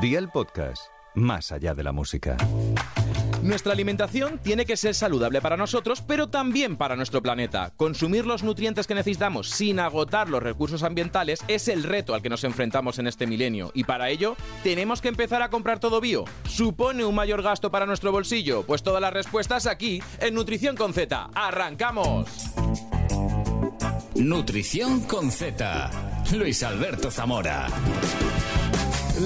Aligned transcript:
Día 0.00 0.18
el 0.18 0.30
podcast, 0.30 0.84
más 1.14 1.52
allá 1.52 1.74
de 1.74 1.82
la 1.82 1.92
música. 1.92 2.38
Nuestra 3.42 3.74
alimentación 3.74 4.38
tiene 4.38 4.64
que 4.64 4.78
ser 4.78 4.94
saludable 4.94 5.42
para 5.42 5.58
nosotros, 5.58 6.00
pero 6.00 6.30
también 6.30 6.78
para 6.78 6.96
nuestro 6.96 7.20
planeta. 7.20 7.74
Consumir 7.76 8.24
los 8.24 8.42
nutrientes 8.42 8.86
que 8.86 8.94
necesitamos 8.94 9.50
sin 9.50 9.78
agotar 9.78 10.30
los 10.30 10.42
recursos 10.42 10.84
ambientales 10.84 11.40
es 11.48 11.68
el 11.68 11.82
reto 11.82 12.14
al 12.14 12.22
que 12.22 12.30
nos 12.30 12.44
enfrentamos 12.44 12.98
en 12.98 13.08
este 13.08 13.26
milenio. 13.26 13.72
Y 13.74 13.84
para 13.84 14.08
ello, 14.08 14.36
¿tenemos 14.62 15.02
que 15.02 15.08
empezar 15.08 15.42
a 15.42 15.50
comprar 15.50 15.80
todo 15.80 16.00
bio? 16.00 16.24
¿Supone 16.48 17.04
un 17.04 17.14
mayor 17.14 17.42
gasto 17.42 17.70
para 17.70 17.84
nuestro 17.84 18.10
bolsillo? 18.10 18.62
Pues 18.62 18.82
todas 18.82 19.02
las 19.02 19.12
respuestas 19.12 19.66
aquí, 19.66 20.02
en 20.18 20.32
Nutrición 20.32 20.76
con 20.76 20.94
Z. 20.94 21.28
¡Arrancamos! 21.34 22.26
Nutrición 24.14 25.00
con 25.00 25.30
Z. 25.30 25.90
Luis 26.32 26.62
Alberto 26.62 27.10
Zamora. 27.10 27.66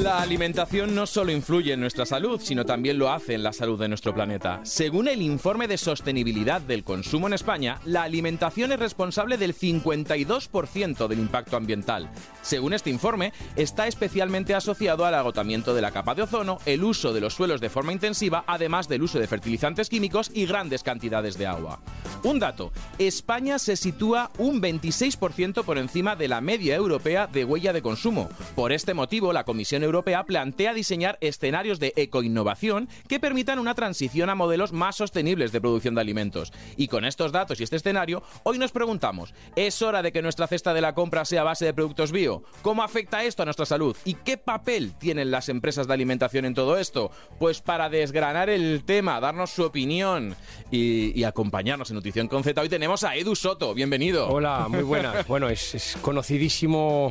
La 0.03 0.21
alimentación 0.21 0.93
no 0.93 1.07
solo 1.07 1.31
influye 1.31 1.73
en 1.73 1.79
nuestra 1.79 2.05
salud, 2.05 2.41
sino 2.43 2.65
también 2.65 2.99
lo 2.99 3.13
hace 3.13 3.35
en 3.35 3.45
la 3.45 3.53
salud 3.53 3.79
de 3.79 3.87
nuestro 3.87 4.13
planeta. 4.13 4.59
Según 4.65 5.07
el 5.07 5.23
informe 5.23 5.69
de 5.69 5.79
sostenibilidad 5.79 6.61
del 6.61 6.83
consumo 6.83 7.29
en 7.29 7.35
España, 7.35 7.79
la 7.85 8.03
alimentación 8.03 8.73
es 8.73 8.81
responsable 8.81 9.39
del 9.39 9.55
52% 9.55 11.07
del 11.07 11.21
impacto 11.21 11.57
ambiental. 11.57 12.11
Según 12.43 12.73
este 12.73 12.91
informe, 12.91 13.33
está 13.55 13.87
especialmente 13.87 14.57
asociado 14.57 15.07
al 15.07 15.15
agotamiento 15.15 15.77
de 15.77 15.83
la 15.83 15.93
capa 15.93 16.17
de 16.17 16.23
ozono, 16.23 16.59
el 16.67 16.83
uso 16.83 17.13
de 17.13 17.21
los 17.21 17.35
suelos 17.35 17.61
de 17.61 17.71
forma 17.71 17.93
intensiva, 17.93 18.43
además 18.49 18.89
del 18.89 19.05
uso 19.05 19.21
de 19.21 19.29
fertilizantes 19.29 19.89
químicos 19.89 20.33
y 20.35 20.47
grandes 20.47 20.83
cantidades 20.83 21.39
de 21.39 21.47
agua. 21.47 21.79
Un 22.25 22.41
dato, 22.41 22.73
España 22.99 23.61
se 23.61 23.77
sitúa 23.77 24.33
un 24.39 24.61
26% 24.61 25.63
por 25.63 25.79
encima 25.79 26.17
de 26.17 26.27
la 26.27 26.41
media 26.41 26.75
europea 26.75 27.29
de 27.29 27.45
huella 27.45 27.73
de 27.73 27.83
consumo. 27.83 28.29
Por 28.57 28.73
este 28.73 28.93
motivo, 28.93 29.33
la 29.33 29.45
Comisión 29.45 29.84
Europea 29.85 30.25
plantea 30.25 30.75
diseñar 30.75 31.19
escenarios 31.21 31.79
de 31.79 31.93
ecoinnovación 31.97 32.89
que 33.09 33.21
permitan 33.21 33.59
una 33.59 33.75
transición 33.75 34.31
a 34.31 34.35
modelos 34.35 34.73
más 34.73 34.97
sostenibles 34.97 35.53
de 35.53 35.61
producción 35.61 35.95
de 35.95 36.01
alimentos. 36.01 36.53
Y 36.77 36.89
con 36.89 37.05
estos 37.05 37.33
datos 37.33 37.61
y 37.61 37.65
este 37.65 37.77
escenario, 37.77 38.23
hoy 38.43 38.59
nos 38.59 38.73
preguntamos, 38.73 39.35
¿es 39.57 39.83
hora 39.83 40.03
de 40.03 40.13
que 40.13 40.23
nuestra 40.23 40.47
cesta 40.47 40.75
de 40.75 40.81
la 40.81 40.95
compra 40.95 41.25
sea 41.25 41.43
a 41.43 41.45
base 41.45 41.65
de 41.65 41.75
productos 41.75 42.13
bio? 42.13 42.43
¿Cómo 42.63 42.83
afecta 42.83 43.25
esto 43.25 43.43
a 43.43 43.45
nuestra 43.45 43.67
salud? 43.67 43.97
¿Y 44.05 44.15
qué 44.15 44.37
papel 44.37 44.95
tienen 44.99 45.31
las 45.31 45.49
empresas 45.49 45.87
de 45.87 45.95
alimentación 45.95 46.45
en 46.45 46.55
todo 46.55 46.79
esto? 46.79 47.11
Pues 47.39 47.61
para 47.61 47.89
desgranar 47.89 48.51
el 48.51 48.83
tema, 48.85 49.21
darnos 49.21 49.51
su 49.51 49.65
opinión 49.65 50.35
y, 50.71 51.19
y 51.19 51.25
acompañarnos 51.25 51.91
en 51.91 51.97
Nutrición 51.97 52.29
con 52.29 52.43
Z, 52.43 52.61
hoy 52.61 52.69
tenemos 52.69 53.05
a 53.05 53.17
Edu 53.17 53.37
Soto. 53.37 53.75
Bienvenido. 53.75 54.29
Hola, 54.29 54.67
muy 54.69 54.83
buenas. 54.83 55.27
Bueno, 55.35 55.49
es, 55.49 55.75
es 55.75 55.97
conocidísimo 56.01 57.11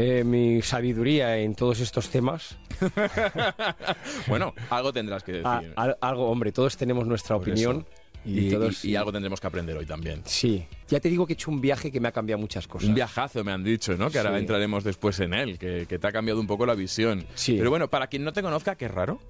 eh, 0.00 0.22
mi 0.24 0.62
sabiduría 0.62 1.36
en 1.38 1.54
todos 1.54 1.80
estos 1.80 2.08
temas. 2.08 2.56
bueno, 4.26 4.54
algo 4.70 4.92
tendrás 4.92 5.22
que 5.22 5.32
decir. 5.32 5.46
A- 5.46 5.62
al- 5.76 5.98
algo, 6.00 6.28
hombre, 6.30 6.52
todos 6.52 6.76
tenemos 6.76 7.06
nuestra 7.06 7.36
Por 7.36 7.48
opinión. 7.48 7.78
eso. 7.90 8.02
Y, 8.24 8.50
todos- 8.50 8.84
y- 8.84 8.90
y 8.90 8.96
algo 8.96 9.12
tendremos 9.12 9.40
que 9.40 9.46
aprender 9.46 9.76
hoy 9.76 9.86
también. 9.86 10.22
Sí, 10.24 10.66
ya 10.88 11.00
te 11.00 11.08
digo 11.08 11.26
que 11.26 11.32
he 11.32 11.34
hecho 11.34 11.50
un 11.50 11.60
viaje 11.60 11.90
que 11.90 12.00
me 12.00 12.08
ha 12.08 12.12
cambiado 12.12 12.40
muchas 12.40 12.66
cosas. 12.66 12.88
Un 12.88 12.94
viajazo 12.94 13.42
me 13.44 13.52
han 13.52 13.62
dicho, 13.64 13.96
¿no? 13.96 14.10
Que 14.10 14.18
ahora 14.18 14.32
Sí. 14.34 14.38
entraremos 14.40 14.84
después 14.84 15.18
en 15.20 15.32
él, 15.34 15.58
que, 15.58 15.86
que 15.88 15.98
te 15.98 16.06
ha 16.06 16.12
cambiado 16.12 16.40
un 16.40 16.46
poco 16.46 16.66
la 16.66 16.74
visión. 16.74 17.24
Sí. 17.34 17.54
Pero 17.56 17.70
bueno, 17.70 17.88
para 17.88 18.08
quien 18.08 18.24
no 18.24 18.32
te 18.32 18.42
conozca, 18.42 18.74
qué 18.76 18.88
raro. 18.88 19.20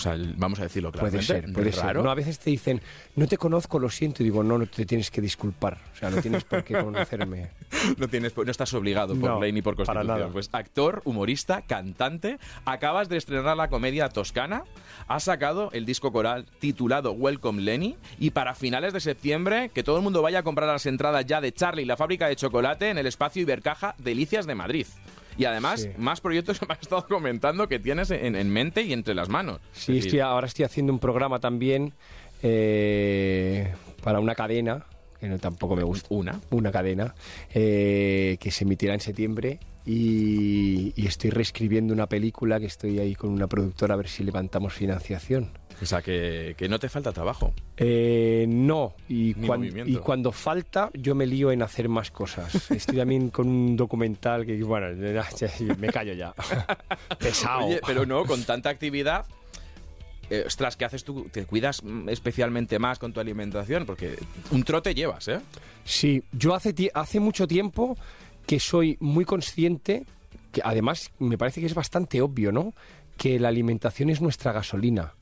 O 0.00 0.02
sea, 0.02 0.14
el- 0.14 0.34
vamos 0.36 0.58
a 0.60 0.62
decirlo 0.62 0.90
Puede 0.92 1.18
claramente. 1.18 1.26
ser, 1.46 1.52
puede 1.52 1.70
raro. 1.72 1.98
ser. 2.00 2.04
No, 2.04 2.10
a 2.10 2.14
veces 2.14 2.38
te 2.38 2.48
dicen, 2.50 2.80
no 3.16 3.26
te 3.26 3.36
conozco, 3.36 3.78
lo 3.78 3.90
siento. 3.90 4.22
Y 4.22 4.24
digo, 4.24 4.42
no, 4.42 4.56
no 4.56 4.66
te 4.66 4.86
tienes 4.86 5.10
que 5.10 5.20
disculpar. 5.20 5.78
O 5.94 5.96
sea, 5.96 6.08
no 6.10 6.22
tienes 6.22 6.44
por 6.44 6.64
qué 6.64 6.82
conocerme. 6.82 7.50
No, 7.98 8.08
tienes, 8.08 8.36
no 8.36 8.50
estás 8.50 8.74
obligado 8.74 9.14
por 9.14 9.30
No, 9.30 9.40
ley 9.40 9.52
ni 9.52 9.62
por 9.62 9.74
para 9.76 9.86
constitución. 9.86 10.18
nada. 10.18 10.32
Pues 10.32 10.48
actor, 10.52 11.00
humorista, 11.04 11.62
cantante, 11.62 12.38
acabas 12.64 13.08
de 13.08 13.16
estrenar 13.16 13.56
la 13.56 13.68
comedia 13.68 14.08
Toscana, 14.08 14.64
has 15.06 15.24
sacado 15.24 15.70
el 15.72 15.86
disco 15.86 16.12
coral 16.12 16.46
titulado 16.58 17.12
Welcome 17.12 17.62
Lenny 17.62 17.96
y 18.18 18.30
para 18.30 18.54
finales 18.54 18.92
de 18.92 19.00
septiembre 19.00 19.70
que 19.72 19.82
todo 19.82 19.96
el 19.98 20.02
mundo 20.02 20.20
vaya 20.20 20.40
a 20.40 20.42
comprar 20.42 20.68
las 20.68 20.84
entradas 20.86 21.24
ya 21.26 21.40
de 21.40 21.52
Charlie, 21.52 21.84
la 21.84 21.96
fábrica 21.96 22.26
de 22.26 22.36
chocolate 22.36 22.90
en 22.90 22.98
el 22.98 23.06
espacio 23.06 23.40
Ibercaja 23.42 23.94
Delicias 23.98 24.46
de 24.46 24.54
Madrid. 24.56 24.86
Y 25.38 25.44
además, 25.44 25.82
Sí. 25.82 25.90
más 25.96 26.20
proyectos 26.20 26.58
que 26.58 26.66
me 26.66 26.74
has 26.74 26.80
estado 26.82 27.06
comentando 27.06 27.68
que 27.68 27.78
tienes 27.78 28.10
en, 28.10 28.36
en 28.36 28.50
mente 28.50 28.82
y 28.82 28.92
entre 28.92 29.14
las 29.14 29.28
manos. 29.28 29.60
Sí, 29.72 29.98
Es 29.98 30.04
estoy, 30.06 30.20
ahora 30.20 30.46
estoy 30.46 30.64
haciendo 30.64 30.92
un 30.92 30.98
programa 30.98 31.38
también 31.38 31.92
eh, 32.42 33.72
para 34.02 34.20
una 34.20 34.34
cadena, 34.34 34.84
que 35.20 35.28
no, 35.28 35.38
tampoco 35.38 35.76
me 35.76 35.82
gusta. 35.84 36.08
Una. 36.10 36.40
Una 36.50 36.72
cadena 36.72 37.14
eh, 37.54 38.36
que 38.40 38.50
se 38.50 38.64
emitirá 38.64 38.94
en 38.94 39.00
septiembre 39.00 39.58
y, 39.86 40.92
y 40.96 41.06
estoy 41.06 41.30
reescribiendo 41.30 41.92
una 41.94 42.06
película 42.06 42.58
que 42.60 42.66
estoy 42.66 42.98
ahí 42.98 43.14
con 43.14 43.30
una 43.30 43.46
productora 43.46 43.94
a 43.94 43.96
ver 43.96 44.08
si 44.08 44.24
levantamos 44.24 44.72
financiación. 44.72 45.50
O 45.82 45.86
sea, 45.86 46.02
que, 46.02 46.54
que 46.58 46.68
no 46.68 46.78
te 46.78 46.90
falta 46.90 47.10
trabajo. 47.10 47.54
Eh, 47.78 48.44
no, 48.46 48.94
y, 49.08 49.32
cuan- 49.32 49.66
cuando 50.04 50.30
falta 50.30 50.90
yo 50.92 51.14
me 51.14 51.26
lío 51.26 51.52
en 51.52 51.62
hacer 51.62 51.88
más 51.88 52.10
cosas. 52.10 52.70
Estoy 52.70 52.96
también 52.98 53.30
con 53.30 53.48
un 53.48 53.76
documental 53.76 54.44
que, 54.44 54.62
bueno, 54.62 54.88
me 55.78 55.88
callo 55.88 56.12
ya. 56.12 56.34
Pesado. 57.18 57.66
Oye, 57.66 57.80
pero 57.86 58.04
no, 58.04 58.24
con 58.26 58.42
tanta 58.44 58.68
actividad. 58.68 59.24
Eh, 60.30 60.44
ostras, 60.46 60.76
¿qué 60.76 60.84
haces 60.84 61.04
tú? 61.04 61.26
¿Te 61.30 61.44
cuidas 61.44 61.82
mm, 61.82 62.08
especialmente 62.08 62.78
más 62.78 62.98
con 62.98 63.12
tu 63.12 63.20
alimentación? 63.20 63.84
Porque 63.84 64.16
un 64.52 64.62
trote 64.62 64.94
llevas, 64.94 65.28
¿eh? 65.28 65.40
Sí, 65.84 66.22
yo 66.32 66.54
hace, 66.54 66.74
hace 66.94 67.20
mucho 67.20 67.46
tiempo 67.46 67.96
que 68.46 68.58
soy 68.60 68.96
muy 69.00 69.24
consciente, 69.24 70.04
que 70.52 70.60
además 70.64 71.10
me 71.18 71.36
parece 71.38 71.60
que 71.60 71.66
es 71.66 71.74
bastante 71.74 72.20
obvio, 72.22 72.52
¿no? 72.52 72.72
Que 73.16 73.38
la 73.38 73.48
alimentación 73.48 74.10
es 74.10 74.20
nuestra 74.20 74.52
gasolina. 74.52 75.12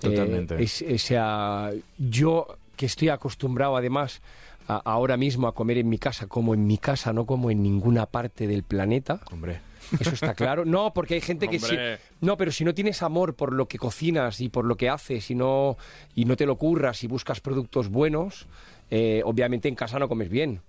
Totalmente. 0.00 0.56
Eh, 0.56 0.62
es- 0.64 0.82
o 0.82 0.98
sea, 0.98 1.70
yo 1.98 2.46
que 2.76 2.86
estoy 2.86 3.08
acostumbrado 3.10 3.76
además 3.76 4.20
a- 4.68 4.76
ahora 4.84 5.16
mismo 5.16 5.46
a 5.48 5.54
comer 5.54 5.78
en 5.78 5.88
mi 5.88 5.98
casa, 5.98 6.26
como 6.26 6.54
en 6.54 6.66
mi 6.66 6.78
casa, 6.78 7.12
no 7.12 7.26
como 7.26 7.50
en 7.50 7.62
ninguna 7.62 8.06
parte 8.06 8.46
del 8.46 8.62
planeta. 8.62 9.20
Hombre. 9.30 9.60
Eso 9.98 10.10
está 10.10 10.34
claro. 10.34 10.64
No, 10.64 10.92
porque 10.92 11.14
hay 11.14 11.20
gente 11.20 11.48
que 11.48 11.58
sí. 11.58 11.70
Hombre. 11.70 11.98
No, 12.20 12.36
pero 12.36 12.52
si 12.52 12.64
no 12.64 12.74
tienes 12.74 13.02
amor 13.02 13.34
por 13.34 13.52
lo 13.52 13.66
que 13.66 13.78
cocinas 13.78 14.40
y 14.40 14.48
por 14.48 14.64
lo 14.64 14.76
que 14.76 14.88
haces 14.88 15.30
y 15.30 15.34
no, 15.34 15.76
y 16.14 16.24
no 16.24 16.36
te 16.36 16.46
lo 16.46 16.56
curras 16.56 17.02
y 17.04 17.06
buscas 17.06 17.40
productos 17.40 17.88
buenos, 17.88 18.46
eh, 18.90 19.22
obviamente 19.24 19.68
en 19.68 19.74
casa 19.74 19.98
no 19.98 20.08
comes 20.08 20.28
bien. 20.28 20.60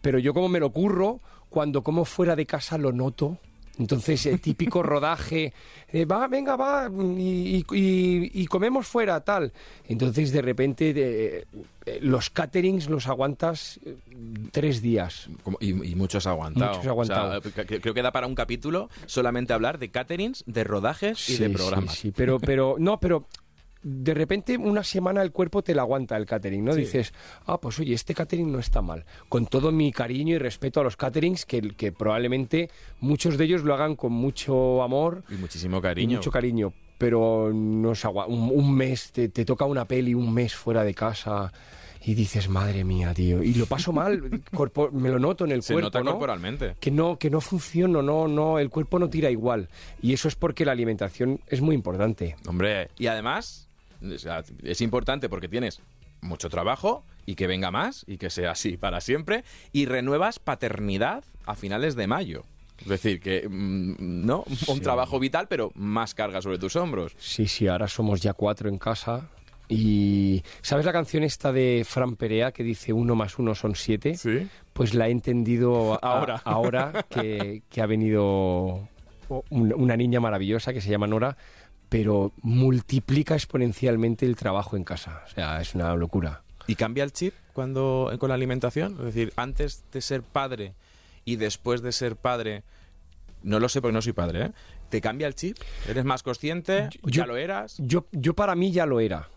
Pero 0.00 0.18
yo 0.18 0.34
como 0.34 0.48
me 0.48 0.60
lo 0.60 0.70
curro, 0.70 1.20
cuando 1.48 1.82
como 1.82 2.04
fuera 2.04 2.36
de 2.36 2.46
casa 2.46 2.78
lo 2.78 2.92
noto. 2.92 3.38
Entonces, 3.78 4.26
el 4.26 4.40
típico 4.40 4.82
rodaje, 4.82 5.52
eh, 5.88 6.04
va, 6.04 6.28
venga, 6.28 6.56
va, 6.56 6.90
y, 7.16 7.56
y- 7.56 7.64
y- 7.76 8.30
y 8.42 8.46
comemos 8.46 8.86
fuera, 8.86 9.20
tal. 9.20 9.52
Entonces, 9.88 10.30
de 10.32 10.42
repente, 10.42 10.92
de- 10.92 11.46
eh, 11.86 11.98
los 12.00 12.30
caterings 12.30 12.88
los 12.88 13.08
aguantas 13.08 13.80
eh, 13.84 13.96
tres 14.52 14.82
días. 14.82 15.28
Y, 15.60 15.70
y 15.70 15.94
muchos 15.94 16.26
aguantado. 16.26 16.72
Muchos 16.76 16.86
aguantado. 16.86 17.38
O 17.40 17.42
sea, 17.42 17.64
que- 17.64 17.80
creo 17.80 17.94
que 17.94 18.02
da 18.02 18.12
para 18.12 18.26
un 18.26 18.34
capítulo 18.34 18.88
solamente 19.06 19.52
hablar 19.52 19.78
de 19.78 19.90
caterings, 19.90 20.44
de 20.46 20.64
rodajes 20.64 21.28
y 21.30 21.36
de 21.38 21.50
programas. 21.50 21.94
Sí, 21.94 22.00
sí, 22.08 22.12
pero, 22.16 22.38
pero, 22.38 22.76
no, 22.78 23.00
pero 23.00 23.26
de 23.82 24.14
repente 24.14 24.56
una 24.56 24.84
semana 24.84 25.22
el 25.22 25.32
cuerpo 25.32 25.62
te 25.62 25.74
la 25.74 25.82
aguanta 25.82 26.16
el 26.16 26.26
catering, 26.26 26.64
¿no? 26.64 26.72
Sí. 26.74 26.80
Dices, 26.80 27.12
ah, 27.46 27.58
pues 27.60 27.78
oye, 27.80 27.94
este 27.94 28.14
catering 28.14 28.50
no 28.52 28.58
está 28.58 28.80
mal. 28.82 29.04
Con 29.28 29.46
todo 29.46 29.72
mi 29.72 29.92
cariño 29.92 30.34
y 30.36 30.38
respeto 30.38 30.80
a 30.80 30.84
los 30.84 30.96
caterings, 30.96 31.44
que, 31.46 31.60
que 31.76 31.92
probablemente 31.92 32.70
muchos 33.00 33.36
de 33.38 33.44
ellos 33.44 33.62
lo 33.64 33.74
hagan 33.74 33.96
con 33.96 34.12
mucho 34.12 34.82
amor 34.82 35.24
Y 35.30 35.34
muchísimo 35.34 35.78
y 35.78 35.82
cariño. 35.82 36.16
mucho 36.18 36.30
cariño. 36.30 36.72
Pero 36.98 37.50
no 37.52 37.94
se 37.96 38.06
agua- 38.06 38.26
un, 38.26 38.50
un 38.54 38.74
mes, 38.74 39.10
te, 39.10 39.28
te 39.28 39.44
toca 39.44 39.64
una 39.64 39.84
peli 39.86 40.14
un 40.14 40.32
mes 40.32 40.54
fuera 40.54 40.84
de 40.84 40.94
casa 40.94 41.52
y 42.04 42.14
dices, 42.14 42.48
madre 42.48 42.84
mía, 42.84 43.12
tío. 43.14 43.42
Y 43.42 43.54
lo 43.54 43.66
paso 43.66 43.92
mal, 43.92 44.42
corpo- 44.54 44.90
me 44.92 45.08
lo 45.08 45.18
noto 45.18 45.44
en 45.44 45.50
el 45.52 45.62
Se 45.64 45.72
cuerpo, 45.72 45.86
nota 45.88 46.00
¿no? 46.02 46.12
corporalmente. 46.12 46.76
que 46.78 46.90
no 46.92 47.16
que 47.18 47.30
no 47.30 47.40
funciona, 47.40 48.02
no 48.02 48.28
no 48.28 48.58
el 48.60 48.70
cuerpo 48.70 48.98
no 49.00 49.08
tira 49.10 49.30
igual 49.30 49.68
y 50.00 50.12
eso 50.12 50.28
es 50.28 50.36
porque 50.36 50.64
la 50.64 50.72
alimentación 50.72 51.40
es 51.48 51.60
muy 51.60 51.74
importante. 51.74 52.36
Hombre, 52.46 52.88
y 52.98 53.06
además 53.08 53.68
es 54.62 54.80
importante 54.80 55.28
porque 55.28 55.48
tienes 55.48 55.80
mucho 56.20 56.48
trabajo 56.48 57.04
y 57.26 57.34
que 57.34 57.46
venga 57.46 57.70
más 57.70 58.04
y 58.06 58.16
que 58.18 58.30
sea 58.30 58.52
así 58.52 58.76
para 58.76 59.00
siempre 59.00 59.44
y 59.72 59.86
renuevas 59.86 60.38
paternidad 60.38 61.24
a 61.46 61.54
finales 61.54 61.94
de 61.96 62.06
mayo. 62.06 62.44
Es 62.80 62.88
decir, 62.88 63.20
que 63.20 63.48
mm, 63.48 63.94
no 64.26 64.44
un 64.48 64.56
Sí. 64.56 64.80
trabajo 64.80 65.18
vital, 65.20 65.46
pero 65.48 65.70
más 65.74 66.14
carga 66.14 66.42
sobre 66.42 66.58
tus 66.58 66.74
hombros. 66.76 67.12
Sí, 67.18 67.46
sí, 67.46 67.68
ahora 67.68 67.86
somos 67.88 68.20
ya 68.20 68.32
cuatro 68.34 68.68
en 68.68 68.78
casa 68.78 69.28
y 69.68 70.42
¿sabes 70.62 70.84
la 70.84 70.92
canción 70.92 71.22
esta 71.22 71.52
de 71.52 71.84
Fran 71.88 72.16
Perea 72.16 72.52
que 72.52 72.62
dice 72.64 72.92
uno 72.92 73.14
más 73.14 73.38
uno 73.38 73.54
son 73.54 73.74
siete? 73.76 74.16
Sí. 74.16 74.48
Pues 74.72 74.94
la 74.94 75.08
he 75.08 75.10
entendido 75.12 75.94
a- 75.94 75.98
Ahora. 76.18 76.42
ahora 76.44 77.04
que, 77.08 77.62
que 77.70 77.80
ha 77.82 77.86
venido 77.86 78.88
un- 79.50 79.72
una 79.74 79.96
niña 79.96 80.20
maravillosa 80.20 80.72
que 80.72 80.80
se 80.80 80.90
llama 80.90 81.06
Nora, 81.06 81.36
pero 81.92 82.32
multiplica 82.42 83.34
exponencialmente 83.34 84.26
el 84.26 84.34
trabajo 84.36 84.76
en 84.76 84.84
casa. 84.84 85.22
O 85.26 85.30
sea, 85.30 85.60
es 85.60 85.74
una 85.74 85.94
locura. 85.94 86.42
¿Y 86.66 86.74
cambia 86.74 87.04
el 87.04 87.12
chip 87.12 87.34
cuando 87.52 88.10
con 88.18 88.28
la 88.30 88.34
alimentación? 88.34 88.94
Es 88.98 89.04
decir, 89.04 89.32
antes 89.36 89.84
de 89.92 90.00
ser 90.00 90.22
padre 90.22 90.74
y 91.24 91.36
después 91.36 91.82
de 91.82 91.92
ser 91.92 92.16
padre, 92.16 92.62
no 93.42 93.60
lo 93.60 93.68
sé 93.68 93.80
porque 93.82 93.92
no 93.92 94.02
soy 94.02 94.12
padre, 94.12 94.46
¿eh? 94.46 94.50
¿Te 94.88 95.00
cambia 95.00 95.26
el 95.26 95.34
chip? 95.34 95.56
¿Eres 95.88 96.04
más 96.04 96.22
consciente? 96.22 96.88
¿Ya 97.04 97.26
lo 97.26 97.36
eras? 97.36 97.76
Yo, 97.78 98.06
yo 98.12 98.34
para 98.34 98.54
mí 98.54 98.72
ya 98.72 98.86
lo 98.86 98.98
era. 99.00 99.28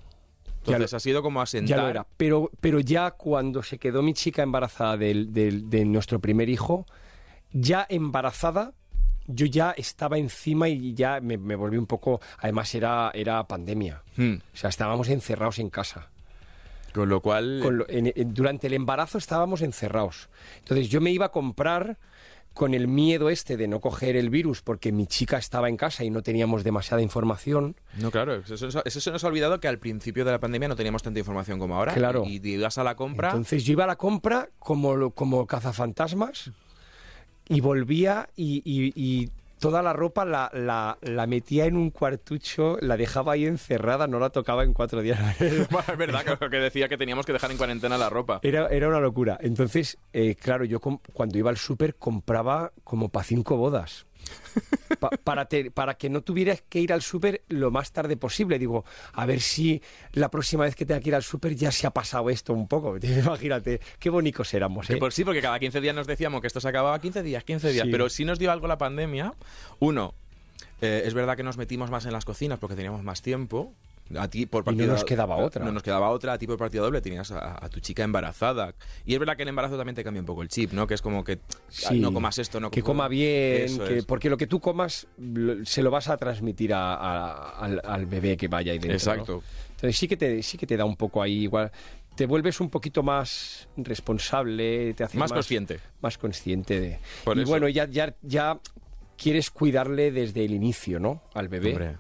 Entonces 0.66 0.94
ha 0.94 1.00
sido 1.00 1.22
como 1.22 1.42
asentar. 1.42 1.78
Ya 1.78 1.84
lo 1.84 1.90
era. 1.90 2.08
Pero, 2.18 2.50
pero 2.60 2.80
ya 2.80 3.12
cuando 3.12 3.64
se 3.64 3.78
quedó 3.78 4.02
mi 4.02 4.14
chica 4.14 4.42
embarazada 4.44 4.98
del- 4.98 5.32
del- 5.32 5.70
de 5.70 5.86
nuestro 5.86 6.20
primer 6.20 6.50
hijo, 6.50 6.86
ya 7.54 7.86
embarazada, 7.90 8.74
yo 9.28 9.46
ya 9.46 9.72
estaba 9.78 10.18
encima 10.18 10.70
y 10.70 10.94
ya 10.94 11.20
me, 11.22 11.38
me 11.38 11.56
volví 11.56 11.78
un 11.78 11.86
poco. 11.88 12.22
Además, 12.40 12.74
era, 12.76 13.12
era 13.14 13.44
pandemia. 13.48 14.02
Hmm. 14.18 14.36
O 14.54 14.58
sea, 14.58 14.70
estábamos 14.70 15.10
encerrados 15.10 15.60
en 15.60 15.70
casa. 15.70 16.10
Con 16.94 17.10
lo 17.10 17.22
cual... 17.22 17.60
Con 17.62 17.78
lo- 17.80 17.90
en- 17.90 18.14
en- 18.16 18.34
durante 18.34 18.68
el 18.68 18.74
embarazo 18.74 19.18
estábamos 19.18 19.62
encerrados. 19.62 20.30
Entonces 20.60 20.88
yo 20.90 21.02
me 21.02 21.12
iba 21.12 21.26
a 21.26 21.32
comprar 21.32 21.98
con 22.54 22.74
el 22.74 22.88
miedo 22.88 23.30
este 23.30 23.58
de 23.58 23.68
no 23.68 23.82
coger 23.82 24.16
el 24.16 24.30
virus 24.30 24.62
porque 24.62 24.94
mi 24.94 25.08
chica 25.08 25.38
estaba 25.38 25.68
en 25.68 25.76
casa 25.76 26.06
y 26.06 26.10
no 26.10 26.22
teníamos 26.24 26.64
demasiada 26.64 27.02
información. 27.02 27.76
No, 27.98 28.12
claro, 28.12 28.36
eso, 28.36 28.54
eso- 28.54 28.82
eso 28.86 29.02
se 29.02 29.12
nos 29.12 29.22
ha 29.26 29.28
olvidado 29.28 29.60
que 29.60 29.68
al 29.68 29.78
principio 29.78 30.24
de 30.24 30.32
la 30.32 30.40
pandemia 30.40 30.70
no 30.70 30.78
teníamos 30.78 31.04
tanta 31.04 31.20
información 31.20 31.60
como 31.60 31.76
ahora. 31.76 31.94
Claro. 31.94 32.24
Y, 32.26 32.38
y 32.42 32.54
ibas 32.54 32.78
a 32.78 32.86
la 32.86 32.96
compra. 32.96 33.28
Entonces 33.32 33.66
yo 33.66 33.74
iba 33.74 33.84
a 33.84 33.88
la 33.88 33.98
compra 33.98 34.48
como, 34.60 35.12
como 35.12 35.46
cazafantasmas 35.48 36.52
y 37.48 37.62
volvía 37.62 38.30
y, 38.36 38.62
y- 38.66 38.94
y 38.96 39.30
toda 39.60 39.82
la 39.82 39.94
ropa 39.94 40.26
la, 40.26 40.50
la- 40.54 40.98
la 41.02 41.26
metía 41.28 41.66
en 41.66 41.78
un 41.78 41.90
cuartucho, 41.90 42.78
la 42.82 42.98
dejaba 42.98 43.34
ahí 43.34 43.46
encerrada, 43.46 44.06
no 44.08 44.20
la 44.20 44.30
tocaba 44.30 44.64
en 44.64 44.74
cuatro 44.74 45.02
días. 45.02 45.20
Bueno, 45.72 45.86
es 45.92 45.98
verdad 45.98 46.24
que, 46.24 46.50
que 46.50 46.58
decía 46.58 46.88
que 46.90 46.98
teníamos 46.98 47.26
que 47.26 47.34
dejar 47.34 47.52
en 47.52 47.58
cuarentena 47.58 47.98
la 47.98 48.10
ropa. 48.10 48.40
Era, 48.44 48.68
era 48.68 48.88
una 48.90 49.00
locura. 49.00 49.38
Entonces, 49.42 49.98
eh, 50.14 50.36
claro, 50.36 50.66
yo 50.66 50.80
cuando 50.80 51.38
iba 51.38 51.50
al 51.50 51.58
súper 51.58 51.96
compraba 51.96 52.72
como 52.84 53.10
para 53.10 53.24
cinco 53.24 53.58
bodas. 53.58 54.06
Pa- 55.00 55.10
para, 55.10 55.46
te- 55.46 55.72
para 55.72 55.96
que 55.96 56.10
no 56.10 56.22
tuvieras 56.22 56.62
que 56.68 56.80
ir 56.80 56.94
al 56.94 57.02
súper 57.02 57.44
lo 57.50 57.72
más 57.72 57.92
tarde 57.92 58.18
posible. 58.18 58.58
Digo, 58.60 58.86
a 59.14 59.26
ver 59.26 59.42
si 59.42 59.82
la 60.14 60.30
próxima 60.30 60.64
vez 60.64 60.76
que 60.76 60.86
tenga 60.86 61.00
que 61.02 61.10
ir 61.10 61.16
al 61.16 61.24
súper 61.24 61.56
ya 61.56 61.72
se 61.72 61.88
ha 61.88 61.92
pasado 61.92 62.30
esto 62.30 62.54
un 62.54 62.68
poco. 62.68 62.98
Imagínate, 63.02 63.80
qué 64.00 64.10
bonitos 64.10 64.54
éramos. 64.54 64.88
Que 64.88 64.94
¿eh? 64.94 64.98
por 64.98 65.12
sí, 65.14 65.24
porque 65.26 65.42
cada 65.42 65.60
15 65.60 65.82
días 65.82 65.96
nos 65.96 66.08
decíamos 66.08 66.42
que 66.42 66.48
esto 66.48 66.60
se 66.62 66.68
acababa 66.70 67.00
15 67.00 67.24
días, 67.24 67.44
15 67.44 67.72
días. 67.72 67.86
Sí. 67.86 67.92
Pero 67.92 68.10
sí 68.10 68.26
nos 68.26 68.40
dio 68.40 68.52
algo 68.52 68.68
la 68.68 68.78
pandemia. 68.78 69.34
Uno, 69.80 70.14
eh, 70.82 71.04
es 71.06 71.14
verdad 71.14 71.36
que 71.36 71.44
nos 71.44 71.58
metimos 71.58 71.90
más 71.92 72.06
en 72.06 72.14
las 72.14 72.26
cocinas 72.26 72.60
porque 72.60 72.76
teníamos 72.76 73.04
más 73.04 73.22
tiempo. 73.22 73.74
A 74.18 74.28
ti 74.30 74.46
por 74.46 74.64
Y 74.72 74.76
no 74.76 74.86
nos 74.86 75.04
quedaba 75.04 75.36
otra. 75.38 75.66
No 75.66 75.72
nos 75.72 75.82
quedaba 75.82 76.10
otra. 76.10 76.34
A 76.34 76.38
ti 76.38 76.46
por 76.46 76.58
partida 76.58 76.84
doble 76.84 77.02
tenías 77.02 77.32
a, 77.32 77.64
a 77.66 77.70
tu 77.70 77.80
chica 77.80 78.04
embarazada. 78.04 78.76
Y 79.04 79.14
es 79.14 79.20
verdad 79.20 79.36
que 79.36 79.42
el 79.44 79.50
embarazo 79.50 79.78
también 79.78 79.96
te 79.96 80.04
cambia 80.04 80.20
un 80.22 80.28
poco 80.28 80.44
el 80.44 80.48
chip, 80.48 80.74
¿no? 80.74 80.86
Que 80.86 80.94
es 80.94 81.02
como 81.02 81.24
que 81.24 81.40
Sí, 81.70 82.00
no 82.00 82.14
comas 82.14 82.38
esto, 82.38 82.60
no 82.60 82.70
que 82.70 82.82
comas- 82.84 82.86
coma 82.86 83.08
bien, 83.08 83.80
que, 83.80 84.04
porque 84.08 84.30
lo 84.30 84.38
que 84.38 84.46
tú 84.46 84.60
comas 84.60 85.08
lo- 85.18 85.66
se 85.66 85.82
lo 85.82 85.90
vas 85.90 86.08
a 86.10 86.18
transmitir 86.18 86.74
a- 86.74 86.94
a- 86.94 87.50
al, 87.60 87.82
al 87.84 88.06
bebé 88.06 88.38
que 88.38 88.48
vaya 88.48 88.72
ahí 88.74 88.78
dentro. 88.80 88.90
¿no? 88.92 88.96
Exacto. 89.22 89.44
Entonces 89.72 89.98
sí 89.98 90.08
que 90.08 90.18
te 90.18 90.44
sí 90.44 90.58
que 90.58 90.68
te 90.68 90.78
da 90.78 90.86
un 90.86 90.96
poco 90.96 91.22
ahí 91.24 91.40
igual. 91.44 91.72
Te 92.16 92.28
vuelves 92.28 92.62
un 92.62 92.70
poquito 92.70 93.02
más 93.04 93.68
responsable, 93.76 94.94
te 94.94 95.04
haces 95.04 95.20
Más 95.20 95.34
consciente. 95.34 95.80
más 96.02 96.18
consciente 96.18 96.80
de. 96.80 97.00
Por 97.24 97.38
y 97.38 97.42
eso. 97.42 97.50
bueno, 97.50 97.68
ya 97.68 97.86
ya 97.90 98.14
ya 98.22 98.60
quieres 99.18 99.50
cuidarle 99.50 100.12
desde 100.12 100.46
el 100.46 100.54
inicio, 100.54 101.00
¿no? 101.00 101.24
Al 101.34 101.48
bebé. 101.50 101.72
Hombre. 101.72 101.96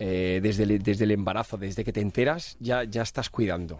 Eh, 0.00 0.40
desde, 0.42 0.64
el, 0.64 0.82
desde 0.82 1.04
el 1.04 1.12
embarazo, 1.12 1.56
desde 1.56 1.84
que 1.84 1.92
te 1.92 2.00
enteras, 2.00 2.56
ya, 2.58 2.82
ya 2.84 3.02
estás 3.02 3.30
cuidando. 3.30 3.78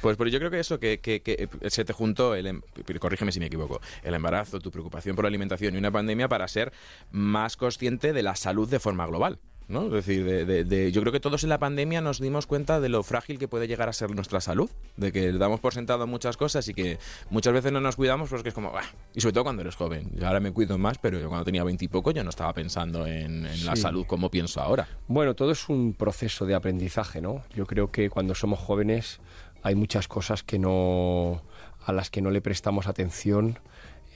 Pues 0.00 0.16
pero 0.16 0.28
yo 0.28 0.38
creo 0.38 0.50
que 0.50 0.58
eso, 0.60 0.78
que, 0.80 0.98
que- 1.00 1.20
que 1.22 1.48
se 1.68 1.84
te 1.84 1.92
juntó, 1.92 2.34
el, 2.34 2.46
em- 2.46 2.62
corrígeme 3.00 3.30
si 3.32 3.38
me 3.40 3.46
equivoco, 3.46 3.80
el 4.02 4.14
embarazo, 4.14 4.58
tu 4.60 4.70
preocupación 4.70 5.14
por 5.16 5.24
la 5.24 5.28
alimentación 5.28 5.74
y 5.74 5.78
una 5.78 5.90
pandemia 5.90 6.28
para 6.28 6.46
ser 6.48 6.72
más 7.12 7.56
consciente 7.56 8.12
de 8.12 8.22
la 8.22 8.34
salud 8.36 8.68
de 8.68 8.80
forma 8.80 9.06
global. 9.06 9.38
¿No? 9.68 9.86
Es 9.86 9.92
decir, 9.92 10.24
de, 10.24 10.44
de- 10.44 10.64
de- 10.64 10.92
yo 10.92 11.00
creo 11.00 11.12
que 11.12 11.20
todos 11.20 11.42
en 11.42 11.48
la 11.48 11.58
pandemia 11.58 12.00
nos 12.00 12.20
dimos 12.20 12.46
cuenta 12.46 12.80
de 12.80 12.88
lo 12.88 13.02
frágil 13.02 13.38
que 13.38 13.48
puede 13.48 13.66
llegar 13.66 13.88
a 13.88 13.92
ser 13.92 14.14
nuestra 14.14 14.40
salud, 14.40 14.70
de 14.96 15.10
que 15.12 15.32
damos 15.32 15.60
por 15.60 15.72
sentado 15.74 16.06
muchas 16.06 16.36
cosas 16.36 16.68
y 16.68 16.74
que 16.74 16.98
muchas 17.30 17.52
veces 17.54 17.72
no 17.72 17.80
nos 17.80 17.96
cuidamos 17.96 18.28
porque 18.30 18.50
es 18.50 18.54
como, 18.54 18.70
"Bah", 18.72 18.82
y 19.14 19.20
sobre 19.20 19.32
todo 19.32 19.44
cuando 19.44 19.62
eres 19.62 19.74
joven. 19.76 20.10
Yo 20.14 20.26
ahora 20.26 20.40
me 20.40 20.52
cuido 20.52 20.76
más, 20.78 20.98
pero 20.98 21.18
yo 21.18 21.28
cuando 21.28 21.44
tenía 21.44 21.64
veintipoco 21.64 22.10
yo 22.10 22.22
no 22.24 22.30
estaba 22.30 22.52
pensando 22.52 23.06
en, 23.06 23.46
en 23.46 23.64
la 23.66 23.74
Sí. 23.76 23.82
salud 23.82 24.04
como 24.06 24.30
pienso 24.30 24.60
ahora. 24.60 24.86
Bueno, 25.08 25.34
todo 25.34 25.52
es 25.52 25.68
un 25.68 25.94
proceso 25.94 26.44
de 26.46 26.54
aprendizaje, 26.54 27.20
¿no? 27.20 27.42
Yo 27.54 27.66
creo 27.66 27.90
que 27.90 28.10
cuando 28.10 28.34
somos 28.34 28.58
jóvenes 28.58 29.20
hay 29.62 29.74
muchas 29.74 30.08
cosas 30.08 30.42
que 30.42 30.58
no 30.58 31.42
a 31.86 31.92
las 31.92 32.10
que 32.10 32.20
no 32.22 32.30
le 32.30 32.40
prestamos 32.42 32.86
atención 32.86 33.58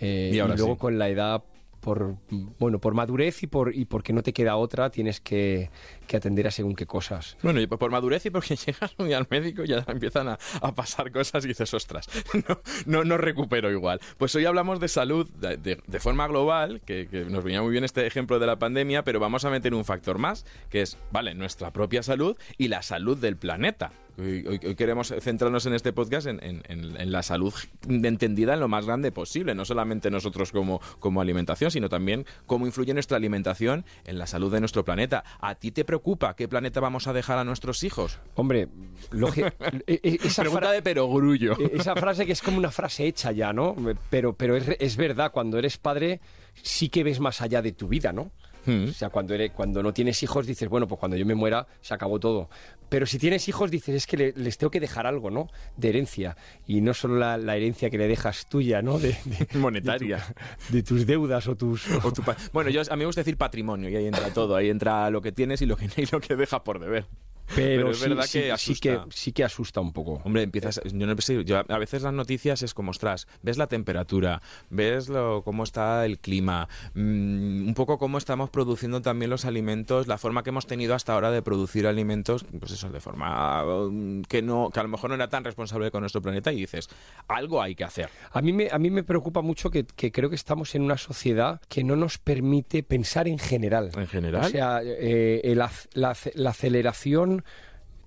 eh, 0.00 0.30
Y 0.32 0.36
y, 0.36 0.40
ahora 0.40 0.56
luego 0.56 0.74
sí. 0.74 0.78
con 0.78 0.98
la 0.98 1.08
edad 1.08 1.42
por 1.80 2.16
bueno 2.58 2.78
por 2.80 2.94
madurez 2.94 3.42
y 3.42 3.46
por 3.46 3.74
y 3.74 3.84
porque 3.84 4.12
no 4.12 4.22
te 4.22 4.32
queda 4.32 4.56
otra 4.56 4.90
tienes 4.90 5.20
que, 5.20 5.70
que 6.06 6.16
atender 6.16 6.46
a 6.46 6.50
según 6.50 6.74
qué 6.74 6.86
cosas. 6.86 7.36
Bueno, 7.42 7.60
y 7.60 7.66
por 7.66 7.90
madurez 7.90 8.26
y 8.26 8.30
porque 8.30 8.56
llegas 8.66 8.94
un 8.98 9.06
día 9.08 9.18
al 9.18 9.26
médico 9.30 9.64
y 9.64 9.68
ya 9.68 9.84
empiezan 9.86 10.28
a, 10.28 10.38
a 10.60 10.74
pasar 10.74 11.10
cosas 11.12 11.44
y 11.44 11.48
dices, 11.48 11.72
ostras, 11.74 12.08
no, 12.86 13.04
no, 13.04 13.16
recupero 13.16 13.70
igual. 13.70 14.00
Pues 14.16 14.34
hoy 14.34 14.44
hablamos 14.44 14.80
de 14.80 14.88
salud 14.88 15.28
de, 15.34 15.56
de- 15.56 15.82
de 15.86 16.00
forma 16.00 16.26
global, 16.26 16.80
que, 16.84 17.08
que 17.10 17.24
nos 17.24 17.44
venía 17.44 17.62
muy 17.62 17.70
bien 17.72 17.84
este 17.84 18.06
ejemplo 18.06 18.38
de 18.38 18.46
la 18.46 18.58
pandemia, 18.58 19.04
pero 19.04 19.20
vamos 19.20 19.44
a 19.44 19.50
meter 19.50 19.74
un 19.74 19.84
factor 19.84 20.18
más, 20.18 20.44
que 20.70 20.82
es, 20.82 20.96
vale, 21.12 21.34
nuestra 21.34 21.72
propia 21.72 22.02
salud 22.02 22.36
y 22.56 22.68
la 22.68 22.82
salud 22.82 23.16
del 23.18 23.36
planeta. 23.36 23.92
Hoy, 24.18 24.44
hoy- 24.48 24.60
hoy 24.66 24.74
queremos 24.74 25.14
centrarnos 25.20 25.64
en 25.66 25.74
este 25.74 25.92
podcast 25.92 26.26
en, 26.26 26.42
en- 26.42 26.62
en- 26.68 27.00
en 27.00 27.12
la 27.12 27.22
salud 27.22 27.54
entendida 27.88 28.54
en 28.54 28.60
lo 28.60 28.66
más 28.66 28.84
grande 28.84 29.12
posible, 29.12 29.54
no 29.54 29.64
solamente 29.64 30.10
nosotros 30.10 30.50
como, 30.50 30.80
como 30.98 31.20
alimentación, 31.20 31.70
sino 31.70 31.88
también 31.88 32.26
cómo 32.46 32.66
influye 32.66 32.92
nuestra 32.94 33.16
alimentación 33.16 33.84
en 34.06 34.18
la 34.18 34.26
salud 34.26 34.52
de 34.52 34.58
nuestro 34.58 34.84
planeta. 34.84 35.22
¿A 35.40 35.54
ti 35.54 35.70
te 35.70 35.84
preocupa 35.84 36.34
qué 36.34 36.48
planeta 36.48 36.80
vamos 36.80 37.06
a 37.06 37.12
dejar 37.12 37.38
a 37.38 37.44
nuestros 37.44 37.84
hijos? 37.84 38.18
Hombre, 38.34 38.66
e- 39.86 40.00
e- 40.02 40.18
esa 40.24 40.42
Pregunta 40.42 40.72
de 40.72 40.82
perogrullo. 40.82 41.52
E- 41.56 41.76
Esa 41.76 41.94
frase 41.94 42.26
que 42.26 42.32
es 42.32 42.42
como 42.42 42.58
una 42.58 42.72
frase 42.72 43.06
hecha 43.06 43.30
ya, 43.30 43.52
¿no? 43.52 43.76
Pero, 44.10 44.32
pero 44.34 44.56
es, 44.56 44.64
es 44.80 44.96
verdad, 44.96 45.30
cuando 45.30 45.58
eres 45.58 45.78
padre 45.78 46.20
sí 46.60 46.88
que 46.88 47.04
ves 47.04 47.20
más 47.20 47.40
allá 47.40 47.62
de 47.62 47.70
tu 47.70 47.86
vida, 47.86 48.12
¿no? 48.12 48.32
O 48.68 48.92
sea, 48.92 49.08
cuando, 49.10 49.34
eres, 49.34 49.50
cuando 49.52 49.82
no 49.82 49.92
tienes 49.92 50.22
hijos 50.22 50.46
dices, 50.46 50.68
bueno, 50.68 50.86
pues 50.86 50.98
cuando 50.98 51.16
yo 51.16 51.24
me 51.26 51.34
muera 51.34 51.66
se 51.80 51.94
acabó 51.94 52.18
todo. 52.20 52.48
Pero 52.88 53.04
si 53.06 53.18
tienes 53.18 53.48
hijos 53.48 53.70
dices, 53.70 53.94
es 53.94 54.06
que 54.06 54.16
le- 54.16 54.32
les 54.36 54.56
tengo 54.58 54.70
que 54.70 54.80
dejar 54.80 55.06
algo, 55.06 55.30
¿no? 55.30 55.48
De 55.76 55.90
herencia. 55.90 56.36
Y 56.66 56.80
no 56.80 56.94
solo 56.94 57.16
la, 57.18 57.36
la 57.36 57.56
herencia 57.56 57.90
que 57.90 57.98
le 57.98 58.08
dejas 58.08 58.48
tuya, 58.48 58.80
¿no? 58.82 58.98
De, 58.98 59.08
de- 59.24 59.58
Monetaria. 59.58 60.24
de 60.70 60.82
tus 60.82 61.06
deudas 61.06 61.46
o 61.48 61.56
tus... 61.56 61.86
O 62.04 62.12
tu 62.12 62.22
bueno, 62.52 62.70
yo, 62.70 62.80
a 62.80 62.96
mí 62.96 63.00
me 63.00 63.06
gusta 63.06 63.20
decir 63.20 63.36
patrimonio 63.36 63.88
y 63.90 63.96
ahí 63.96 64.06
entra 64.06 64.32
todo. 64.32 64.56
Ahí 64.56 64.70
entra 64.70 65.10
lo 65.10 65.20
que 65.20 65.32
tienes 65.32 65.60
y 65.62 65.66
lo 65.66 65.76
que, 65.76 65.86
y 65.96 66.06
lo 66.10 66.20
que 66.20 66.36
dejas 66.36 66.60
por 66.60 66.78
deber. 66.78 67.06
Pero, 67.54 67.90
es 67.90 67.98
sí, 67.98 68.08
verdad 68.08 68.24
sí- 68.24 68.38
que 68.40 68.56
sí 68.58 68.74
que 68.80 68.90
asusta. 68.92 69.16
sí 69.16 69.32
que 69.32 69.44
asusta 69.44 69.80
un 69.80 69.92
poco. 69.92 70.20
Hombre, 70.24 70.42
empiezas. 70.42 70.80
Yo 70.84 71.06
no 71.06 71.16
sé, 71.20 71.44
yo 71.44 71.62
a 71.66 71.78
veces 71.78 72.02
las 72.02 72.12
noticias 72.12 72.62
es 72.62 72.74
como, 72.74 72.90
ostras, 72.90 73.26
ves 73.42 73.56
la 73.58 73.66
temperatura, 73.66 74.42
ves 74.70 75.08
lo, 75.08 75.42
cómo 75.42 75.64
está 75.64 76.04
el 76.04 76.18
clima, 76.18 76.68
mm, 76.94 77.68
un 77.68 77.74
poco 77.74 77.98
cómo 77.98 78.18
estamos 78.18 78.50
produciendo 78.50 79.00
también 79.02 79.30
los 79.30 79.44
alimentos, 79.44 80.06
la 80.06 80.18
forma 80.18 80.42
que 80.42 80.50
hemos 80.50 80.66
tenido 80.66 80.94
hasta 80.94 81.14
ahora 81.14 81.30
de 81.30 81.42
producir 81.42 81.86
alimentos, 81.86 82.44
pues 82.58 82.72
eso, 82.72 82.90
de 82.90 83.00
forma 83.00 83.64
mm, 83.64 84.22
que 84.22 84.42
no, 84.42 84.70
que 84.72 84.80
a 84.80 84.82
lo 84.82 84.88
mejor 84.88 85.10
no 85.10 85.16
era 85.16 85.28
tan 85.28 85.44
responsable 85.44 85.90
con 85.90 86.00
nuestro 86.02 86.20
planeta 86.22 86.52
y 86.52 86.56
dices, 86.56 86.88
algo 87.28 87.62
hay 87.62 87.74
que 87.74 87.84
hacer. 87.84 88.08
A 88.32 88.42
mí 88.42 88.52
me, 88.52 88.68
a 88.70 88.78
mí 88.78 88.90
me 88.90 89.02
preocupa 89.04 89.40
mucho 89.42 89.70
que, 89.70 89.84
que 89.84 90.12
creo 90.12 90.28
que 90.30 90.36
estamos 90.36 90.74
en 90.74 90.82
una 90.82 90.96
sociedad 90.98 91.60
que 91.68 91.82
no 91.84 91.96
nos 91.96 92.18
permite 92.18 92.82
pensar 92.82 93.26
en 93.28 93.38
general. 93.38 93.90
En 93.96 94.06
general. 94.06 94.44
O 94.44 94.48
sea, 94.48 94.80
eh, 94.84 95.52
la, 95.56 95.70
ac- 95.70 96.32
la 96.34 96.50
aceleración 96.50 97.37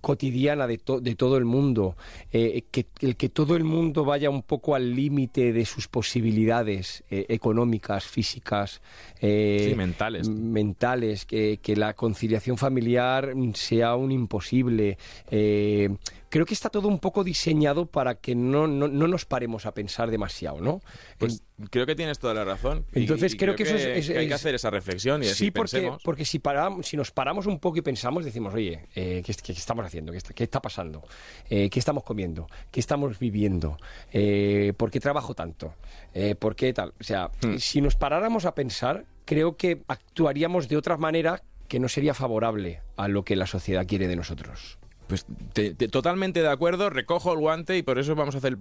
cotidiana 0.02 0.66
de, 0.66 0.80
to- 0.80 1.00
de 1.00 1.16
todo 1.16 1.38
el 1.38 1.46
mundo, 1.46 1.96
eh, 2.32 2.64
que, 2.72 2.88
el 3.02 3.16
que 3.16 3.30
todo 3.30 3.56
el 3.56 3.64
mundo 3.64 4.04
vaya 4.04 4.32
un 4.32 4.42
poco 4.42 4.74
al 4.74 4.96
límite 4.96 5.54
de 5.54 5.64
sus 5.64 5.88
posibilidades 5.88 7.04
eh, 7.12 7.28
económicas, 7.30 8.06
físicas, 8.06 8.82
eh, 9.22 9.68
Sí, 9.70 9.76
mentales. 9.76 10.28
mentales, 10.28 11.26
que, 11.26 11.60
que 11.62 11.76
la 11.76 11.94
conciliación 11.94 12.58
familiar 12.58 13.34
sea 13.54 13.96
un 13.96 14.12
imposible. 14.12 14.98
eh, 15.30 15.96
creo 16.30 16.46
que 16.46 16.54
está 16.56 16.70
todo 16.70 16.88
un 16.88 16.98
poco 16.98 17.24
diseñado 17.24 17.86
para 17.86 18.16
que 18.16 18.34
no, 18.34 18.66
no, 18.66 18.88
no 18.88 19.08
nos 19.08 19.26
paremos 19.26 19.66
a 19.68 19.74
pensar 19.74 20.10
demasiado, 20.10 20.62
¿no? 20.62 20.82
Pues 21.20 21.44
creo 21.70 21.86
que 21.86 21.96
tienes 21.96 22.20
toda 22.20 22.34
la 22.34 22.44
razón. 22.46 22.86
Entonces 22.94 23.34
y 23.34 23.38
creo 23.38 23.56
que 23.56 23.64
eso 23.64 23.76
es- 23.76 24.10
es- 24.10 24.18
hay 24.18 24.28
que 24.28 24.34
hacer 24.34 24.56
esa 24.56 24.70
reflexión 24.70 25.22
y 25.24 25.28
decir, 25.28 25.48
Sí, 25.48 25.52
porque, 25.52 25.72
pensemos. 25.72 26.02
porque 26.04 26.26
si, 26.26 26.40
paramos, 26.40 26.88
si 26.88 26.98
nos 26.98 27.12
paramos 27.12 27.46
un 27.46 27.60
poco 27.60 27.78
y 27.78 27.82
pensamos, 27.82 28.26
decimos, 28.26 28.54
oye, 28.54 28.86
eh, 28.96 29.22
¿qué, 29.26 29.34
qué 29.34 29.52
estamos 29.52 29.86
haciendo? 29.86 30.12
¿Qué 30.12 30.18
está, 30.18 30.34
qué 30.34 30.44
está 30.44 30.62
pasando? 30.62 31.04
Eh, 31.50 31.70
¿Qué 31.70 31.80
estamos 31.80 32.04
comiendo? 32.04 32.48
¿Qué 32.72 32.80
estamos 32.80 33.20
viviendo? 33.20 33.78
Eh, 34.12 34.74
¿Por 34.78 34.92
qué 34.92 35.00
trabajo 35.00 35.34
tanto? 35.34 35.74
Eh, 36.14 36.36
¿Por 36.36 36.56
qué 36.56 36.74
tal? 36.74 36.94
O 37.00 37.04
sea, 37.04 37.30
Hmm. 37.44 37.58
si 37.58 37.82
nos 37.82 37.96
paráramos 37.96 38.46
a 38.46 38.56
pensar, 38.56 39.06
creo 39.26 39.56
que 39.58 39.82
actuaríamos 39.88 40.68
de 40.68 40.78
otra 40.78 40.98
manera 40.98 41.42
que 41.68 41.80
no 41.80 41.88
sería 41.88 42.14
favorable 42.14 42.82
a 42.98 43.08
lo 43.08 43.24
que 43.24 43.36
la 43.38 43.48
sociedad 43.48 43.86
quiere 43.88 44.08
de 44.10 44.16
nosotros. 44.18 44.78
Pues 45.12 45.26
te- 45.52 45.74
te- 45.74 45.90
totalmente 45.90 46.42
de 46.42 46.48
acuerdo, 46.48 46.90
recojo 46.90 47.34
el 47.34 47.40
guante 47.40 47.76
y 47.76 47.84
por 47.84 48.00
eso 48.00 48.16
vamos 48.16 48.34
a 48.34 48.38
hacer 48.38 48.54
el 48.54 48.58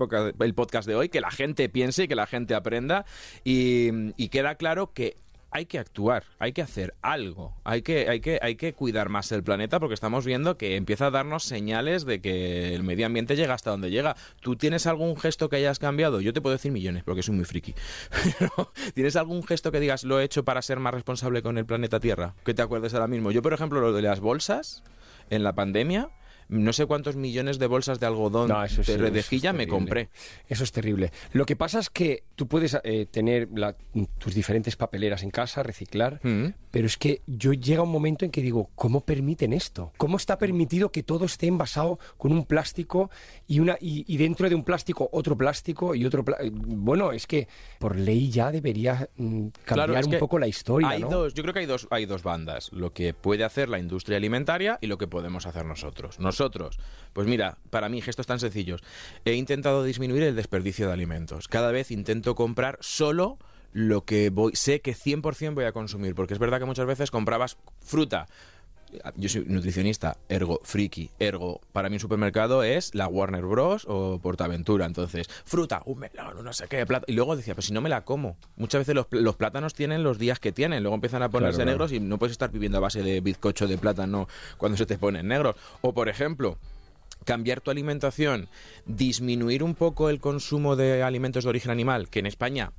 podcast, 0.54 0.88
de 0.88 0.96
hoy, 0.96 1.08
que 1.08 1.20
la 1.20 1.30
gente 1.30 1.68
piense 1.68 2.02
y 2.02 2.08
que 2.08 2.16
la 2.16 2.26
gente 2.26 2.56
aprenda 2.56 3.06
y, 3.44 4.28
queda 4.30 4.56
claro 4.56 4.92
que 4.92 5.16
hay 5.52 5.66
que 5.66 5.78
actuar, 5.78 6.24
hay 6.40 6.52
que 6.52 6.60
hacer 6.60 6.94
algo, 7.02 7.54
hay 7.62 7.82
que, 7.82 8.08
hay 8.08 8.20
que, 8.20 8.40
hay 8.42 8.56
que 8.56 8.72
cuidar 8.72 9.10
más 9.10 9.30
el 9.30 9.44
planeta 9.44 9.78
porque 9.78 9.94
estamos 9.94 10.24
viendo 10.24 10.58
que 10.58 10.74
empieza 10.74 11.06
a 11.06 11.10
darnos 11.12 11.44
señales 11.44 12.04
de 12.04 12.20
que 12.20 12.74
el 12.74 12.82
medio 12.82 13.06
ambiente 13.06 13.36
llega 13.36 13.54
hasta 13.54 13.70
donde 13.70 13.92
llega. 13.92 14.16
¿Tú 14.40 14.56
tienes 14.56 14.88
algún 14.88 15.16
gesto 15.16 15.48
que 15.48 15.54
hayas 15.54 15.78
cambiado? 15.78 16.20
Yo 16.20 16.32
te 16.32 16.40
puedo 16.40 16.56
decir 16.56 16.72
millones 16.72 17.04
porque 17.04 17.22
soy 17.22 17.36
muy 17.36 17.44
friki. 17.44 17.76
¿tienes 18.94 19.14
algún 19.14 19.44
gesto 19.44 19.70
que 19.70 19.78
digas 19.78 20.02
lo 20.02 20.18
he 20.18 20.24
hecho 20.24 20.44
para 20.44 20.62
ser 20.62 20.80
más 20.80 20.94
responsable 20.94 21.42
con 21.42 21.58
el 21.58 21.64
planeta 21.64 22.00
Tierra? 22.00 22.34
Que 22.44 22.54
te 22.54 22.62
acuerdes 22.62 22.92
ahora 22.94 23.06
mismo. 23.06 23.30
Yo, 23.30 23.40
por 23.40 23.52
ejemplo, 23.52 23.80
lo 23.80 23.92
de 23.92 24.02
las 24.02 24.18
bolsas 24.18 24.82
en 25.30 25.44
la 25.44 25.54
pandemia 25.54 26.10
no 26.50 26.72
sé 26.72 26.86
cuántos 26.86 27.16
millones 27.16 27.58
de 27.58 27.66
bolsas 27.66 28.00
de 28.00 28.06
algodón 28.06 28.48
No, 28.48 28.62
eso 28.64 28.80
es- 28.82 28.86
de 28.88 28.92
eso 28.94 29.04
es 29.04 29.10
redejilla 29.10 29.52
me 29.52 29.66
compré. 29.66 30.10
Eso 30.48 30.64
es 30.64 30.72
terrible. 30.72 31.12
Lo 31.32 31.46
que 31.46 31.56
pasa 31.56 31.78
es 31.78 31.90
que 31.90 32.24
tú 32.36 32.46
puedes 32.48 32.76
eh, 32.84 33.06
tener 33.10 33.48
la- 33.54 33.74
tus 34.18 34.34
diferentes 34.34 34.76
papeleras 34.76 35.22
en 35.22 35.30
casa, 35.30 35.62
reciclar, 35.62 36.20
Mm. 36.22 36.46
pero 36.70 36.86
es 36.86 36.96
que 36.96 37.22
yo 37.26 37.52
llega 37.52 37.82
un 37.82 37.90
momento 37.90 38.24
en 38.24 38.30
que 38.30 38.42
digo, 38.42 38.70
¿cómo 38.74 39.00
permiten 39.00 39.52
esto? 39.52 39.92
¿Cómo 39.96 40.16
está 40.16 40.38
permitido 40.38 40.90
que 40.92 41.02
todo 41.02 41.24
esté 41.24 41.46
envasado 41.46 41.98
con 42.16 42.32
un 42.32 42.44
plástico 42.44 43.10
y 43.46 43.60
una 43.60 43.76
y, 43.80 44.04
y 44.12 44.16
dentro 44.16 44.48
de 44.48 44.54
un 44.54 44.64
plástico 44.64 45.08
otro 45.12 45.36
plástico 45.36 45.94
y 45.94 46.04
otro 46.04 46.24
eh, 46.40 46.50
Bueno, 46.52 47.12
es 47.12 47.26
que 47.26 47.48
por 47.78 47.96
ley 47.96 48.30
ya 48.30 48.50
debería 48.52 49.08
mm, 49.16 49.48
cambiar 49.64 49.86
Claro, 49.90 49.96
es 49.98 50.06
un 50.06 50.18
poco 50.18 50.38
la 50.38 50.46
historia, 50.48 50.88
Hay 50.90 51.00
¿no? 51.02 51.08
dos, 51.08 51.34
yo 51.34 51.42
creo 51.42 51.52
que 51.54 51.60
hay 51.60 51.66
dos, 51.66 51.86
hay 51.90 52.06
dos 52.06 52.22
bandas, 52.22 52.72
lo 52.72 52.92
que 52.92 53.14
puede 53.14 53.44
hacer 53.44 53.68
la 53.68 53.78
industria 53.78 54.16
alimentaria 54.16 54.78
y 54.80 54.86
lo 54.86 54.98
que 54.98 55.06
podemos 55.06 55.46
hacer 55.46 55.64
nosotros. 55.64 56.18
Pues 57.12 57.26
mira, 57.26 57.58
para 57.70 57.88
mí 57.88 58.00
gestos 58.00 58.26
tan 58.26 58.40
sencillos. 58.40 58.82
He 59.24 59.34
intentado 59.34 59.84
disminuir 59.84 60.22
el 60.22 60.36
desperdicio 60.36 60.86
de 60.86 60.92
alimentos. 60.92 61.48
Cada 61.48 61.72
vez 61.72 61.90
intento 61.90 62.34
comprar 62.34 62.78
solo 62.80 63.38
lo 63.72 64.04
que 64.04 64.30
voy, 64.30 64.52
sé 64.54 64.80
que 64.80 64.94
100% 64.94 65.54
voy 65.54 65.64
a 65.64 65.72
consumir, 65.72 66.14
porque 66.14 66.34
es 66.34 66.40
verdad 66.40 66.58
que 66.58 66.64
muchas 66.64 66.86
veces 66.86 67.10
comprabas 67.10 67.56
fruta. 67.80 68.26
Yo 69.16 69.28
soy 69.28 69.44
nutricionista, 69.46 70.16
ergo 70.28 70.60
friki, 70.64 71.10
ergo 71.18 71.60
para 71.72 71.88
mí 71.88 71.96
un 71.96 72.00
supermercado 72.00 72.62
es 72.64 72.94
la 72.94 73.06
Warner 73.08 73.44
Bros 73.44 73.84
o 73.88 74.18
Portaventura, 74.20 74.86
entonces 74.86 75.28
fruta, 75.44 75.82
un 75.86 75.98
melón, 76.00 76.42
no 76.44 76.52
sé 76.52 76.66
qué, 76.68 76.84
plata 76.86 77.04
y 77.08 77.12
luego 77.12 77.36
decía, 77.36 77.54
pues 77.54 77.66
si 77.66 77.72
no 77.72 77.80
me 77.80 77.88
la 77.88 78.04
como. 78.04 78.36
Muchas 78.56 78.80
veces 78.80 78.94
los, 78.94 79.06
pl- 79.06 79.22
los 79.22 79.36
plátanos 79.36 79.74
tienen 79.74 80.02
los 80.02 80.18
días 80.18 80.40
que 80.40 80.52
tienen, 80.52 80.82
luego 80.82 80.94
empiezan 80.94 81.22
a 81.22 81.28
ponerse 81.28 81.56
Claro, 81.58 81.70
negros 81.70 81.92
y 81.92 82.00
no 82.00 82.18
puedes 82.18 82.32
estar 82.32 82.50
viviendo 82.50 82.78
a 82.78 82.80
base 82.80 83.02
de 83.02 83.20
bizcocho 83.20 83.68
de 83.68 83.78
plátano 83.78 84.28
cuando 84.58 84.76
se 84.76 84.86
te 84.86 84.98
ponen 84.98 85.28
negros. 85.28 85.56
O 85.82 85.92
por 85.94 86.08
ejemplo, 86.08 86.58
cambiar 87.24 87.60
tu 87.60 87.70
alimentación, 87.70 88.48
disminuir 88.86 89.62
un 89.62 89.74
poco 89.74 90.10
el 90.10 90.20
consumo 90.20 90.74
de 90.76 91.02
alimentos 91.02 91.44
de 91.44 91.50
origen 91.50 91.70
animal, 91.70 92.08
que 92.08 92.18
en 92.18 92.26
España 92.26 92.72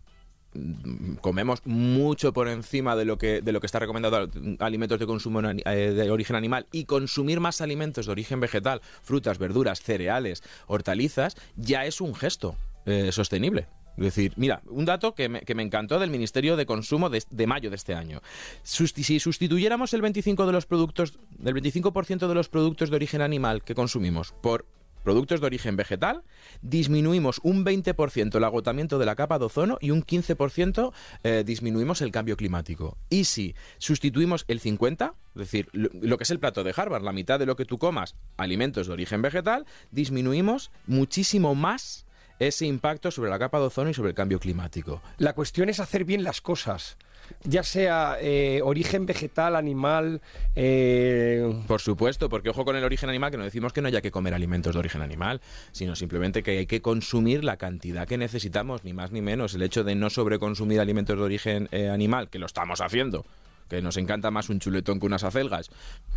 comemos 1.21 1.61
mucho 1.65 2.33
por 2.33 2.47
encima 2.47 2.95
de 2.95 3.05
lo 3.05 3.17
que 3.17 3.41
de 3.41 3.51
lo 3.51 3.59
que 3.59 3.65
está 3.65 3.79
recomendado 3.79 4.29
alimentos 4.59 4.99
de 4.99 5.05
consumo 5.05 5.41
eh, 5.41 5.91
de 5.91 6.11
origen 6.11 6.35
animal 6.35 6.67
y 6.71 6.85
consumir 6.85 7.39
más 7.39 7.61
alimentos 7.61 8.05
de 8.05 8.11
origen 8.11 8.39
vegetal, 8.39 8.81
frutas, 9.01 9.37
verduras, 9.37 9.81
cereales, 9.81 10.43
hortalizas, 10.67 11.35
ya 11.55 11.85
es 11.85 12.01
un 12.01 12.15
gesto 12.15 12.55
eh, 12.85 13.11
sostenible. 13.11 13.67
Es 13.97 14.05
decir, 14.05 14.33
mira, 14.37 14.61
un 14.67 14.85
dato 14.85 15.13
que 15.13 15.27
me, 15.27 15.41
que 15.41 15.53
me 15.53 15.63
encantó 15.63 15.99
del 15.99 16.09
Ministerio 16.09 16.55
de 16.55 16.65
Consumo 16.65 17.09
de, 17.09 17.23
de 17.29 17.47
mayo 17.47 17.69
de 17.69 17.75
este 17.75 17.93
año. 17.93 18.21
Si 18.63 19.19
sustituyéramos 19.19 19.93
el 19.93 20.01
25 20.01 20.45
de 20.45 20.51
los 20.51 20.65
productos, 20.65 21.19
del 21.37 21.55
25% 21.55 22.27
de 22.27 22.33
los 22.33 22.47
productos 22.47 22.89
de 22.89 22.95
origen 22.95 23.21
animal 23.21 23.63
que 23.63 23.75
consumimos 23.75 24.33
por 24.41 24.65
productos 25.03 25.41
de 25.41 25.47
origen 25.47 25.75
vegetal, 25.75 26.23
disminuimos 26.61 27.39
un 27.43 27.65
20% 27.65 28.35
el 28.35 28.43
agotamiento 28.43 28.99
de 28.99 29.05
la 29.05 29.15
capa 29.15 29.39
de 29.39 29.45
ozono 29.45 29.77
y 29.81 29.91
un 29.91 30.03
15% 30.03 30.93
eh, 31.23 31.43
disminuimos 31.45 32.01
el 32.01 32.11
cambio 32.11 32.37
climático. 32.37 32.97
Y 33.09 33.25
si 33.25 33.55
sustituimos 33.77 34.45
el 34.47 34.61
50%, 34.61 35.13
es 35.35 35.39
decir, 35.39 35.69
lo, 35.71 35.89
lo 35.93 36.17
que 36.17 36.23
es 36.23 36.31
el 36.31 36.39
plato 36.39 36.63
de 36.63 36.73
Harvard, 36.75 37.03
la 37.03 37.13
mitad 37.13 37.39
de 37.39 37.45
lo 37.45 37.55
que 37.55 37.65
tú 37.65 37.77
comas, 37.77 38.15
alimentos 38.37 38.87
de 38.87 38.93
origen 38.93 39.21
vegetal, 39.21 39.65
disminuimos 39.91 40.71
muchísimo 40.87 41.55
más 41.55 42.05
ese 42.47 42.65
impacto 42.65 43.11
sobre 43.11 43.29
la 43.29 43.39
capa 43.39 43.59
de 43.59 43.65
ozono 43.65 43.89
y 43.89 43.93
sobre 43.93 44.09
el 44.09 44.15
cambio 44.15 44.39
climático. 44.39 45.01
La 45.17 45.33
cuestión 45.33 45.69
es 45.69 45.79
hacer 45.79 46.05
bien 46.05 46.23
las 46.23 46.41
cosas, 46.41 46.97
ya 47.43 47.63
sea 47.63 48.17
eh, 48.19 48.61
origen 48.63 49.05
vegetal, 49.05 49.55
animal, 49.55 50.21
eh, 50.55 51.53
Por 51.67 51.81
supuesto, 51.81 52.29
porque 52.29 52.49
ojo 52.49 52.65
con 52.65 52.75
el 52.75 52.83
origen 52.83 53.09
animal, 53.09 53.31
que 53.31 53.37
no 53.37 53.43
decimos 53.43 53.73
que 53.73 53.81
no 53.81 53.87
haya 53.87 54.01
que 54.01 54.11
comer 54.11 54.33
alimentos 54.33 54.73
de 54.73 54.79
origen 54.79 55.01
animal, 55.01 55.41
sino 55.71 55.95
simplemente 55.95 56.43
que 56.43 56.59
hay 56.59 56.65
que 56.65 56.81
consumir 56.81 57.43
la 57.43 57.57
cantidad 57.57 58.07
que 58.07 58.17
necesitamos, 58.17 58.83
ni 58.83 58.93
más 58.93 59.11
ni 59.11 59.21
menos. 59.21 59.53
El 59.53 59.63
hecho 59.63 59.83
de 59.83 59.95
no 59.95 60.09
sobreconsumir 60.09 60.79
alimentos 60.79 61.17
de 61.17 61.23
origen 61.23 61.69
eh, 61.71 61.89
animal, 61.89 62.29
que 62.29 62.39
lo 62.39 62.45
estamos 62.45 62.81
haciendo, 62.81 63.25
que 63.69 63.81
nos 63.81 63.97
encanta 63.97 64.31
más 64.31 64.49
un 64.49 64.59
chuletón 64.59 64.99
que 64.99 65.05
unas 65.05 65.23
acelgas, 65.23 65.69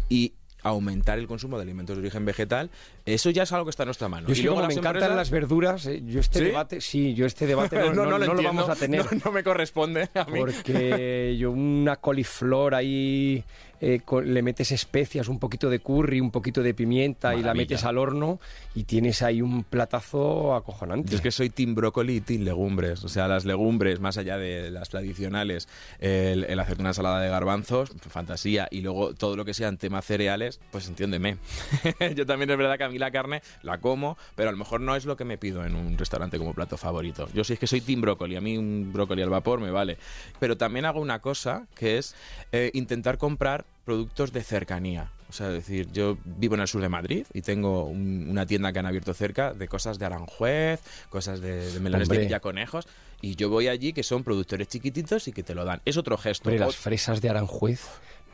y 0.08 0.34
aumentar 0.64 1.18
el 1.20 1.26
consumo 1.28 1.56
de 1.56 1.62
alimentos 1.62 1.96
de 1.96 2.00
origen 2.02 2.24
vegetal, 2.24 2.70
eso 3.06 3.30
ya 3.30 3.44
es 3.44 3.52
algo 3.52 3.66
que 3.66 3.70
está 3.70 3.84
en 3.84 3.88
nuestra 3.88 4.08
mano. 4.08 4.26
Yo 4.28 4.34
y 4.34 4.42
luego 4.42 4.56
como 4.56 4.66
me 4.68 4.74
encantan 4.74 4.96
empresas- 4.96 5.16
las 5.16 5.30
verduras, 5.30 5.86
eh, 5.86 6.02
yo 6.04 6.18
este 6.20 6.40
¿Sí? 6.40 6.44
debate, 6.46 6.80
sí, 6.80 7.14
yo 7.14 7.26
este 7.26 7.46
debate 7.46 7.76
no, 7.76 7.84
no- 7.94 8.04
no 8.06 8.18
lo, 8.18 8.24
entiendo. 8.24 8.42
vamos 8.42 8.68
a 8.68 8.74
tener. 8.74 9.04
No, 9.12 9.20
no 9.26 9.30
me 9.32 9.44
corresponde 9.44 10.08
a 10.14 10.24
mí. 10.24 10.38
Porque 10.40 11.36
yo 11.38 11.50
una 11.52 11.96
coliflor 11.96 12.74
ahí 12.74 13.44
eh, 13.80 14.00
con- 14.04 14.32
le 14.32 14.42
metes 14.42 14.72
especias, 14.72 15.28
un 15.28 15.38
poquito 15.38 15.68
de 15.70 15.78
curry, 15.80 16.20
un 16.20 16.30
poquito 16.30 16.62
de 16.62 16.74
pimienta 16.74 17.34
y 17.34 17.42
la 17.42 17.54
metes 17.54 17.84
al 17.84 17.98
horno 17.98 18.40
y 18.74 18.84
tienes 18.84 19.22
ahí 19.22 19.42
un 19.42 19.64
platazo 19.64 20.54
acojonante. 20.54 21.10
Yo 21.10 21.16
es 21.16 21.22
que 21.22 21.30
soy 21.30 21.50
team 21.50 21.74
brócoli 21.74 22.16
y 22.16 22.20
team 22.20 22.42
legumbres. 22.42 23.04
O 23.04 23.08
sea, 23.08 23.28
las 23.28 23.44
legumbres, 23.44 24.00
más 24.00 24.16
allá 24.18 24.38
de 24.38 24.70
las 24.70 24.88
tradicionales, 24.88 25.68
el, 26.00 26.44
el 26.44 26.58
hacer 26.60 26.78
una 26.80 26.90
ensalada 26.90 27.20
de 27.20 27.28
garbanzos, 27.28 27.92
fantasía. 28.08 28.68
Y 28.70 28.80
luego 28.80 29.14
todo 29.14 29.36
lo 29.36 29.44
que 29.44 29.54
sean 29.54 29.76
temas 29.78 30.04
cereales, 30.04 30.60
pues 30.70 30.88
entiéndeme. 30.88 31.38
Yo 32.16 32.26
también 32.26 32.50
es 32.50 32.56
verdad 32.58 32.78
que 32.78 32.84
a 32.84 32.88
mí 32.88 32.98
la 32.98 33.10
carne 33.10 33.42
la 33.62 33.78
como, 33.78 34.16
pero 34.34 34.48
a 34.48 34.52
lo 34.52 34.58
mejor 34.58 34.80
no 34.80 34.96
es 34.96 35.04
lo 35.04 35.16
que 35.16 35.24
me 35.24 35.38
pido 35.38 35.64
en 35.64 35.74
un 35.74 35.96
restaurante 35.98 36.38
como 36.38 36.54
plato 36.54 36.76
favorito. 36.76 37.28
Yo 37.34 37.44
sí 37.44 37.54
es 37.54 37.58
que 37.58 37.66
soy 37.66 37.80
team 37.80 38.00
brócoli. 38.00 38.36
A 38.36 38.40
mí 38.40 38.56
un 38.56 38.90
brócoli 38.92 39.22
al 39.22 39.30
vapor 39.30 39.60
me 39.60 39.70
vale. 39.70 39.98
Pero 40.40 40.56
también 40.56 40.84
hago 40.84 41.00
una 41.00 41.20
cosa 41.20 41.66
que 41.74 41.98
es 41.98 42.14
eh, 42.52 42.70
intentar 42.74 43.18
comprar 43.18 43.64
productos 43.84 44.32
de 44.32 44.42
cercanía. 44.42 45.10
O 45.28 45.32
sea, 45.32 45.48
es 45.48 45.54
decir, 45.54 45.88
yo 45.92 46.16
vivo 46.24 46.54
en 46.54 46.60
el 46.60 46.68
sur 46.68 46.80
de 46.80 46.88
Madrid 46.88 47.26
y 47.32 47.42
tengo 47.42 47.84
un- 47.84 48.28
una 48.30 48.46
tienda 48.46 48.72
que 48.72 48.78
han 48.78 48.86
abierto 48.86 49.14
cerca 49.14 49.52
de 49.52 49.66
cosas 49.68 49.98
de 49.98 50.06
Aranjuez, 50.06 50.80
cosas 51.10 51.40
de, 51.40 51.72
de 51.72 51.80
melones 51.80 52.08
de 52.08 52.14
Hombre. 52.14 52.26
Villaconejos, 52.26 52.86
y 53.20 53.34
yo 53.34 53.48
voy 53.50 53.68
allí 53.68 53.92
que 53.92 54.02
son 54.02 54.22
productores 54.22 54.68
chiquititos 54.68 55.26
y 55.28 55.32
que 55.32 55.42
te 55.42 55.54
lo 55.54 55.64
dan. 55.64 55.80
Es 55.84 55.96
otro 55.96 56.16
gesto. 56.18 56.48
Hombre, 56.48 56.60
las 56.64 56.76
fresas 56.76 57.20
de 57.20 57.30
Aranjuez, 57.30 57.80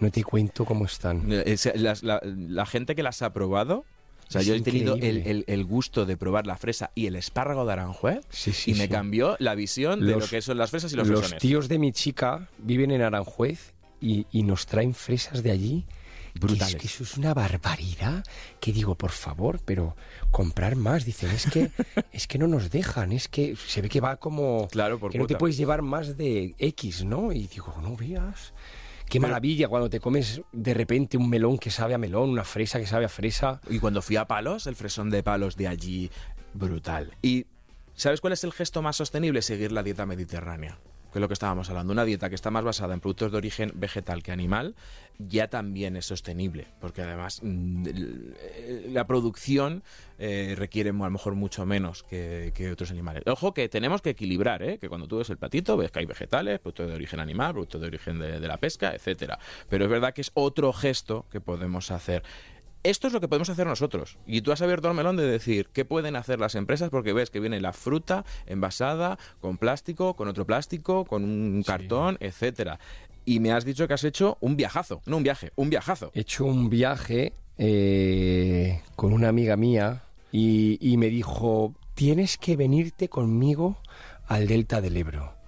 no 0.01 0.11
te 0.11 0.23
cuento 0.25 0.65
cómo 0.65 0.85
están. 0.85 1.31
eh, 1.33 1.43
es- 1.47 1.71
las- 1.75 2.03
la, 2.03 2.21
la 2.25 2.67
gente 2.67 2.95
que 2.95 3.03
las 3.03 3.23
ha 3.23 3.33
probado, 3.33 3.85
o 4.29 4.31
sea, 4.33 4.43
Es 4.43 4.47
yo 4.47 4.55
he 4.55 4.61
tenido 4.61 4.95
el, 4.95 4.99
increíble. 5.19 5.31
el- 5.31 5.45
el 5.49 5.65
gusto 5.65 6.05
de 6.07 6.17
probar 6.17 6.47
la 6.47 6.57
fresa 6.59 6.91
y 6.95 7.07
el 7.07 7.17
espárrago 7.17 7.65
de 7.67 7.73
Aranjuez 7.73 8.21
Sí, 8.31 8.53
sí, 8.53 8.73
y 8.73 8.75
me 8.75 8.89
cambió 8.89 9.37
la 9.41 9.55
visión 9.55 10.05
de 10.07 10.13
lo 10.17 10.27
que 10.27 10.43
son 10.43 10.59
las 10.59 10.71
fresas 10.71 10.93
y 10.93 10.97
los, 10.97 11.09
Los 11.09 11.19
fresones. 11.21 11.41
tíos 11.43 11.69
de 11.69 11.79
mi 11.79 11.93
chica 11.93 12.49
viven 12.59 12.91
en 12.91 13.03
Aranjuez 13.03 13.73
y, 14.01 14.27
y 14.31 14.43
nos 14.43 14.67
traen 14.67 14.95
fresas 14.95 15.43
de 15.43 15.51
allí. 15.51 15.87
que 16.33 16.41
Brutales. 16.41 16.75
Es 16.75 16.81
que 16.81 16.87
eso 16.87 17.05
es 17.05 17.17
una 17.17 17.35
barbaridad. 17.35 18.25
Que 18.61 18.73
digo, 18.73 18.95
por 18.95 19.11
favor, 19.11 19.61
pero 19.65 19.97
comprar 20.31 20.77
más. 20.77 21.05
Dicen, 21.05 21.31
es 21.31 21.47
que, 21.47 21.71
es 22.13 22.27
que 22.27 22.39
no 22.39 22.47
nos 22.47 22.71
dejan. 22.71 23.13
Es 23.13 23.29
que 23.29 23.57
se 23.57 23.83
ve 23.83 23.89
que 23.89 24.01
va 24.01 24.17
como. 24.17 24.69
Claro, 24.69 24.99
por 24.99 25.13
que 25.13 25.19
no 25.19 25.27
te 25.27 25.37
puedes 25.37 25.57
llevar 25.57 25.83
más 25.83 26.17
de 26.17 26.55
X, 26.59 27.05
¿no? 27.05 27.33
Y 27.33 27.47
digo, 27.47 27.75
no 27.83 27.97
veas. 27.97 28.53
Qué 29.11 29.19
maravilla 29.19 29.67
cuando 29.67 29.91
te 29.91 29.99
comes 29.99 30.41
de 30.53 30.73
repente 30.73 31.17
un 31.17 31.29
melón 31.29 31.59
que 31.59 31.73
sabe 31.73 31.95
a 31.95 31.99
melón, 31.99 32.31
una 32.31 32.45
fresa 32.45 32.79
que 32.79 32.87
sabe 32.87 33.07
a 33.07 33.09
fresa. 33.09 33.61
Y 33.69 33.81
cuando 33.81 34.03
fui 34.03 34.15
a 34.15 34.27
Palos, 34.27 34.69
el 34.69 34.77
fresón 34.77 35.11
de 35.11 35.25
Palos 35.25 35.57
de 35.57 35.67
allí, 35.67 36.13
brutal. 36.55 37.13
Y 37.21 37.47
¿sabes 37.97 38.21
cuál 38.21 38.35
es 38.35 38.45
el 38.45 38.53
gesto 38.53 38.83
más 38.83 38.95
sostenible? 38.95 39.43
Seguir 39.43 39.73
la 39.73 39.83
dieta 39.83 40.07
mediterránea. 40.07 40.79
Que 41.13 41.19
es 41.19 41.21
lo 41.21 41.29
que 41.29 41.35
estábamos 41.35 41.69
hablando. 41.71 41.93
Una 41.93 42.05
dieta 42.05 42.29
que 42.29 42.35
está 42.35 42.51
más 42.51 42.65
basada 42.65 42.95
en 42.95 43.01
productos 43.01 43.33
de 43.33 43.39
origen 43.39 43.73
vegetal 43.75 44.23
que 44.23 44.33
animal, 44.33 44.75
ya 45.19 45.49
también 45.49 45.97
es 45.97 46.07
sostenible. 46.07 46.67
Porque 46.81 47.03
además 47.03 47.41
mm, 47.43 47.87
la 48.93 49.07
producción 49.07 49.83
eh, 50.19 50.55
requiere 50.57 50.91
a 50.91 50.93
lo 50.93 51.11
mejor 51.11 51.35
mucho 51.35 51.67
menos 51.67 52.03
que, 52.05 52.53
que 52.55 52.71
otros 52.71 52.91
animales. 52.91 53.23
Ojo 53.27 53.55
que 53.55 53.69
tenemos 53.69 54.03
que 54.03 54.11
equilibrar, 54.11 54.63
¿eh? 54.63 54.79
que 54.79 54.89
cuando 54.89 55.09
tú 55.09 55.19
ves 55.19 55.31
el 55.31 55.37
platito 55.37 55.77
ves 55.77 55.91
que 55.91 56.01
hay 56.01 56.07
vegetales, 56.07 56.59
productos 56.61 56.89
de 56.89 56.95
origen 56.95 57.21
animal, 57.21 57.53
productos 57.53 57.81
de 57.81 57.87
origen 57.87 58.19
de, 58.19 58.41
de 58.41 58.49
la 58.49 58.59
pesca, 58.59 58.95
etcétera. 58.95 59.39
Pero 59.69 59.85
es 59.85 59.91
verdad 59.91 60.15
que 60.15 60.21
es 60.21 60.31
otro 60.35 60.73
gesto 60.73 61.27
que 61.31 61.41
podemos 61.41 61.91
hacer. 61.91 62.23
Esto 62.83 63.07
es 63.07 63.13
lo 63.13 63.21
que 63.21 63.29
podemos 63.29 63.51
hacer 63.51 63.67
nosotros. 63.67 64.17
Y 64.27 64.41
tú 64.41 64.53
has 64.53 64.63
abierto 64.63 64.89
el 64.89 64.95
melón 64.95 65.17
de 65.17 65.25
decir 65.25 65.69
qué 65.73 65.85
pueden 65.85 66.17
hacer 66.17 66.41
las 66.41 66.55
empresas 66.55 66.89
porque 66.89 67.13
ves 67.13 67.31
que 67.31 67.41
viene 67.41 67.61
la 67.61 67.73
fruta 67.73 68.25
envasada 68.47 69.19
con 69.41 69.59
plástico, 69.59 70.15
con 70.15 70.29
otro 70.29 70.47
plástico, 70.47 71.05
con 71.05 71.25
un 71.25 71.63
cartón, 71.63 72.17
etcétera. 72.21 72.81
Y 73.27 73.41
me 73.41 73.53
has 73.53 73.65
dicho 73.65 73.87
que 73.87 73.95
has 73.95 74.05
hecho 74.05 74.39
un 74.41 74.57
viajazo, 74.57 75.03
no 75.05 75.19
un 75.19 75.23
viaje, 75.23 75.53
un 75.57 75.69
viajazo. 75.69 76.11
He 76.15 76.21
hecho 76.21 76.47
un 76.47 76.71
viaje 76.71 77.35
eh, 77.59 78.81
con 78.97 79.13
una 79.13 79.29
amiga 79.29 79.57
mía 79.57 80.05
y, 80.33 80.79
y 80.81 80.97
me 80.97 81.09
dijo, 81.09 81.75
tienes 81.95 82.39
que 82.39 82.57
venirte 82.57 83.11
conmigo 83.11 83.77
al 84.27 84.47
Delta 84.47 84.81
del 84.81 84.97
Ebro. 84.97 85.40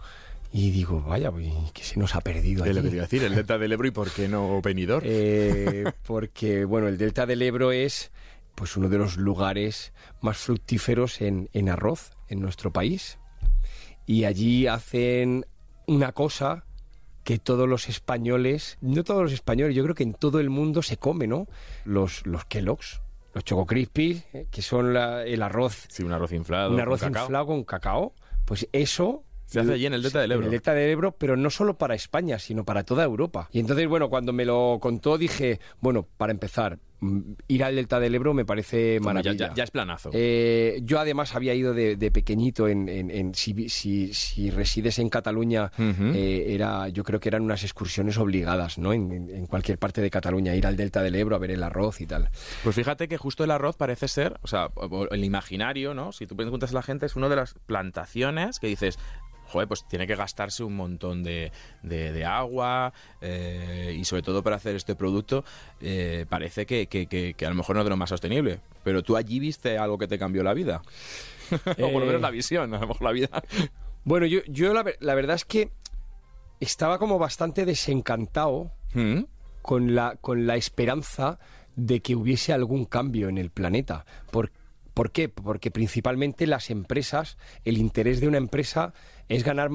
Y 0.55 0.71
digo, 0.71 1.01
vaya, 1.01 1.31
pues, 1.33 1.49
¿qué 1.73 1.83
se 1.83 1.99
nos 1.99 2.15
ha 2.15 2.21
perdido 2.21 2.65
Es 2.67 2.75
lo 2.77 2.83
que 2.83 2.89
te 2.91 2.95
iba 2.97 3.05
a 3.05 3.07
decir, 3.07 3.23
el 3.25 3.35
delta 3.35 3.57
del 3.57 3.73
Ebro 3.73 3.89
y 3.89 3.91
por 3.91 4.11
qué 4.11 4.29
no 4.29 4.61
Benidorm. 4.61 5.07
Eh, 5.09 5.85
porque, 6.07 6.65
bueno, 6.67 6.89
el 6.89 6.99
delta 6.99 7.25
del 7.27 7.41
Ebro 7.43 7.73
es 7.73 8.11
pues 8.55 8.77
uno 8.77 8.91
de 8.91 8.99
los 8.99 9.17
lugares 9.17 9.95
más 10.21 10.37
fructíferos 10.37 11.23
en, 11.23 11.49
en 11.55 11.71
arroz 11.71 12.11
en 12.29 12.41
nuestro 12.41 12.71
país. 12.71 13.19
Y 14.05 14.25
allí 14.25 14.67
hacen 14.67 15.47
una 15.87 16.13
cosa 16.13 16.67
que 17.25 17.39
todos 17.39 17.67
los 17.67 17.89
españoles, 17.89 18.77
no 18.83 19.05
todos 19.05 19.23
los 19.23 19.33
españoles, 19.33 19.75
yo 19.75 19.83
creo 19.85 19.95
que 19.95 20.03
en 20.03 20.13
todo 20.13 20.39
el 20.39 20.51
mundo 20.51 20.83
se 20.83 20.99
come, 20.99 21.27
¿no? 21.27 21.47
Los, 21.87 22.27
los 22.27 22.45
Kellogg's, 22.45 23.01
los 23.33 23.43
Choco 23.45 23.65
Crispy, 23.65 24.23
eh, 24.35 24.47
que 24.51 24.61
son 24.61 24.93
la- 24.93 25.25
el 25.25 25.41
arroz, 25.43 25.87
Sí, 25.89 26.03
un 26.03 26.13
arroz 26.13 26.33
inflado. 26.33 26.69
un 26.71 26.75
con 26.77 26.83
arroz 26.83 27.01
cacao. 27.01 27.23
inflado 27.25 27.47
con 27.47 27.65
cacao. 27.65 28.15
Pues 28.45 28.69
eso 28.73 29.25
Se 29.53 29.61
hace 29.61 29.73
allí 29.75 29.87
en 29.87 29.95
el 29.95 30.03
delta 30.03 30.21
del 30.21 30.31
en 30.33 30.37
Ebro. 30.37 30.47
el 30.47 30.51
delta 30.53 30.75
del 30.75 30.91
Ebro, 30.91 31.13
pero 31.13 31.37
no 31.37 31.51
solo 31.51 31.77
para 31.79 31.95
España, 31.95 32.39
sino 32.39 32.65
para 32.65 32.85
toda 32.85 33.05
Europa. 33.05 33.49
Y 33.53 33.61
entonces, 33.61 33.87
bueno, 33.89 34.09
cuando 34.09 34.33
me 34.33 34.45
lo 34.45 34.79
contó 34.81 35.19
dije, 35.19 35.61
bueno, 35.81 36.07
para 36.17 36.33
empezar, 36.33 36.79
mm, 37.01 37.21
ir 37.49 37.65
al 37.65 37.75
delta 37.77 38.01
del 38.01 38.15
Ebro 38.15 38.33
me 38.35 38.45
parece 38.45 38.95
ya, 38.95 39.01
maravilla. 39.05 39.33
ya- 39.49 39.55
ya 39.55 39.65
es 39.65 39.71
planazo. 39.71 40.11
Eh, 40.13 40.81
yo 40.83 40.99
además 41.01 41.35
había 41.35 41.55
ido 41.55 41.75
de, 41.75 41.97
de 41.97 42.11
pequeñito 42.11 42.69
en, 42.69 42.89
en- 42.89 43.11
en- 43.11 43.35
si, 43.35 43.53
vi- 43.53 43.69
si- 43.69 44.15
si 44.15 44.51
resides 44.51 44.99
en 44.99 45.09
Cataluña 45.11 45.71
eh, 45.79 46.47
era 46.49 46.89
yo 46.89 47.03
creo 47.05 47.21
que 47.21 47.29
eran 47.29 47.43
unas 47.43 47.63
excursiones 47.65 48.19
obligadas 48.19 48.79
no 48.79 48.93
en, 48.93 49.11
en- 49.13 49.31
en 49.31 49.47
cualquier 49.47 49.79
parte 49.79 50.01
de 50.01 50.11
Cataluña 50.11 50.55
ir 50.55 50.67
al 50.67 50.77
delta 50.77 51.03
del 51.03 51.15
Ebro 51.17 51.37
a 51.37 51.39
ver 51.39 51.51
el 51.51 51.63
arroz 51.63 52.01
y 52.01 52.07
tal 52.07 52.31
Pues 52.63 52.75
fíjate 52.77 53.09
que 53.09 53.17
justo 53.19 53.45
el 53.45 53.51
arroz 53.51 53.77
parece 53.77 54.09
ser, 54.09 54.39
o 54.43 54.47
sea, 54.47 54.71
el 55.11 55.25
imaginario, 55.25 55.95
¿no? 55.95 56.13
Si 56.13 56.27
tú 56.27 56.37
preguntas 56.37 56.71
a 56.71 56.75
la 56.75 56.83
gente, 56.83 57.07
es 57.07 57.17
una 57.17 57.29
de 57.29 57.37
las 57.37 57.55
plantaciones 57.67 58.59
que 58.61 58.69
dices, 58.69 58.99
joder, 59.53 59.69
pues 59.69 59.87
tiene 59.87 60.07
que 60.07 60.17
gastarse 60.17 60.65
un 60.65 60.75
montón 60.75 61.23
de, 61.23 61.53
de- 61.83 62.13
de 62.13 62.25
agua 62.25 62.93
eh, 63.21 63.95
y 63.99 64.05
sobre 64.05 64.23
todo 64.23 64.43
para 64.43 64.57
hacer 64.57 64.75
este 64.75 64.95
producto 64.95 65.45
eh, 65.81 66.27
parece 66.29 66.67
que, 66.67 66.87
que- 66.87 67.07
que- 67.07 67.35
que 67.35 67.47
a 67.47 67.49
lo 67.51 67.55
mejor 67.55 67.77
no 67.77 67.83
es 67.83 67.87
de 67.87 67.91
lo 67.91 67.97
más 67.97 68.09
sostenible. 68.09 68.61
Pero 68.83 69.03
tú 69.03 69.17
allí 69.17 69.39
viste 69.39 69.79
algo 69.79 69.99
que 69.99 70.09
te 70.09 70.19
cambió 70.19 70.43
la 70.43 70.55
vida. 70.55 70.83
o 71.53 71.91
por 71.93 72.01
lo 72.01 72.07
menos 72.07 72.21
la 72.21 72.31
visión, 72.31 72.73
a 72.75 72.79
lo 72.81 72.87
mejor 72.89 73.03
la 73.03 73.13
vida. 73.13 73.29
bueno 74.05 74.27
yo, 74.27 74.41
yo 74.49 74.73
la, 74.75 74.85
la 75.01 75.15
verdad 75.15 75.37
es 75.37 75.45
que 75.45 75.71
estaba 76.61 76.99
como 76.99 77.19
bastante 77.19 77.65
desencantado 77.65 78.73
Mm. 78.95 79.25
con 79.63 79.95
la, 79.95 80.17
con 80.21 80.47
la 80.47 80.57
esperanza 80.57 81.39
de 81.77 82.01
que 82.01 82.15
hubiese 82.15 82.53
algún 82.53 82.85
cambio 82.85 83.29
en 83.31 83.39
el 83.39 83.51
planeta. 83.51 84.05
¿Por, 84.31 84.51
¿Por 84.95 85.11
qué? 85.13 85.29
Porque 85.29 85.71
principalmente 85.71 86.47
las 86.47 86.71
empresas, 86.71 87.39
el 87.65 87.79
interés 87.79 88.21
de 88.21 88.29
una 88.29 88.39
empresa 88.39 88.93
es 89.29 89.45
ganar 89.45 89.71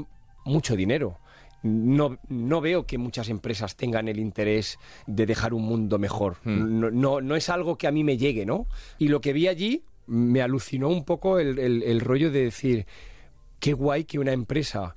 mucho 0.46 0.76
dinero. 0.76 1.20
No, 1.64 2.20
no 2.30 2.62
veo 2.62 2.86
que 2.86 2.98
muchas 3.00 3.30
empresas 3.30 3.76
tengan 3.76 4.08
el 4.08 4.20
interés 4.20 4.78
de 5.08 5.26
dejar 5.26 5.54
un 5.54 5.64
mundo 5.64 5.98
mejor. 5.98 6.38
No, 6.44 6.92
no, 6.92 7.20
no 7.22 7.36
es 7.36 7.50
algo 7.50 7.78
que 7.78 7.88
a 7.88 7.92
mí 7.92 8.04
me 8.04 8.18
llegue, 8.18 8.46
¿no? 8.46 8.68
Y 9.00 9.08
lo 9.08 9.22
que 9.22 9.34
vi 9.34 9.48
allí 9.48 9.84
me 10.06 10.42
alucinó 10.42 10.88
un 10.90 11.04
poco 11.04 11.40
el, 11.40 11.58
el- 11.60 11.84
el 11.84 12.00
rollo 12.00 12.32
de 12.32 12.44
decir, 12.44 12.86
qué 13.60 13.74
guay 13.74 14.04
que 14.06 14.20
una 14.20 14.32
empresa 14.34 14.96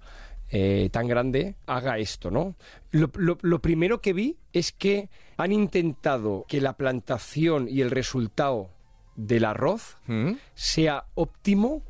eh, 0.51 0.89
tan 0.93 1.09
grande 1.09 1.55
haga 1.67 1.99
esto, 1.99 2.31
¿no? 2.31 2.55
Lo, 2.91 3.11
lo- 3.17 3.39
lo 3.41 3.61
primero 3.61 4.01
que 4.01 4.13
vi 4.13 4.37
es 4.53 4.71
que 4.73 5.09
han 5.39 5.53
intentado 5.53 6.45
que 6.47 6.61
la 6.61 6.75
plantación 6.75 7.69
y 7.69 7.81
el 7.81 7.91
resultado 7.91 8.69
del 9.17 9.45
arroz 9.45 9.97
Mm. 10.07 10.33
sea 10.55 11.05
óptimo 11.15 11.83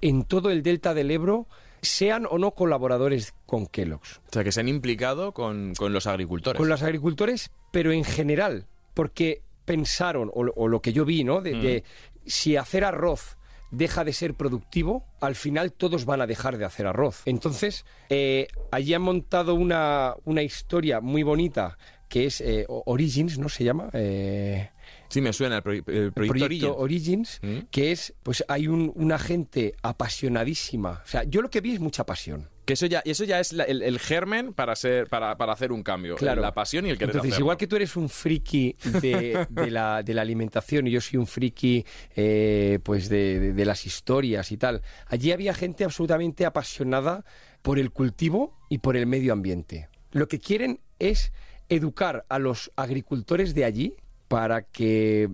en 0.00 0.24
todo 0.24 0.50
el 0.50 0.62
delta 0.62 0.94
del 0.94 1.10
Ebro, 1.10 1.46
sean 1.82 2.26
o 2.28 2.38
no 2.38 2.50
colaboradores 2.52 3.34
con 3.46 3.66
Kellogg's. 3.66 4.18
O 4.28 4.32
sea, 4.32 4.44
que 4.44 4.52
se 4.52 4.60
han 4.60 4.68
implicado 4.68 5.32
con, 5.32 5.74
con 5.74 5.92
los 5.92 6.06
agricultores. 6.06 6.58
Con 6.58 6.68
los 6.68 6.82
agricultores, 6.82 7.50
pero 7.70 7.92
en 7.92 8.04
general, 8.04 8.66
porque 8.94 9.42
pensaron, 9.64 10.30
o, 10.34 10.42
lo- 10.44 10.52
o 10.56 10.68
lo 10.68 10.80
que 10.80 10.92
yo 10.92 11.04
vi, 11.04 11.24
¿no? 11.24 11.40
De, 11.40 11.52
de 11.54 11.84
si 12.26 12.56
hacer 12.56 12.84
arroz 12.84 13.36
deja 13.70 14.04
de 14.04 14.12
ser 14.12 14.34
productivo, 14.34 15.04
al 15.20 15.34
final 15.34 15.72
todos 15.72 16.04
van 16.04 16.20
a 16.20 16.26
dejar 16.26 16.56
de 16.58 16.64
hacer 16.64 16.86
arroz. 16.86 17.22
Entonces, 17.24 17.84
eh, 18.10 18.46
allí 18.70 18.94
han 18.94 19.02
montado 19.02 19.54
una, 19.54 20.14
una 20.24 20.42
historia 20.42 21.00
muy 21.00 21.22
bonita 21.24 21.76
que 22.08 22.26
es 22.26 22.40
eh, 22.40 22.64
Origins, 22.68 23.38
¿no 23.38 23.48
se 23.48 23.64
llama? 23.64 23.90
Eh, 23.92 24.70
Sí, 25.16 25.20
me 25.22 25.32
suena 25.32 25.62
el, 25.64 25.72
el 25.72 25.82
el 25.86 26.12
proyecto, 26.12 26.46
proyecto 26.46 26.76
Origins. 26.76 27.38
Origins, 27.38 27.40
Mm. 27.42 27.66
que 27.70 27.90
es, 27.92 28.14
pues 28.22 28.44
hay 28.48 28.68
un- 28.68 28.92
una 28.94 29.18
gente 29.18 29.74
apasionadísima. 29.82 31.02
O 31.04 31.08
sea, 31.08 31.24
yo 31.24 31.40
lo 31.42 31.50
que 31.50 31.60
vi 31.60 31.72
es 31.74 31.80
mucha 31.80 32.04
pasión. 32.04 32.48
Que 32.64 32.72
eso 32.72 32.86
ya, 32.86 33.00
eso 33.04 33.22
ya 33.24 33.38
es 33.38 33.52
la- 33.52 33.62
el, 33.64 33.80
el 33.82 33.98
germen 34.00 34.52
para 34.52 34.74
ser, 34.74 35.06
para, 35.08 35.36
para 35.36 35.52
hacer 35.52 35.70
un 35.70 35.82
cambio. 35.84 36.16
Claro. 36.16 36.42
La 36.42 36.52
pasión 36.52 36.84
y 36.86 36.90
el 36.90 36.98
querer 36.98 37.10
Entonces, 37.14 37.32
hacerlo. 37.32 37.44
igual 37.44 37.56
que 37.56 37.66
tú 37.68 37.76
eres 37.76 37.94
un 37.96 38.08
friki 38.08 38.74
de, 39.00 39.46
de 39.48 39.70
la, 39.70 40.02
de 40.02 40.14
la 40.14 40.22
alimentación 40.22 40.86
y 40.86 40.90
yo 40.90 41.00
soy 41.00 41.18
un 41.18 41.26
friki 41.28 41.84
eh, 42.16 42.80
pues 42.82 43.08
de 43.08 43.64
las 43.64 43.86
historias 43.86 44.50
y 44.52 44.56
tal, 44.56 44.82
allí 45.06 45.30
había 45.32 45.54
gente 45.54 45.84
absolutamente 45.84 46.44
apasionada 46.44 47.24
por 47.62 47.78
el 47.78 47.90
cultivo 47.92 48.58
y 48.68 48.78
por 48.78 48.96
el 48.96 49.06
medio 49.06 49.32
ambiente. 49.32 49.88
Lo 50.10 50.26
que 50.28 50.40
quieren 50.40 50.80
es 50.98 51.32
educar 51.68 52.26
a 52.28 52.38
los 52.38 52.70
agricultores 52.76 53.54
de 53.54 53.64
allí 53.64 53.94
para 54.28 54.62
que 54.62 55.28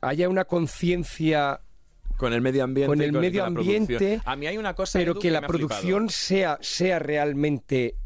haya 0.00 0.28
una 0.28 0.44
conciencia 0.44 1.60
Con 2.16 2.32
el 2.32 2.40
medio 2.40 2.64
ambiente. 2.64 2.88
Con 2.88 3.00
el 3.00 3.12
con 3.12 3.20
medio 3.20 3.44
ambiente. 3.44 4.20
A 4.24 4.36
mí 4.36 4.46
hay 4.46 4.56
una 4.56 4.74
cosa. 4.74 4.98
pero 4.98 5.12
Edu, 5.12 5.20
que 5.20 5.30
la 5.30 5.42
producción 5.42 6.08
sea, 6.10 6.58
sea 6.60 6.98
realmente 6.98 7.96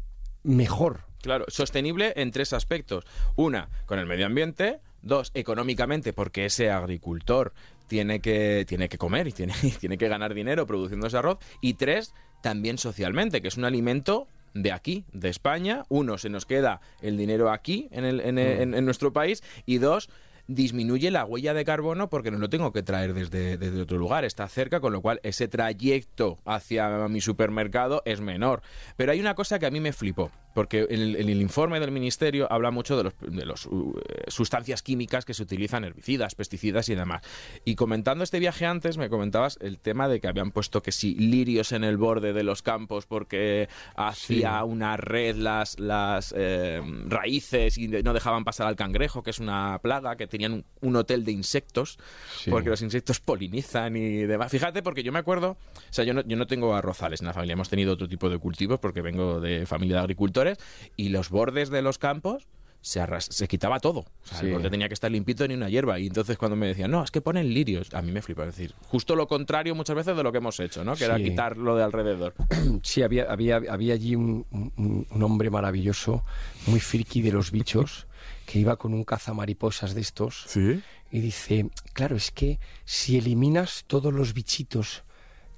mejor. 0.43 1.01
Claro, 1.21 1.45
sostenible 1.47 2.13
en 2.15 2.31
tres 2.31 2.53
aspectos. 2.53 3.05
Una, 3.35 3.69
con 3.85 3.99
el 3.99 4.05
medio 4.05 4.25
ambiente. 4.25 4.79
Dos, 5.01 5.31
económicamente, 5.33 6.11
porque 6.11 6.45
ese 6.45 6.69
agricultor 6.71 7.53
tiene 7.87 8.19
que, 8.19 8.65
tiene 8.67 8.89
que 8.89 8.97
comer 8.97 9.27
y 9.27 9.31
tiene, 9.31 9.53
y 9.63 9.71
tiene 9.79 9.97
que 9.97 10.07
ganar 10.07 10.33
dinero 10.33 10.65
produciendo 10.65 11.07
ese 11.07 11.17
arroz. 11.17 11.37
Y 11.61 11.75
tres, 11.75 12.13
también 12.41 12.77
socialmente, 12.77 13.41
que 13.41 13.47
es 13.47 13.57
un 13.57 13.65
alimento 13.65 14.27
de 14.53 14.71
aquí, 14.71 15.05
de 15.13 15.29
España. 15.29 15.83
Uno, 15.89 16.17
se 16.17 16.29
nos 16.29 16.45
queda 16.45 16.81
el 17.01 17.17
dinero 17.17 17.51
aquí, 17.51 17.87
en, 17.91 18.05
el- 18.05 18.19
en, 18.21 18.37
el- 18.37 18.61
en- 18.61 18.73
en 18.75 18.85
nuestro 18.85 19.13
país. 19.13 19.43
Y 19.65 19.77
dos, 19.77 20.09
disminuye 20.47 21.11
la 21.11 21.25
huella 21.25 21.53
de 21.53 21.63
carbono 21.63 22.09
porque 22.09 22.31
no 22.31 22.39
lo 22.39 22.49
tengo 22.49 22.73
que 22.73 22.81
traer 22.81 23.13
desde, 23.13 23.57
desde 23.57 23.81
otro 23.81 23.99
lugar, 23.99 24.25
está 24.25 24.47
cerca, 24.47 24.79
con 24.79 24.91
lo 24.91 24.99
cual 25.01 25.19
ese 25.21 25.47
trayecto 25.47 26.39
hacia 26.45 27.07
mi 27.07 27.21
supermercado 27.21 28.01
es 28.05 28.19
menor. 28.19 28.61
Pero 28.97 29.11
hay 29.11 29.19
una 29.19 29.35
cosa 29.35 29.59
que 29.59 29.67
a 29.67 29.71
mí 29.71 29.79
me 29.79 29.93
flipó, 29.93 30.31
porque 30.59 30.85
en 30.89 30.99
el, 31.01 31.15
en 31.15 31.29
el 31.29 31.39
informe 31.39 31.79
del 31.79 31.89
ministerio 31.89 32.51
habla 32.51 32.69
mucho 32.69 32.97
de 32.97 33.03
los, 33.05 33.13
de 33.21 33.45
los 33.45 33.65
uh, 33.67 33.97
sustancias 34.27 34.83
químicas 34.83 35.23
que 35.23 35.33
se 35.33 35.41
utilizan, 35.41 35.85
herbicidas, 35.85 36.35
pesticidas 36.35 36.89
y 36.89 36.95
demás. 36.95 37.21
Y 37.63 37.75
comentando 37.75 38.25
este 38.25 38.39
viaje 38.39 38.65
antes, 38.65 38.97
me 38.97 39.07
comentabas 39.07 39.57
el 39.61 39.79
tema 39.79 40.09
de 40.09 40.19
que 40.19 40.27
habían 40.27 40.51
puesto 40.51 40.81
que 40.81 40.91
sí, 40.91 41.15
lirios 41.15 41.71
en 41.71 41.85
el 41.85 41.95
borde 41.95 42.33
de 42.33 42.43
los 42.43 42.61
campos 42.61 43.05
porque 43.05 43.69
hacía 43.95 44.61
una 44.65 44.97
red 44.97 45.37
las, 45.37 45.79
las 45.79 46.33
eh, 46.35 46.81
raíces 47.05 47.77
y 47.77 47.87
no 47.87 48.11
dejaban 48.13 48.43
pasar 48.43 48.67
al 48.67 48.75
cangrejo, 48.75 49.23
que 49.23 49.29
es 49.29 49.39
una 49.39 49.79
plaga, 49.81 50.17
que 50.17 50.27
tenían 50.27 50.51
un, 50.51 50.65
un 50.81 50.95
hotel 50.97 51.23
de 51.23 51.31
insectos, 51.31 51.97
Sí. 52.35 52.51
porque 52.51 52.67
los 52.67 52.81
insectos 52.81 53.21
polinizan 53.21 53.95
y 53.95 54.23
demás. 54.25 54.51
Fíjate, 54.51 54.83
porque 54.83 55.03
yo 55.03 55.13
me 55.13 55.19
acuerdo, 55.19 55.51
o 55.51 55.57
sea, 55.93 56.03
yo 56.03 56.13
no, 56.13 56.21
yo 56.25 56.35
no 56.35 56.47
tengo 56.47 56.75
arrozales 56.75 57.21
en 57.21 57.27
la 57.27 57.33
familia, 57.33 57.53
hemos 57.53 57.69
tenido 57.69 57.93
otro 57.93 58.09
tipo 58.09 58.29
de 58.29 58.37
cultivos 58.39 58.77
porque 58.79 59.01
vengo 59.01 59.39
de 59.39 59.65
familia 59.65 59.95
de 59.95 60.01
agricultores 60.01 60.48
y 60.95 61.09
los 61.09 61.29
bordes 61.29 61.69
de 61.69 61.81
los 61.81 61.97
campos 61.97 62.47
se, 62.81 63.01
arras- 63.01 63.27
se 63.29 63.49
quitaba 63.49 63.79
todo. 63.81 63.99
O 63.99 64.05
sea, 64.23 64.39
Sí. 64.39 64.45
el 64.45 64.53
borde 64.53 64.69
tenía 64.69 64.87
que 64.87 64.93
estar 64.93 65.11
limpito 65.11 65.45
ni 65.47 65.53
una 65.53 65.67
hierba. 65.67 65.99
Y 65.99 66.07
entonces 66.07 66.37
cuando 66.37 66.55
me 66.55 66.65
decían, 66.67 66.89
no, 66.89 67.03
es 67.03 67.11
que 67.11 67.19
ponen 67.19 67.53
lirios, 67.53 67.93
a 67.93 68.01
mí 68.01 68.11
me 68.13 68.21
flipa. 68.21 68.43
Es 68.45 68.55
decir, 68.55 68.73
justo 68.87 69.17
lo 69.17 69.27
contrario 69.27 69.75
muchas 69.75 69.97
veces 69.97 70.15
de 70.15 70.23
lo 70.23 70.31
que 70.31 70.37
hemos 70.37 70.57
hecho, 70.61 70.85
¿no? 70.85 70.95
Que 70.95 71.03
era 71.03 71.17
quitar 71.17 71.57
lo 71.57 71.75
de 71.75 71.83
alrededor. 71.83 72.33
Sí, 72.83 73.01
había, 73.01 73.25
había, 73.29 73.57
había 73.69 73.93
allí 73.95 74.15
un, 74.15 74.45
un- 74.51 75.05
un 75.09 75.23
hombre 75.23 75.49
maravilloso, 75.49 76.23
muy 76.67 76.79
friki 76.79 77.21
de 77.21 77.31
los 77.33 77.51
bichos, 77.51 78.07
que 78.45 78.59
iba 78.59 78.77
con 78.77 78.93
un 78.93 79.03
cazamariposas 79.03 79.93
de 79.93 80.01
estos 80.01 80.45
¿Sí? 80.47 80.81
y 81.11 81.19
dice, 81.19 81.69
claro, 81.93 82.15
es 82.15 82.31
que 82.31 82.59
si 82.85 83.17
eliminas 83.17 83.83
todos 83.87 84.13
los 84.13 84.33
bichitos 84.33 85.03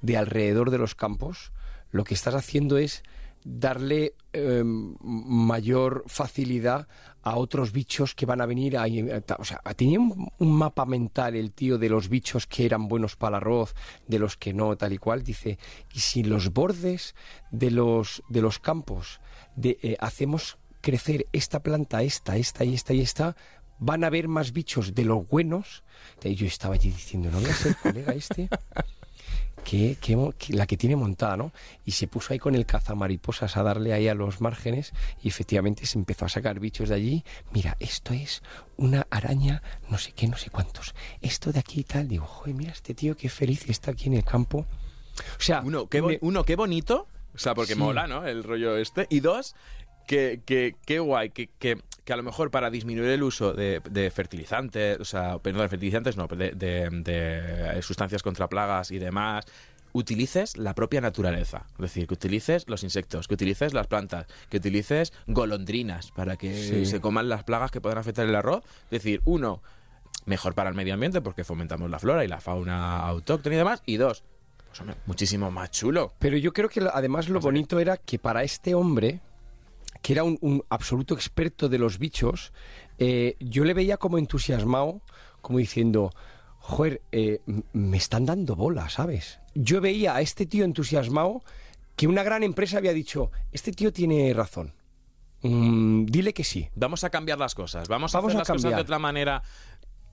de 0.01 0.17
alrededor 0.17 0.71
de 0.71 0.77
los 0.79 0.95
campos, 0.95 1.51
lo 1.91 2.03
que 2.03 2.15
estás 2.15 2.33
haciendo 2.33 2.77
es 2.79 3.03
darle 3.43 4.15
eh, 4.33 4.63
mayor 4.63 6.03
facilidad 6.07 6.87
a 7.23 7.35
otros 7.35 7.71
bichos 7.71 8.15
que 8.15 8.25
van 8.25 8.41
a 8.41 8.45
venir 8.45 8.77
a, 8.77 8.85
o 9.37 9.45
sea, 9.45 9.59
tenía 9.75 9.99
un, 9.99 10.31
mapa 10.39 10.85
mental 10.85 11.35
el 11.35 11.51
tío 11.51 11.77
de 11.77 11.89
los 11.89 12.09
bichos 12.09 12.47
que 12.47 12.65
eran 12.65 12.87
buenos 12.87 13.15
para 13.15 13.37
el 13.37 13.43
arroz, 13.43 13.75
de 14.07 14.19
los 14.19 14.37
que 14.37 14.53
no, 14.53 14.75
tal 14.75 14.93
y 14.93 14.97
cual, 14.97 15.23
dice, 15.23 15.59
y 15.93 15.99
si 15.99 16.23
los 16.23 16.51
bordes 16.51 17.15
de 17.51 17.71
los 17.71 18.23
de 18.29 18.41
los 18.41 18.59
campos 18.59 19.21
de, 19.55 19.77
eh, 19.81 19.97
hacemos 19.99 20.57
crecer 20.81 21.27
esta 21.31 21.61
planta, 21.61 22.01
esta, 22.01 22.37
esta 22.37 22.65
y 22.65 22.73
esta 22.73 22.93
y 22.93 23.01
esta, 23.01 23.35
van 23.77 24.03
a 24.03 24.07
haber 24.07 24.27
más 24.27 24.51
bichos 24.51 24.93
de 24.93 25.05
los 25.05 25.27
buenos. 25.27 25.83
Yo 26.23 26.45
estaba 26.45 26.75
allí 26.75 26.91
diciendo, 26.91 27.29
¿no 27.31 27.39
voy 27.39 27.49
a 27.49 27.53
ser 27.53 27.75
colega 27.75 28.13
este? 28.13 28.49
que, 29.63 29.97
que- 30.01 30.17
que- 30.37 30.53
la 30.53 30.65
que 30.67 30.77
tiene 30.77 30.95
montada, 30.95 31.37
¿no? 31.37 31.51
Y 31.85 31.91
se 31.91 32.07
puso 32.07 32.33
ahí 32.33 32.39
con 32.39 32.55
el 32.55 32.65
cazamariposas 32.65 33.57
a 33.57 33.63
darle 33.63 33.93
ahí 33.93 34.07
a 34.07 34.13
los 34.15 34.41
márgenes 34.41 34.93
y 35.23 35.27
efectivamente 35.27 35.85
se 35.85 35.97
empezó 35.99 36.25
a 36.25 36.29
sacar 36.29 36.59
bichos 36.59 36.89
de 36.89 36.95
allí. 36.95 37.23
Mira, 37.53 37.77
esto 37.79 38.13
es 38.13 38.41
una 38.77 39.05
araña, 39.09 39.61
no 39.89 39.97
sé 39.97 40.11
qué, 40.13 40.27
no 40.27 40.37
sé 40.37 40.49
cuántos. 40.49 40.93
Esto 41.21 41.51
de 41.51 41.59
aquí 41.59 41.81
y 41.81 41.83
tal. 41.83 42.07
Digo, 42.07 42.25
joder, 42.25 42.55
mira 42.55 42.71
este 42.71 42.93
tío 42.93 43.15
qué 43.15 43.29
feliz 43.29 43.69
está 43.69 43.91
aquí 43.91 44.07
en 44.07 44.15
el 44.15 44.23
campo. 44.23 44.65
O 45.37 45.41
sea, 45.41 45.61
Uno, 45.63 45.87
qué, 45.87 46.01
me- 46.01 46.17
uno, 46.21 46.43
qué 46.43 46.55
bonito. 46.55 47.07
O 47.33 47.37
sea, 47.37 47.53
porque 47.55 47.73
Sí. 47.73 47.79
mola, 47.79 48.07
¿no? 48.07 48.25
El 48.27 48.43
rollo 48.43 48.75
este. 48.77 49.07
Y 49.09 49.19
dos, 49.21 49.55
que, 50.07 50.41
que, 50.45 50.75
qué 50.85 50.99
guay, 50.99 51.29
que, 51.29 51.47
que, 51.59 51.77
que 52.11 52.15
a 52.15 52.17
lo 52.17 52.23
mejor 52.23 52.51
para 52.51 52.69
disminuir 52.69 53.09
el 53.09 53.23
uso 53.23 53.53
de, 53.53 53.81
de 53.89 54.11
fertilizantes, 54.11 54.99
o 54.99 55.05
sea, 55.05 55.39
perdón, 55.39 55.61
de 55.61 55.69
fertilizantes 55.69 56.17
no, 56.17 56.27
de, 56.27 56.51
de- 56.51 56.89
de 56.89 57.81
sustancias 57.81 58.21
contra 58.21 58.49
plagas 58.49 58.91
y 58.91 58.99
demás, 58.99 59.45
utilices 59.93 60.57
la 60.57 60.75
propia 60.75 60.99
naturaleza. 60.99 61.63
Es 61.75 61.77
decir, 61.79 62.07
que 62.07 62.13
utilices 62.13 62.65
los 62.67 62.83
insectos, 62.83 63.29
que 63.29 63.35
utilices 63.35 63.73
las 63.73 63.87
plantas, 63.87 64.25
que 64.49 64.57
utilices 64.57 65.13
golondrinas 65.27 66.11
para 66.11 66.35
que 66.35 66.53
Sí. 66.53 66.85
se 66.85 66.99
coman 66.99 67.29
las 67.29 67.45
plagas 67.45 67.71
que 67.71 67.79
puedan 67.79 67.97
afectar 67.97 68.25
el 68.27 68.35
arroz. 68.35 68.63
Es 68.85 69.01
decir, 69.03 69.21
uno, 69.23 69.61
mejor 70.25 70.53
para 70.53 70.69
el 70.69 70.75
medio 70.75 70.93
ambiente 70.93 71.21
porque 71.21 71.45
fomentamos 71.45 71.89
la 71.89 71.99
flora 71.99 72.25
y 72.25 72.27
la 72.27 72.41
fauna 72.41 72.99
autóctona 73.07 73.55
y 73.55 73.57
demás. 73.57 73.83
Y 73.85 73.95
dos, 73.95 74.23
pues, 74.67 74.81
hombre, 74.81 74.97
muchísimo 75.05 75.49
más 75.49 75.71
chulo. 75.71 76.13
Pero 76.19 76.35
yo 76.35 76.51
creo 76.51 76.67
que 76.67 76.85
además 76.93 77.29
lo 77.29 77.39
bonito 77.39 77.79
era 77.79 77.95
que 77.95 78.19
para 78.19 78.43
este 78.43 78.75
hombre, 78.75 79.21
que 80.01 80.13
era 80.13 80.23
un, 80.23 80.37
un 80.41 80.63
absoluto 80.69 81.13
experto 81.13 81.69
de 81.69 81.77
los 81.77 81.99
bichos, 81.99 82.51
eh, 82.97 83.35
yo 83.39 83.63
le 83.63 83.73
veía 83.73 83.97
como 83.97 84.17
entusiasmado, 84.17 85.01
como 85.41 85.59
diciendo, 85.59 86.11
joder, 86.59 87.01
eh, 87.11 87.39
me 87.73 87.97
están 87.97 88.25
dando 88.25 88.55
bola, 88.55 88.89
¿sabes? 88.89 89.39
Yo 89.53 89.81
veía 89.81 90.15
a 90.15 90.21
este 90.21 90.45
tío 90.45 90.63
entusiasmado 90.65 91.43
que 91.95 92.07
una 92.07 92.23
gran 92.23 92.41
empresa 92.43 92.77
había 92.77 92.93
dicho, 92.93 93.31
este 93.51 93.71
tío 93.71 93.91
tiene 93.93 94.33
razón. 94.33 94.73
Mm, 95.43 96.05
dile 96.05 96.33
que 96.33 96.43
sí. 96.43 96.69
Vamos 96.75 97.03
a 97.03 97.09
cambiar 97.09 97.37
las 97.39 97.55
cosas. 97.55 97.87
Vamos 97.87 98.13
a 98.13 98.19
Vamos 98.19 98.29
hacer 98.31 98.37
a 98.37 98.39
las 98.41 98.47
cosas 98.47 98.61
cambiar. 98.63 98.77
de 98.79 98.81
otra 98.83 98.99
manera. 98.99 99.41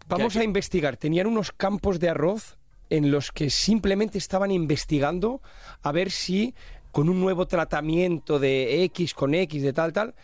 Vamos 0.08 0.32
Que- 0.32 0.40
a 0.40 0.44
investigar. 0.44 0.96
Tenían 0.96 1.26
unos 1.26 1.52
campos 1.52 2.00
de 2.00 2.08
arroz 2.08 2.56
en 2.90 3.10
los 3.10 3.30
que 3.32 3.50
simplemente 3.50 4.16
estaban 4.16 4.50
investigando 4.50 5.42
a 5.82 5.92
ver 5.92 6.10
si 6.10 6.54
con 6.92 7.08
un 7.08 7.20
nuevo 7.20 7.46
tratamiento 7.46 8.38
de 8.38 8.84
X 8.84 9.14
con 9.14 9.34
X, 9.34 9.62
de 9.62 9.72
tal, 9.72 9.92
tal, 9.92 10.14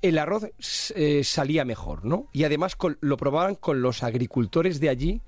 el 0.00 0.18
arroz 0.18 0.46
eh, 0.94 1.22
salía 1.24 1.64
mejor, 1.64 2.04
¿no? 2.04 2.28
Y 2.32 2.44
además 2.44 2.76
con- 2.76 2.98
lo 3.00 3.16
probaban 3.16 3.54
con 3.56 3.82
los 3.82 4.02
agricultores 4.02 4.80
de 4.80 4.88
allí 4.88 5.20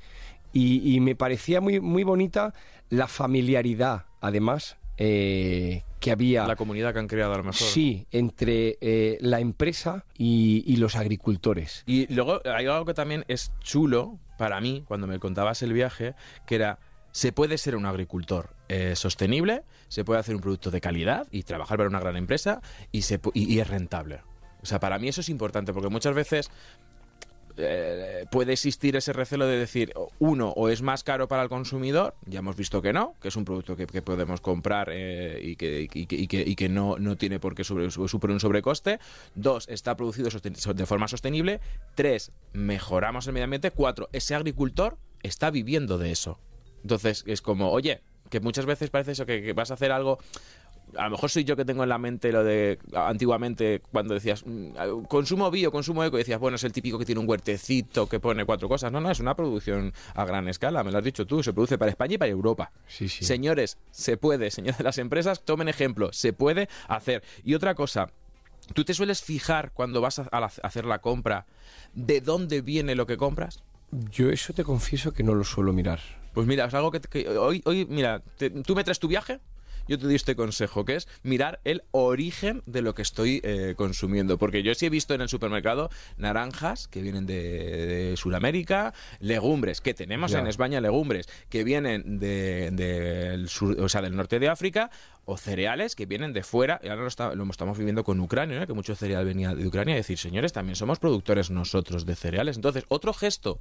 y, 0.53 0.94
y 0.94 1.00
me 1.00 1.14
parecía 1.16 1.61
muy, 1.61 1.81
muy 1.81 2.03
bonita 2.05 2.55
la 2.88 3.09
familiaridad, 3.09 4.07
además, 4.20 4.77
eh, 4.96 5.83
que 6.00 6.12
había. 6.12 6.46
La 6.46 6.57
comunidad 6.57 6.92
que 6.92 7.00
han 7.00 7.09
creado 7.09 7.35
a 7.35 7.38
lo 7.38 7.44
mejor. 7.44 7.66
Sí, 7.66 8.07
entre 8.11 8.79
eh, 8.81 9.18
la 9.20 9.40
empresa 9.40 10.05
y, 10.16 10.62
y 10.66 10.77
los 10.77 10.96
agricultores. 10.96 11.83
Y 11.87 12.12
luego 12.14 12.40
hay 12.44 12.66
algo 12.66 12.85
que 12.85 12.94
también 12.94 13.24
es 13.29 13.53
chulo 13.61 14.18
para 14.38 14.61
mí, 14.61 14.85
cuando 14.87 15.07
me 15.07 15.18
contabas 15.18 15.62
el 15.62 15.72
viaje, 15.72 16.14
que 16.46 16.55
era, 16.57 16.79
se 17.14 17.31
puede 17.31 17.59
ser 17.59 17.77
un 17.77 17.87
agricultor 17.87 18.50
eh, 18.68 18.96
sostenible, 18.96 19.62
se 19.87 20.05
puede 20.05 20.18
hacer 20.18 20.35
un 20.35 20.40
producto 20.40 20.72
de 20.72 20.81
calidad 20.81 21.29
y 21.31 21.44
trabajar 21.44 21.77
para 21.77 21.88
una 21.88 22.00
gran 22.00 22.16
empresa 22.16 22.61
y, 22.90 22.98
es 22.98 23.68
rentable. 23.68 24.20
O 24.62 24.66
sea, 24.66 24.81
para 24.81 24.98
mí 24.98 25.07
eso 25.07 25.20
es 25.20 25.29
importante, 25.29 25.72
porque 25.72 25.90
muchas 25.90 26.12
veces 26.12 26.50
eh, 27.57 28.24
puede 28.33 28.55
existir 28.55 28.96
ese 28.96 29.12
recelo 29.12 29.46
de 29.46 29.57
decir, 29.57 29.92
uno, 30.18 30.48
o 30.57 30.68
es 30.68 30.83
más 30.83 31.05
caro 31.05 31.29
para 31.29 31.44
el 31.44 31.48
consumidor, 31.48 32.16
ya 32.27 32.40
hemos 32.40 32.57
visto 32.57 32.83
que 32.83 32.92
no, 32.92 33.14
que 33.22 33.29
es 33.29 33.37
un 33.37 33.44
producto 33.44 33.77
que, 33.77 33.87
podemos 33.87 34.40
comprar 34.40 34.88
eh, 34.90 35.38
y 35.40 35.55
que, 35.55 36.68
no, 36.68 36.96
tiene 37.16 37.38
por 37.38 37.55
qué 37.55 37.62
sobre- 37.62 37.85
un 37.87 38.40
sobrecoste. 38.40 38.98
Dos, 39.37 39.68
está 39.68 39.96
producido 39.96 40.31
de 40.31 40.87
forma 40.87 41.07
sostenible. 41.07 41.61
Tres, 41.94 42.33
mejoramos 42.55 43.29
el 43.29 43.35
medio 43.35 43.44
ambiente. 43.44 43.70
Cuatro, 43.70 44.09
ese 44.12 44.35
agricultor 44.35 44.98
está 45.22 45.53
viviendo 45.53 45.96
de 45.96 46.11
eso. 46.11 46.40
Entonces 46.85 47.25
es 47.27 47.42
como, 47.42 47.73
oye, 47.73 48.03
que 48.31 48.38
muchas 48.38 48.66
veces 48.66 48.90
parece 48.90 49.12
eso, 49.12 49.27
que, 49.27 49.42
que 49.42 49.53
vas 49.53 49.73
a 49.73 49.75
hacer 49.75 49.90
algo 49.90 50.18
a 50.97 51.05
lo 51.05 51.11
mejor 51.11 51.31
soy 51.31 51.44
yo 51.44 51.57
que 51.57 51.64
tengo 51.64 51.83
en 51.83 51.88
la 51.88 51.99
mente 51.99 52.31
lo 52.33 52.44
de 52.44 52.79
antiguamente 52.94 53.83
cuando 53.90 54.14
decías 54.14 54.44
mm, 54.47 55.05
consumo 55.09 55.51
bio, 55.51 55.73
consumo 55.73 56.05
eco, 56.05 56.16
y 56.16 56.20
decías, 56.20 56.38
bueno, 56.38 56.57
es 56.57 56.64
el 56.64 56.73
típico 56.73 56.99
que 56.99 57.05
tiene 57.05 57.20
un 57.20 57.29
huertecito 57.29 58.09
que 58.09 58.20
pone 58.20 58.44
cuatro 58.44 58.68
cosas. 58.68 58.92
No, 58.92 59.01
no, 59.01 59.11
es 59.11 59.20
una 59.20 59.35
producción 59.35 59.92
a 60.14 60.25
gran 60.25 60.49
escala, 60.49 60.85
me 60.85 60.92
lo 60.92 60.99
has 60.99 61.05
dicho 61.05 61.27
tú, 61.27 61.42
se 61.42 61.53
produce 61.53 61.79
para 61.79 61.90
España 61.90 62.14
y 62.14 62.18
para 62.18 62.31
Europa. 62.31 62.73
Sí, 62.87 63.09
sí. 63.09 63.25
Señores, 63.25 63.79
se 63.90 64.16
puede, 64.16 64.51
señores 64.51 64.79
de 64.79 64.85
las 64.85 64.99
empresas, 64.99 65.44
tomen 65.44 65.68
ejemplo, 65.68 66.12
se 66.12 66.33
puede 66.33 66.68
hacer. 66.88 67.23
Y 67.44 67.55
otra 67.55 67.75
cosa, 67.75 68.11
¿tú 68.73 68.85
te 68.85 68.94
sueles 68.94 69.23
fijar 69.23 69.73
cuando 69.73 70.01
vas 70.01 70.18
a 70.18 70.29
hacer 70.62 70.85
la 70.85 71.01
compra 71.01 71.47
de 71.94 72.20
dónde 72.20 72.61
viene 72.61 72.94
lo 72.94 73.07
que 73.07 73.16
compras? 73.16 73.62
Yo 74.11 74.31
eso 74.31 74.53
te 74.53 74.64
confieso 74.64 75.12
que 75.12 75.23
no 75.23 75.35
lo 75.35 75.44
suelo 75.44 75.73
mirar. 75.73 76.01
Pues 76.35 76.47
mira, 76.47 76.66
es 76.66 76.75
algo 76.75 76.90
que, 76.90 77.01
que 77.01 77.29
hoy, 77.38 77.62
hoy, 77.64 77.87
mira, 77.88 78.20
te- 78.37 78.51
tú 78.51 78.75
me 78.75 78.85
traes 78.85 78.99
tu 78.99 79.09
viaje, 79.09 79.40
yo 79.87 79.99
te 79.99 80.05
doy 80.07 80.14
este 80.14 80.35
consejo, 80.35 80.87
que 80.87 80.97
es 80.97 81.07
mirar 81.23 81.61
el 81.64 81.83
origen 81.90 82.62
de 82.64 82.81
lo 82.81 82.94
que 82.94 83.03
estoy 83.03 83.42
eh, 83.44 83.75
consumiendo. 83.77 84.38
Porque 84.38 84.62
yo 84.62 84.75
sí 84.75 84.87
he 84.87 84.90
visto 84.90 85.12
en 85.12 85.20
el 85.20 85.29
supermercado 85.29 85.90
naranjas 86.16 86.88
que 86.88 87.03
vienen 87.03 87.27
de, 87.27 87.35
de 88.11 88.16
Sudamérica, 88.16 88.94
legumbres, 89.20 89.83
que 89.83 89.92
tenemos 89.92 90.33
en 90.40 90.47
España 90.47 90.81
legumbres, 90.81 91.29
que 91.51 91.64
vienen 91.64 92.18
de- 92.18 92.70
del 92.73 93.49
sur, 93.51 93.79
o 93.79 93.88
sea, 93.90 94.01
del 94.01 94.16
norte 94.16 94.38
de 94.38 94.49
África, 94.49 94.90
o 95.27 95.37
cereales 95.37 95.94
que 95.94 96.07
vienen 96.07 96.33
de 96.33 96.42
fuera, 96.42 96.81
y 96.83 96.88
ahora 96.88 97.03
lo, 97.03 97.09
está- 97.09 97.35
lo 97.35 97.44
estamos 97.51 97.77
viviendo 97.77 98.05
con 98.05 98.18
Ucrania, 98.20 98.59
¿no? 98.61 98.66
que 98.66 98.73
mucho 98.73 98.94
cereal 98.94 99.27
venía 99.27 99.55
de 99.55 99.66
Ucrania, 99.66 99.92
y 99.94 99.99
decir, 99.99 100.16
señores, 100.18 100.55
también 100.55 100.77
somos 100.77 100.99
productores 100.99 101.51
nosotros 101.51 102.07
de 102.07 102.16
cereales. 102.16 102.57
Entonces, 102.57 102.85
otro 102.88 103.12
gesto 103.12 103.61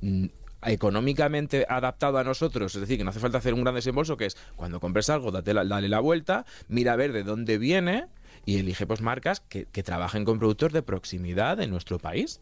mm, 0.00 0.26
económicamente 0.66 1.66
adaptado 1.68 2.18
a 2.18 2.24
nosotros, 2.24 2.74
es 2.74 2.80
decir, 2.80 2.98
que 2.98 3.04
no 3.04 3.10
hace 3.10 3.20
falta 3.20 3.38
hacer 3.38 3.54
un 3.54 3.62
gran 3.62 3.74
desembolso, 3.74 4.16
que 4.16 4.26
es 4.26 4.36
cuando 4.56 4.80
compres 4.80 5.10
algo, 5.10 5.30
date 5.30 5.54
la- 5.54 5.64
dale 5.64 5.88
la 5.88 6.00
vuelta, 6.00 6.44
mira 6.68 6.92
a 6.92 6.96
ver 6.96 7.12
de 7.12 7.22
dónde 7.22 7.58
viene 7.58 8.06
y 8.46 8.58
elige 8.58 8.86
pues 8.86 9.00
marcas 9.00 9.40
que, 9.40 9.66
que 9.66 9.82
trabajen 9.82 10.24
con 10.24 10.38
productos 10.38 10.72
de 10.72 10.82
proximidad 10.82 11.60
en 11.60 11.70
nuestro 11.70 11.98
país. 11.98 12.40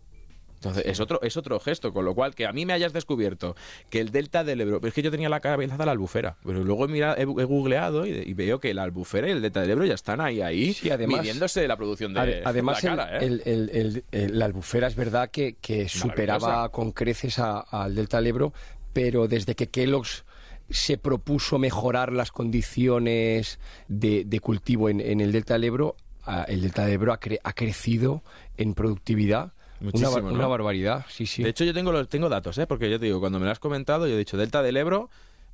Entonces, 0.62 0.84
es 0.86 1.00
otro, 1.00 1.20
es 1.22 1.36
otro 1.36 1.58
gesto, 1.58 1.92
con 1.92 2.04
lo 2.04 2.14
cual 2.14 2.36
que 2.36 2.46
a 2.46 2.52
mí 2.52 2.64
me 2.64 2.72
hayas 2.72 2.92
descubierto 2.92 3.56
que 3.90 3.98
el 3.98 4.12
delta 4.12 4.44
del 4.44 4.60
Ebro, 4.60 4.80
es 4.86 4.94
que 4.94 5.02
yo 5.02 5.10
tenía 5.10 5.28
la 5.28 5.40
cabeza 5.40 5.76
de 5.76 5.84
la 5.84 5.90
albufera, 5.90 6.36
pero 6.46 6.62
luego 6.62 6.84
he, 6.84 6.88
mirado- 6.88 7.16
he, 7.16 7.22
he 7.22 7.44
googleado 7.44 8.06
y, 8.06 8.10
y 8.12 8.32
veo 8.34 8.60
que 8.60 8.72
la 8.72 8.84
albufera 8.84 9.26
y 9.26 9.32
el 9.32 9.42
delta 9.42 9.60
del 9.60 9.70
Ebro 9.70 9.84
ya 9.86 9.94
están 9.94 10.20
ahí, 10.20 10.40
ahí, 10.40 10.72
Sí, 10.72 10.88
además- 10.88 11.18
midiéndose 11.18 11.66
la 11.66 11.76
producción 11.76 12.14
de 12.14 12.20
Ade- 12.20 12.42
Además, 12.44 12.80
la 12.84 12.90
cara, 12.96 13.18
el- 13.18 13.40
¿eh? 13.40 13.42
el- 13.44 13.70
el- 13.70 14.04
el- 14.12 14.38
la 14.38 14.44
albufera 14.44 14.86
es 14.86 14.94
verdad 14.94 15.30
que, 15.32 15.56
que 15.60 15.88
superaba 15.88 16.68
con 16.70 16.92
creces 16.92 17.40
al 17.40 17.96
Delta 17.96 18.18
del 18.18 18.28
Ebro, 18.28 18.52
pero 18.92 19.26
desde 19.26 19.56
que 19.56 19.66
Kellogg's 19.68 20.24
se 20.70 20.96
propuso 20.96 21.58
mejorar 21.58 22.12
las 22.12 22.30
condiciones 22.30 23.58
de, 23.88 24.24
de 24.24 24.38
cultivo 24.38 24.88
en, 24.88 25.00
en 25.00 25.20
el 25.20 25.32
Delta 25.32 25.54
del 25.54 25.64
Ebro, 25.64 25.96
el 26.46 26.60
Delta 26.62 26.84
del 26.84 26.94
Ebro 26.94 27.12
ha, 27.12 27.18
cre- 27.18 27.40
ha 27.42 27.52
crecido 27.52 28.22
en 28.56 28.74
productividad. 28.74 29.52
Una, 29.82 29.90
Muchísimo, 29.92 30.12
bar- 30.12 30.22
¿no? 30.24 30.32
una 30.32 30.46
barbaridad, 30.46 31.04
sí, 31.08 31.26
sí. 31.26 31.42
De 31.42 31.50
hecho, 31.50 31.64
yo 31.64 31.74
tengo, 31.74 31.92
los, 31.92 32.08
tengo 32.08 32.28
datos, 32.28 32.56
¿eh? 32.58 32.66
porque 32.66 32.90
yo 32.90 32.98
te 32.98 33.06
digo, 33.06 33.20
cuando 33.20 33.38
me 33.38 33.44
lo 33.46 33.50
has 33.52 33.58
comentado, 33.58 34.06
yo 34.06 34.14
he 34.14 34.18
dicho 34.18 34.36
Delta 34.36 34.62
del 34.62 34.76
Ebro, 34.76 35.10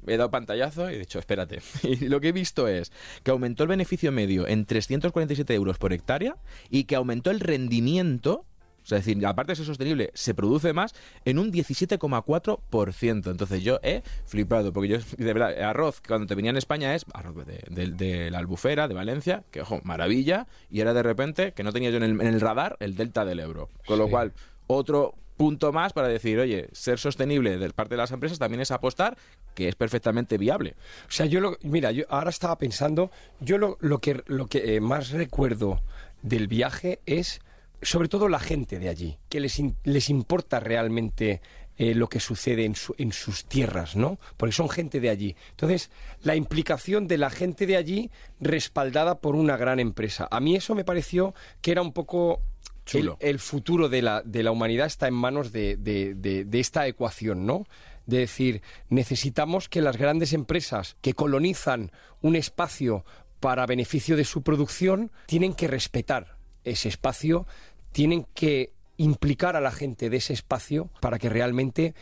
he 0.07 0.17
dado 0.17 0.31
pantallazo 0.31 0.91
y 0.91 0.95
he 0.95 0.99
dicho, 0.99 1.19
espérate. 1.19 1.61
Y 1.83 2.09
lo 2.09 2.21
que 2.21 2.29
he 2.29 2.33
visto 2.33 2.69
es 2.69 2.93
que 3.25 3.31
aumentó 3.31 3.63
el 3.65 3.69
beneficio 3.69 4.13
medio 4.13 4.47
en 4.47 4.65
347 4.67 5.53
euros 5.55 5.79
por 5.79 5.93
hectárea 5.93 6.37
y 6.71 6.85
que 6.85 6.95
aumentó 6.97 7.31
el 7.31 7.41
rendimiento. 7.41 8.45
O 8.89 8.91
sea, 8.91 8.99
es 8.99 9.05
decir, 9.05 9.27
aparte 9.27 9.53
de 9.53 9.57
ser 9.57 9.67
sostenible, 9.67 10.11
se 10.15 10.33
produce 10.33 10.73
más 10.73 10.95
en 11.27 11.39
un 11.39 11.53
17,4%. 11.53 13.31
Entonces 13.31 13.63
yo 13.63 13.79
he 13.83 14.03
flipado, 14.25 14.73
porque 14.73 14.89
yo, 14.89 14.99
de 15.19 15.33
verdad, 15.35 15.61
arroz, 15.63 16.01
cuando 16.07 16.27
te 16.27 16.35
venía 16.35 16.51
en 16.51 16.57
España 16.57 16.95
es 16.95 17.05
arroz 17.13 17.45
de, 17.47 17.63
de- 17.69 17.89
de 17.89 18.31
la 18.31 18.39
albufera, 18.39 18.89
de 18.89 18.95
Valencia, 18.95 19.45
que 19.51 19.61
ojo, 19.61 19.81
maravilla, 19.85 20.47
y 20.71 20.81
era 20.81 20.95
de 20.95 21.03
repente 21.03 21.53
que 21.53 21.63
no 21.63 21.73
tenía 21.73 21.91
yo 21.91 21.99
en 21.99 22.03
el, 22.05 22.11
en 22.21 22.27
el 22.29 22.41
radar 22.41 22.77
el 22.81 22.97
delta 22.97 23.25
del 23.27 23.41
Ebro. 23.41 23.69
Con 23.87 23.99
lo 23.99 24.09
cual, 24.09 24.33
otro 24.67 25.15
punto 25.37 25.71
más 25.73 25.93
para 25.93 26.09
decir, 26.09 26.39
oye, 26.39 26.69
ser 26.73 26.99
sostenible 26.99 27.59
de 27.59 27.71
parte 27.71 27.95
de 27.95 27.99
las 27.99 28.11
empresas 28.11 28.39
también 28.39 28.61
es 28.63 28.71
apostar 28.71 29.17
que 29.55 29.69
es 29.69 29.75
perfectamente 29.77 30.39
viable. 30.39 30.75
O 31.03 31.13
sea, 31.13 31.27
yo 31.27 31.41
lo, 31.41 31.59
mira, 31.63 31.93
yo 31.93 32.05
ahora 32.09 32.31
estaba 32.31 32.57
pensando, 32.59 33.11
yo 33.41 33.59
lo, 33.59 33.77
lo 33.81 33.99
que 33.99 34.23
lo 34.27 34.47
que 34.47 34.77
eh, 34.77 34.81
más 34.81 35.11
recuerdo 35.11 35.81
del 36.23 36.49
viaje 36.49 37.01
es 37.07 37.41
sobre 37.83 38.09
todo 38.09 38.29
la 38.29 38.41
gente 38.41 38.79
de 38.79 38.89
allí, 38.89 39.19
que 39.29 39.41
les, 39.41 39.59
in- 39.59 39.77
les 39.85 40.11
importa 40.11 40.61
realmente 40.61 41.41
eh, 41.77 41.95
lo 41.95 42.09
que 42.09 42.19
sucede 42.21 42.65
en, 42.65 42.75
su- 42.75 42.95
en 42.99 43.13
sus 43.13 43.45
tierras, 43.45 43.95
¿no? 43.95 44.19
Porque 44.37 44.53
son 44.55 44.69
gente 44.69 44.99
de 45.01 45.11
allí. 45.11 45.37
Entonces, 45.51 45.91
la 46.23 46.35
implicación 46.35 47.07
de 47.07 47.19
la 47.19 47.31
gente 47.31 47.67
de 47.67 47.77
allí 47.77 48.11
respaldada 48.41 49.21
por 49.21 49.37
una 49.37 49.57
gran 49.57 49.79
empresa. 49.79 50.27
A 50.31 50.41
mí 50.41 50.57
eso 50.57 50.75
me 50.75 50.85
pareció 50.85 51.35
que 51.61 51.71
era 51.73 51.83
un 51.83 51.93
poco... 51.93 52.43
El, 52.87 53.01
Chulo. 53.03 53.17
el 53.21 53.39
futuro 53.39 53.91
de 53.91 54.01
la, 54.01 54.23
de 54.23 54.43
la 54.43 54.51
humanidad 54.51 54.87
está 54.87 55.09
en 55.09 55.15
manos 55.15 55.53
de, 55.53 55.77
de- 55.77 56.15
de- 56.15 56.47
de 56.47 56.59
esta 56.61 56.87
ecuación, 56.87 57.45
¿no? 57.47 57.67
de 58.07 58.21
decir, 58.21 58.63
necesitamos 58.89 59.69
que 59.69 59.83
las 59.83 59.99
grandes 59.99 60.33
empresas 60.33 60.97
que 61.03 61.13
colonizan 61.13 61.93
un 62.23 62.35
espacio 62.37 63.05
para 63.39 63.67
beneficio 63.67 64.17
de 64.17 64.25
su 64.25 64.43
producción 64.43 65.13
tienen 65.27 65.53
que 65.53 65.69
respetar 65.69 66.38
ese 66.71 66.89
espacio, 66.89 67.47
tienen 67.93 68.27
que 68.35 68.73
implicar 68.97 69.57
a 69.57 69.61
la 69.61 69.71
gente 69.71 70.11
de 70.11 70.17
ese 70.19 70.33
espacio 70.33 70.91
para 71.01 71.19
que 71.19 71.29
realmente 71.29 71.95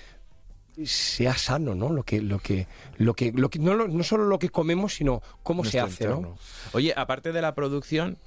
sea 0.84 1.36
sano, 1.38 1.74
¿no? 1.74 1.90
Lo 1.90 2.02
que, 2.02 2.20
lo 2.20 2.38
que, 2.38 2.66
lo 2.98 3.14
que, 3.14 3.32
lo 3.32 3.48
que 3.48 3.58
no, 3.58 3.74
lo- 3.74 3.88
no 3.88 4.02
solo 4.04 4.24
lo 4.24 4.38
que 4.38 4.50
comemos, 4.50 4.94
sino 4.94 5.22
cómo 5.42 5.64
se 5.64 5.80
hace, 5.80 6.04
entorno. 6.04 6.28
¿no? 6.30 6.38
Oye, 6.72 6.92
aparte 6.96 7.32
de 7.32 7.40
la 7.40 7.54
producción, 7.54 8.18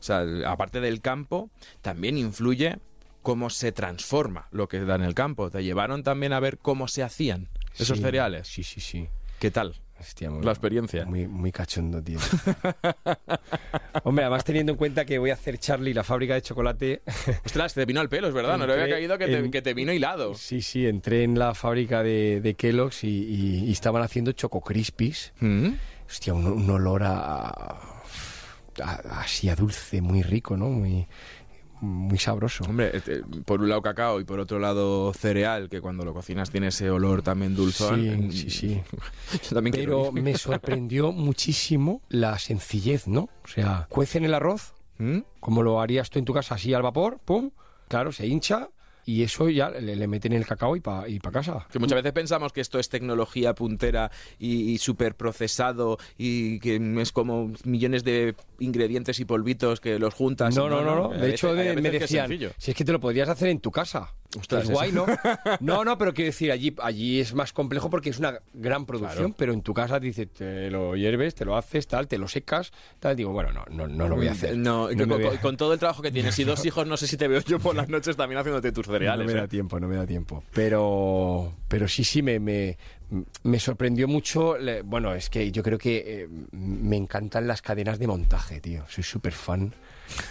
o 0.00 0.02
sea, 0.02 0.24
aparte 0.46 0.80
del 0.80 1.00
campo, 1.00 1.50
también 1.80 2.18
influye 2.18 2.78
cómo 3.22 3.50
se 3.50 3.70
transforma 3.70 4.48
lo 4.50 4.66
que 4.68 4.80
da 4.80 4.96
en 4.96 5.02
el 5.02 5.14
campo. 5.14 5.48
Te 5.50 5.62
llevaron 5.62 6.02
también 6.02 6.32
a 6.32 6.40
ver 6.40 6.58
cómo 6.58 6.88
se 6.88 7.04
hacían 7.04 7.48
esos 7.78 7.98
Sí, 7.98 8.02
cereales. 8.02 8.48
Sí, 8.48 8.64
sí, 8.64 8.80
sí. 8.80 9.08
¿Qué 9.38 9.52
tal? 9.52 9.80
Hostia, 10.02 10.30
muy- 10.30 10.44
La 10.44 10.50
experiencia. 10.52 11.04
Muy, 11.06 11.26
muy 11.28 11.52
cachondo, 11.52 12.02
tío. 12.02 12.18
Hombre, 14.04 14.24
además 14.24 14.44
teniendo 14.44 14.72
en 14.72 14.78
cuenta 14.78 15.04
que 15.04 15.18
voy 15.18 15.30
a 15.30 15.34
hacer 15.34 15.58
Charlie, 15.58 15.94
la 15.94 16.02
fábrica 16.04 16.34
de 16.34 16.42
chocolate. 16.42 17.02
Ostras, 17.46 17.74
te 17.74 17.84
vino 17.84 18.00
al 18.00 18.08
pelo, 18.08 18.28
es 18.28 18.34
verdad. 18.34 18.58
No 18.58 18.66
le 18.66 18.72
había 18.74 18.88
caído 18.90 19.16
que 19.18 19.26
te, 19.26 19.38
en- 19.38 19.50
que 19.50 19.62
te 19.62 19.74
vino 19.74 19.92
hilado. 19.92 20.34
sí, 20.34 20.60
sí, 20.62 20.86
entré 20.86 21.22
en 21.24 21.38
la 21.38 21.54
fábrica 21.54 22.02
de, 22.02 22.40
de 22.40 22.54
Kellogg's 22.54 23.04
y, 23.04 23.08
y- 23.08 23.64
y 23.66 23.72
estaban 23.72 24.02
haciendo 24.02 24.32
Choco 24.32 24.60
Crispies. 24.60 25.32
Mm. 25.40 25.68
Hostia, 26.08 26.34
un, 26.34 26.46
un 26.46 26.68
olor 26.70 27.02
a, 27.04 27.48
a- 27.48 29.20
así 29.20 29.48
a 29.48 29.54
dulce, 29.54 30.00
muy 30.00 30.22
rico, 30.22 30.56
¿no? 30.56 30.66
Muy, 30.68 31.06
muy 31.82 32.18
sabroso. 32.18 32.64
Hombre, 32.64 32.96
este, 32.96 33.22
por 33.44 33.60
un 33.60 33.68
lado 33.68 33.82
cacao 33.82 34.20
y 34.20 34.24
por 34.24 34.38
otro 34.38 34.58
lado 34.58 35.12
cereal, 35.12 35.68
que 35.68 35.80
cuando 35.80 36.04
lo 36.04 36.14
cocinas 36.14 36.50
tiene 36.50 36.68
ese 36.68 36.90
olor 36.90 37.22
también 37.22 37.54
dulzón. 37.54 38.30
Sí, 38.30 38.42
sí, 38.42 38.50
sí. 38.50 38.82
Yo 39.48 39.54
también 39.54 39.74
Pero 39.74 40.12
me 40.12 40.34
sorprendió 40.38 41.12
muchísimo 41.12 42.00
la 42.08 42.38
sencillez, 42.38 43.08
¿no? 43.08 43.28
O 43.44 43.48
sea, 43.48 43.86
cuecen 43.90 44.24
el 44.24 44.34
arroz, 44.34 44.74
¿Mm? 44.98 45.18
como 45.40 45.62
lo 45.62 45.80
harías 45.80 46.08
tú 46.08 46.18
en 46.18 46.24
tu 46.24 46.32
casa, 46.32 46.54
así 46.54 46.72
al 46.72 46.82
vapor, 46.82 47.18
pum, 47.24 47.50
claro, 47.88 48.12
se 48.12 48.26
hincha 48.26 48.68
y 49.04 49.22
eso 49.22 49.48
ya 49.48 49.70
le, 49.70 49.96
le 49.96 50.06
meten 50.06 50.32
el 50.32 50.46
cacao 50.46 50.76
y 50.76 50.80
para 50.80 51.08
y 51.08 51.18
pa 51.18 51.30
casa. 51.30 51.66
Que 51.70 51.78
muchas 51.78 51.96
veces 51.96 52.12
pensamos 52.12 52.52
que 52.52 52.60
esto 52.60 52.78
es 52.78 52.88
tecnología 52.88 53.54
puntera 53.54 54.10
y, 54.38 54.72
y 54.72 54.78
súper 54.78 55.14
procesado 55.14 55.98
y 56.16 56.60
que 56.60 56.80
es 57.00 57.12
como 57.12 57.52
millones 57.64 58.04
de 58.04 58.34
ingredientes 58.58 59.18
y 59.20 59.24
polvitos 59.24 59.80
que 59.80 59.98
los 59.98 60.14
juntas. 60.14 60.54
No, 60.54 60.68
no, 60.68 60.82
no, 60.82 60.94
no. 60.94 61.08
De 61.08 61.30
hecho, 61.30 61.52
me, 61.52 61.90
decían, 61.90 62.30
si 62.58 62.70
es 62.70 62.76
que 62.76 62.84
te 62.84 62.92
lo 62.92 63.00
podrías 63.00 63.28
hacer 63.28 63.48
en 63.48 63.60
tu 63.60 63.70
casa. 63.70 64.12
Ostras, 64.38 64.64
es 64.64 64.70
guay, 64.70 64.92
¿no? 64.92 65.04
No, 65.60 65.84
no, 65.84 65.98
pero 65.98 66.14
quiero 66.14 66.28
decir, 66.30 66.50
allí, 66.50 66.74
allí 66.82 67.20
es 67.20 67.34
más 67.34 67.52
complejo 67.52 67.90
porque 67.90 68.10
es 68.10 68.18
una 68.18 68.38
gran 68.54 68.86
producción, 68.86 69.24
Claro. 69.24 69.34
pero 69.36 69.52
en 69.52 69.60
tu 69.62 69.74
casa 69.74 70.00
dices, 70.00 70.28
te 70.32 70.70
lo 70.70 70.96
hierves, 70.96 71.34
te 71.34 71.44
lo 71.44 71.56
haces, 71.56 71.86
tal, 71.86 72.08
te 72.08 72.16
lo 72.16 72.28
secas, 72.28 72.72
tal. 72.98 73.14
Digo, 73.14 73.32
bueno, 73.32 73.52
no, 73.52 73.64
no, 73.70 73.86
no 73.86 74.08
lo 74.08 74.16
voy 74.16 74.28
a 74.28 74.32
hacer. 74.32 74.56
No, 74.56 74.88
me 74.88 74.96
con, 74.96 75.08
voy 75.10 75.26
a- 75.26 75.40
con 75.40 75.56
todo 75.58 75.74
el 75.74 75.78
trabajo 75.78 76.00
que 76.02 76.10
tienes 76.10 76.38
y 76.38 76.44
dos 76.44 76.64
hijos, 76.64 76.86
no 76.86 76.96
sé 76.96 77.06
si 77.06 77.16
te 77.18 77.28
veo 77.28 77.40
yo 77.40 77.58
por 77.58 77.74
las 77.76 77.88
noches 77.90 78.16
también 78.16 78.38
haciéndote 78.38 78.72
tus 78.72 78.86
cereales. 78.86 79.26
No 79.26 79.32
me 79.32 79.38
¿eh? 79.38 79.42
da 79.42 79.48
tiempo, 79.48 79.78
no 79.78 79.86
me 79.88 79.96
da 79.96 80.06
tiempo. 80.06 80.42
Pero, 80.54 81.52
pero 81.68 81.86
sí, 81.86 82.02
sí, 82.02 82.22
me, 82.22 82.40
me, 82.40 82.78
me 83.42 83.60
sorprendió 83.60 84.08
mucho. 84.08 84.56
Bueno, 84.84 85.14
es 85.14 85.28
que 85.28 85.52
yo 85.52 85.62
creo 85.62 85.76
que 85.76 86.22
eh, 86.22 86.28
me 86.52 86.96
encantan 86.96 87.46
las 87.46 87.60
cadenas 87.60 87.98
de 87.98 88.06
montaje, 88.06 88.60
tío. 88.62 88.84
Soy 88.88 89.04
súper 89.04 89.32
fan 89.34 89.74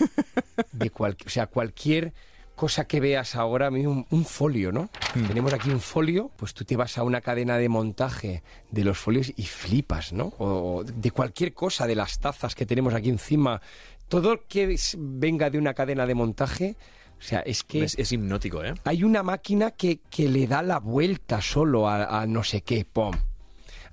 de 0.71 0.89
cual, 0.89 1.15
o 1.25 1.29
sea, 1.29 1.47
cualquier 1.47 2.13
cosa 2.61 2.85
que 2.85 2.99
veas 2.99 3.35
ahora, 3.35 3.65
a 3.65 3.71
mí 3.71 3.87
un, 3.87 4.05
un 4.11 4.23
folio, 4.23 4.71
¿no? 4.71 4.91
Tenemos 5.27 5.51
aquí 5.51 5.71
un 5.71 5.79
folio, 5.79 6.29
pues 6.35 6.53
tú 6.53 6.63
te 6.63 6.75
vas 6.75 6.95
a 6.99 7.01
una 7.01 7.19
cadena 7.19 7.57
de 7.57 7.67
montaje 7.69 8.43
de 8.69 8.83
los 8.83 8.99
folios 8.99 9.33
y 9.35 9.45
flipas, 9.45 10.13
¿no? 10.13 10.35
O, 10.37 10.83
de 10.83 11.09
cualquier 11.09 11.55
cosa, 11.55 11.87
de 11.87 11.95
las 11.95 12.19
tazas 12.19 12.53
que 12.53 12.67
tenemos 12.67 12.93
aquí 12.93 13.09
encima. 13.09 13.63
Todo 14.07 14.41
que 14.47 14.75
venga 14.95 15.49
de 15.49 15.57
una 15.57 15.73
cadena 15.73 16.05
de 16.05 16.13
montaje, 16.13 16.75
o 17.17 17.23
sea, 17.23 17.39
es 17.39 17.63
que... 17.63 17.83
Es, 17.83 17.97
es 17.97 18.11
hipnótico, 18.11 18.63
¿eh? 18.63 18.75
Hay 18.83 19.03
una 19.03 19.23
máquina 19.23 19.71
que, 19.71 20.01
que 20.11 20.29
le 20.29 20.45
da 20.45 20.61
la 20.61 20.77
vuelta 20.77 21.41
solo 21.41 21.89
a, 21.89 22.21
a 22.21 22.27
no 22.27 22.43
sé 22.43 22.61
qué, 22.61 22.85
pom. 22.85 23.15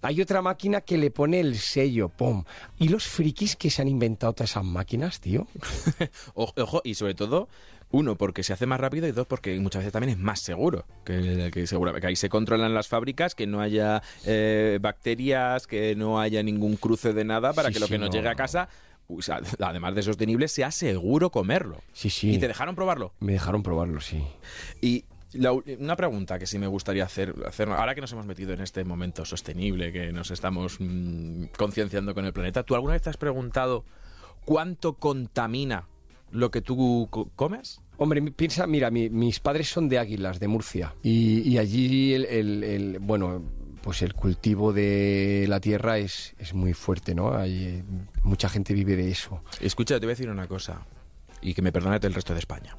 Hay 0.02 0.20
otra 0.20 0.42
máquina 0.42 0.82
que 0.82 0.98
le 0.98 1.10
pone 1.10 1.40
el 1.40 1.56
sello, 1.56 2.10
pom. 2.10 2.44
¿Y 2.78 2.88
los 2.88 3.06
frikis 3.06 3.56
que 3.56 3.70
se 3.70 3.80
han 3.80 3.88
inventado 3.88 4.34
todas 4.34 4.50
esas 4.50 4.64
máquinas, 4.64 5.20
tío? 5.20 5.46
Ojo, 6.34 6.82
y 6.84 6.94
sobre 6.94 7.14
todo, 7.14 7.48
uno, 7.90 8.16
porque 8.16 8.42
se 8.42 8.52
hace 8.52 8.66
más 8.66 8.80
rápido 8.80 9.06
y 9.06 9.12
dos, 9.12 9.26
porque 9.26 9.58
muchas 9.60 9.80
veces 9.80 9.92
también 9.92 10.18
es 10.18 10.18
más 10.18 10.40
seguro. 10.40 10.84
Que, 11.04 11.50
que 11.52 11.66
seguramente 11.66 12.02
que 12.02 12.06
ahí 12.08 12.16
se 12.16 12.28
controlan 12.28 12.74
las 12.74 12.88
fábricas, 12.88 13.34
que 13.34 13.46
no 13.46 13.60
haya 13.60 14.02
eh, 14.26 14.78
bacterias, 14.80 15.66
que 15.66 15.96
no 15.96 16.20
haya 16.20 16.42
ningún 16.42 16.76
cruce 16.76 17.12
de 17.12 17.24
nada 17.24 17.52
para 17.52 17.68
Sí, 17.68 17.74
que 17.74 17.80
lo 17.80 17.86
sí, 17.86 17.92
que 17.92 17.98
nos 17.98 18.10
no, 18.10 18.14
llegue 18.14 18.28
a 18.28 18.34
casa, 18.34 18.68
o 19.08 19.22
sea, 19.22 19.40
además 19.60 19.94
de 19.94 20.02
sostenible, 20.02 20.48
sea 20.48 20.70
seguro 20.70 21.30
comerlo. 21.30 21.82
Sí, 21.92 22.10
sí. 22.10 22.34
¿Y 22.34 22.38
te 22.38 22.48
dejaron 22.48 22.74
probarlo? 22.74 23.12
Me 23.20 23.32
dejaron 23.32 23.62
probarlo, 23.62 24.00
sí. 24.00 24.22
Y 24.82 25.04
la 25.32 25.52
una 25.52 25.96
pregunta 25.96 26.38
que 26.38 26.46
sí 26.46 26.58
me 26.58 26.66
gustaría 26.66 27.04
hacer, 27.04 27.34
hacer, 27.46 27.68
ahora 27.68 27.94
que 27.94 28.00
nos 28.00 28.12
hemos 28.12 28.26
metido 28.26 28.52
en 28.52 28.60
este 28.60 28.84
momento 28.84 29.24
sostenible, 29.24 29.92
que 29.92 30.12
nos 30.12 30.30
estamos 30.30 30.76
mm, 30.78 31.44
concienciando 31.56 32.14
con 32.14 32.24
el 32.24 32.32
planeta, 32.32 32.62
¿tú 32.62 32.74
alguna 32.74 32.94
vez 32.94 33.02
te 33.02 33.10
has 33.10 33.16
preguntado 33.16 33.84
cuánto 34.44 34.94
contamina 34.94 35.86
lo 36.30 36.50
que 36.50 36.60
tú 36.60 37.08
co- 37.10 37.30
comes? 37.36 37.80
Hombre, 37.96 38.22
piensa, 38.32 38.66
mira, 38.66 38.90
mi- 38.90 39.10
mis 39.10 39.40
padres 39.40 39.68
son 39.68 39.88
de 39.88 39.98
Águilas, 39.98 40.38
de 40.40 40.48
Murcia. 40.48 40.94
Y, 41.02 41.40
y 41.48 41.58
allí, 41.58 42.14
el, 42.14 42.24
el- 42.26 42.64
el- 42.64 42.98
bueno, 43.00 43.42
pues 43.82 44.02
el 44.02 44.14
cultivo 44.14 44.72
de 44.72 45.46
la 45.48 45.60
tierra 45.60 45.98
es, 45.98 46.34
es 46.38 46.54
muy 46.54 46.74
fuerte, 46.74 47.14
¿no? 47.14 47.34
Hay, 47.34 47.64
eh, 47.64 47.84
mucha 48.22 48.48
gente 48.48 48.74
vive 48.74 48.96
de 48.96 49.10
eso. 49.10 49.42
Escucha, 49.60 49.94
te 49.98 50.06
voy 50.06 50.10
a 50.12 50.14
decir 50.16 50.28
una 50.30 50.46
cosa, 50.46 50.86
y 51.40 51.54
que 51.54 51.62
me 51.62 51.72
perdone 51.72 51.98
el 52.00 52.14
resto 52.14 52.34
de 52.34 52.40
España. 52.40 52.76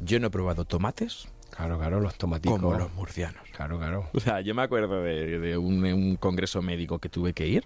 Yo 0.00 0.18
no 0.20 0.26
he 0.28 0.30
probado 0.30 0.64
tomates 0.64 1.28
Claro, 1.50 1.78
claro, 1.78 2.00
los 2.00 2.16
tomaticos. 2.18 2.60
como 2.60 2.76
los 2.76 2.92
murcianos. 2.94 3.42
Claro, 3.54 3.78
claro. 3.78 4.10
O 4.12 4.18
sea, 4.20 4.40
yo 4.40 4.54
me 4.56 4.62
acuerdo 4.62 5.02
de, 5.02 5.38
de 5.38 5.56
un, 5.56 5.84
un 5.84 6.16
congreso 6.16 6.60
médico 6.62 6.98
que 6.98 7.08
tuve 7.08 7.32
que 7.32 7.46
ir. 7.46 7.64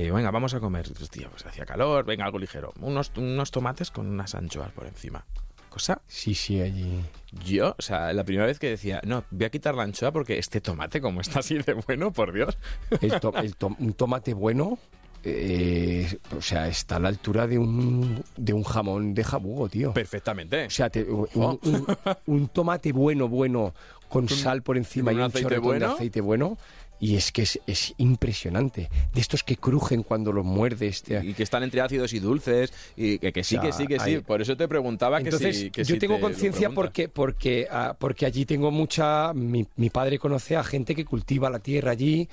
Eh, 0.00 0.12
venga, 0.12 0.30
vamos 0.30 0.54
a 0.54 0.60
comer. 0.60 0.86
Hostia, 1.02 1.28
pues 1.28 1.44
hacía 1.44 1.66
calor, 1.66 2.04
venga, 2.04 2.24
algo 2.24 2.38
ligero. 2.38 2.72
Unos, 2.80 3.10
unos 3.16 3.50
tomates 3.50 3.90
con 3.90 4.06
unas 4.06 4.32
anchoas 4.36 4.70
por 4.70 4.86
encima. 4.86 5.24
Cosa. 5.68 6.00
Sí, 6.06 6.36
sí, 6.36 6.60
allí. 6.60 7.00
Yo, 7.44 7.74
o 7.76 7.82
sea, 7.82 8.12
la 8.12 8.22
primera 8.22 8.46
vez 8.46 8.60
que 8.60 8.68
decía, 8.70 9.00
no, 9.04 9.24
voy 9.32 9.46
a 9.46 9.50
quitar 9.50 9.74
la 9.74 9.82
anchoa 9.82 10.12
porque 10.12 10.38
este 10.38 10.60
tomate, 10.60 11.00
como 11.00 11.20
está 11.20 11.40
así 11.40 11.58
de 11.58 11.72
bueno, 11.74 12.12
por 12.12 12.32
Dios. 12.32 12.56
El 13.00 13.18
to- 13.18 13.34
el 13.42 13.56
to- 13.56 13.74
un 13.80 13.92
tomate 13.94 14.34
bueno, 14.34 14.78
eh, 15.24 16.16
o 16.36 16.40
sea, 16.40 16.68
está 16.68 16.96
a 16.96 17.00
la 17.00 17.08
altura 17.08 17.48
de 17.48 17.58
un, 17.58 18.22
de 18.36 18.52
un 18.52 18.62
jamón 18.62 19.14
de 19.14 19.24
jabugo, 19.24 19.68
tío. 19.68 19.92
Perfectamente. 19.94 20.66
O 20.66 20.70
sea, 20.70 20.90
te- 20.90 21.02
un, 21.02 21.26
un- 21.34 21.86
un 22.26 22.48
tomate 22.48 22.92
bueno, 22.92 23.28
bueno, 23.28 23.74
con 24.08 24.28
sal 24.28 24.62
por 24.62 24.76
encima 24.76 25.12
y 25.12 25.16
un 25.16 25.22
aceite 25.22 25.58
bueno. 25.58 25.88
de 25.88 25.92
aceite 25.94 26.20
bueno. 26.20 26.56
Y 27.00 27.14
es 27.14 27.30
que 27.30 27.42
es, 27.42 27.60
es 27.66 27.94
impresionante. 27.98 28.90
De 29.14 29.20
estos 29.20 29.44
que 29.44 29.56
crujen 29.56 30.02
cuando 30.02 30.32
los 30.32 30.44
muerdes. 30.44 31.02
te- 31.02 31.24
y 31.24 31.34
que 31.34 31.42
están 31.44 31.62
entre 31.62 31.80
ácidos 31.80 32.12
y 32.12 32.18
dulces, 32.18 32.72
y 32.96 33.18
que, 33.18 33.32
que 33.32 33.44
sí, 33.44 33.56
O 33.56 33.60
sea, 33.60 33.70
que 33.70 33.76
sí, 33.76 33.86
que 33.86 34.00
sí. 34.00 34.18
Por 34.18 34.42
eso 34.42 34.56
te 34.56 34.66
preguntaba 34.66 35.18
que 35.18 35.24
Entonces, 35.24 35.70
que 35.70 35.84
yo 35.84 35.94
si 35.94 35.98
tengo 35.98 36.16
te 36.16 36.20
conciencia 36.22 36.70
porque, 36.70 37.08
porque, 37.08 37.66
ah, 37.70 37.94
porque 37.98 38.26
allí 38.26 38.44
tengo 38.44 38.70
mucha... 38.70 39.32
Mi, 39.32 39.66
mi 39.76 39.90
padre 39.90 40.18
conoce 40.18 40.56
a 40.56 40.64
gente 40.64 40.94
que 40.94 41.04
cultiva 41.04 41.48
la 41.50 41.60
tierra 41.60 41.92
allí 41.92 42.28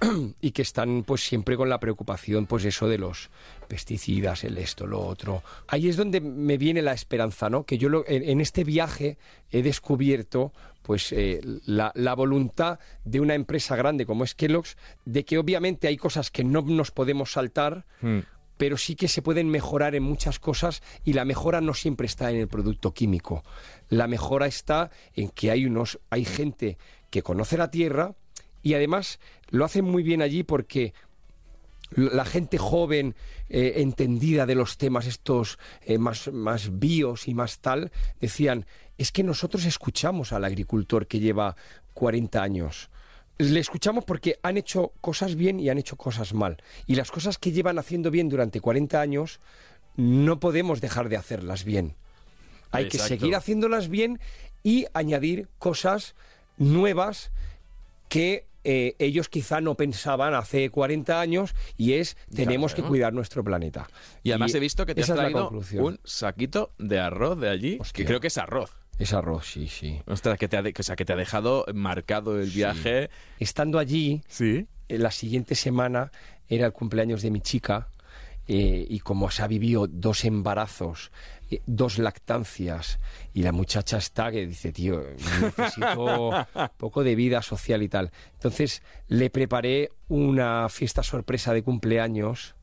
y 0.40 0.50
que 0.52 0.62
están 0.62 1.04
pues 1.06 1.22
siempre 1.22 1.56
con 1.56 1.68
la 1.68 1.78
preocupación 1.80 2.46
pues 2.46 2.64
eso 2.64 2.88
de 2.88 2.98
los 2.98 3.30
pesticidas, 3.68 4.44
el 4.44 4.58
esto, 4.58 4.86
lo 4.86 5.00
otro. 5.00 5.42
Ahí 5.68 5.88
es 5.88 5.96
donde 5.96 6.20
me 6.20 6.58
viene 6.58 6.82
la 6.82 6.92
esperanza, 6.92 7.48
¿no? 7.50 7.64
Que 7.64 7.78
yo 7.78 7.88
lo- 7.88 8.04
en, 8.08 8.28
en 8.28 8.40
este 8.40 8.64
viaje 8.64 9.18
he 9.50 9.62
descubierto 9.62 10.52
pues 10.82 11.12
eh, 11.12 11.40
la, 11.66 11.92
la 11.94 12.14
voluntad 12.14 12.78
de 13.04 13.20
una 13.20 13.34
empresa 13.34 13.76
grande 13.76 14.06
como 14.06 14.24
es 14.24 14.34
Kellogg's 14.34 14.76
de 15.04 15.24
que 15.24 15.38
obviamente 15.38 15.86
hay 15.88 15.96
cosas 15.96 16.30
que 16.30 16.42
no 16.44 16.62
nos 16.62 16.90
podemos 16.90 17.32
saltar, 17.32 17.84
Hmm. 18.00 18.20
pero 18.56 18.76
sí 18.76 18.96
que 18.96 19.08
se 19.08 19.22
pueden 19.22 19.48
mejorar 19.50 19.94
en 19.94 20.02
muchas 20.02 20.38
cosas 20.38 20.82
y 21.04 21.12
la 21.12 21.24
mejora 21.24 21.60
no 21.60 21.74
siempre 21.74 22.06
está 22.06 22.30
en 22.30 22.38
el 22.38 22.48
producto 22.48 22.92
químico. 22.92 23.44
La 23.88 24.06
mejora 24.06 24.46
está 24.46 24.90
en 25.14 25.28
que 25.28 25.50
hay 25.50 25.66
unos 25.66 25.98
hay 26.10 26.24
gente 26.24 26.76
que 27.10 27.22
conoce 27.22 27.56
la 27.58 27.70
tierra 27.70 28.14
y 28.62 28.74
además 28.74 29.18
lo 29.50 29.64
hacen 29.64 29.84
muy 29.84 30.02
bien 30.02 30.22
allí 30.22 30.42
porque 30.42 30.92
la 31.94 32.24
gente 32.24 32.58
joven, 32.58 33.14
eh, 33.48 33.74
entendida 33.76 34.46
de 34.46 34.54
los 34.54 34.78
temas 34.78 35.06
estos 35.06 35.58
eh, 35.82 35.98
más, 35.98 36.32
más 36.32 36.78
bios 36.78 37.26
y 37.26 37.34
más 37.34 37.58
tal, 37.58 37.90
decían, 38.20 38.66
es 38.96 39.12
que 39.12 39.24
nosotros 39.24 39.64
escuchamos 39.64 40.32
al 40.32 40.44
agricultor 40.44 41.06
que 41.06 41.20
lleva 41.20 41.56
40 41.94 42.42
años. 42.42 42.90
Le 43.38 43.58
escuchamos 43.58 44.04
porque 44.04 44.38
han 44.42 44.56
hecho 44.56 44.92
cosas 45.00 45.34
bien 45.34 45.58
y 45.58 45.70
han 45.70 45.78
hecho 45.78 45.96
cosas 45.96 46.34
mal. 46.34 46.62
Y 46.86 46.94
las 46.94 47.10
cosas 47.10 47.38
que 47.38 47.52
llevan 47.52 47.78
haciendo 47.78 48.10
bien 48.10 48.28
durante 48.28 48.60
40 48.60 49.00
años, 49.00 49.40
no 49.96 50.38
podemos 50.38 50.80
dejar 50.80 51.08
de 51.08 51.16
hacerlas 51.16 51.64
bien. 51.64 51.96
Hay 52.70 52.88
que 52.88 52.98
seguir 52.98 53.34
haciéndolas 53.34 53.88
bien 53.88 54.20
y 54.62 54.86
añadir 54.92 55.48
cosas 55.58 56.14
nuevas 56.56 57.32
que 58.08 58.46
eh, 58.64 58.94
ellos 58.98 59.28
quizá 59.28 59.60
no 59.60 59.74
pensaban 59.76 60.34
hace 60.34 60.70
40 60.70 61.20
años 61.20 61.54
y 61.76 61.94
es 61.94 62.16
tenemos 62.34 62.74
que 62.74 62.82
cuidar 62.82 63.12
nuestro 63.12 63.42
planeta. 63.44 63.88
Y 64.22 64.30
además 64.30 64.54
he 64.54 64.60
visto 64.60 64.84
que 64.86 64.94
te 64.94 65.02
has 65.02 65.08
traído 65.08 65.44
conclusión. 65.48 65.84
un 65.84 66.00
saquito 66.04 66.72
de 66.78 67.00
arroz 67.00 67.38
de 67.40 67.48
allí, 67.48 67.78
que 67.92 68.04
creo 68.04 68.20
que 68.20 68.26
es 68.28 68.38
arroz. 68.38 68.76
Es 68.98 69.14
arroz, 69.14 69.46
sí, 69.46 69.66
sí. 69.66 70.02
Ostras, 70.06 70.36
que 70.36 70.46
te 70.46 70.58
ha, 70.58 70.62
o 70.78 70.82
sea, 70.82 70.94
que 70.94 71.06
te 71.06 71.14
ha 71.14 71.16
dejado 71.16 71.64
marcado 71.72 72.38
el 72.38 72.50
viaje. 72.50 73.08
Estando 73.38 73.78
allí, 73.78 74.22
Sí. 74.28 74.66
eh, 74.88 74.98
la 74.98 75.10
siguiente 75.10 75.54
semana 75.54 76.12
era 76.48 76.66
el 76.66 76.72
cumpleaños 76.72 77.22
de 77.22 77.30
mi 77.30 77.40
chica 77.40 77.88
eh, 78.52 78.84
y 78.90 78.98
como 78.98 79.30
se 79.30 79.44
ha 79.44 79.46
vivido 79.46 79.86
dos 79.86 80.24
embarazos, 80.24 81.12
eh, 81.52 81.62
dos 81.66 81.98
lactancias 81.98 82.98
y 83.32 83.44
la 83.44 83.52
muchacha 83.52 83.98
está 83.98 84.32
que 84.32 84.44
dice, 84.44 84.72
tío, 84.72 85.04
necesito 85.40 86.32
poco 86.76 87.04
de 87.04 87.14
vida 87.14 87.42
social 87.42 87.80
y 87.80 87.88
tal. 87.88 88.10
Entonces 88.32 88.82
le 89.06 89.30
preparé 89.30 89.92
una 90.08 90.68
fiesta 90.68 91.04
sorpresa 91.04 91.54
de 91.54 91.62
cumpleaños 91.62 92.56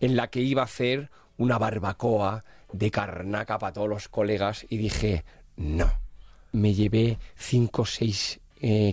en 0.00 0.16
la 0.16 0.30
que 0.30 0.40
iba 0.40 0.62
a 0.62 0.64
hacer 0.64 1.12
una 1.36 1.58
barbacoa 1.58 2.44
de 2.72 2.90
carnaca 2.90 3.56
para 3.60 3.72
todos 3.72 3.88
los 3.88 4.08
colegas 4.08 4.66
y 4.68 4.78
dije, 4.78 5.24
no. 5.54 5.92
Me 6.50 6.74
llevé 6.74 7.20
5 7.36 7.82
o 7.82 7.86
6 7.86 8.40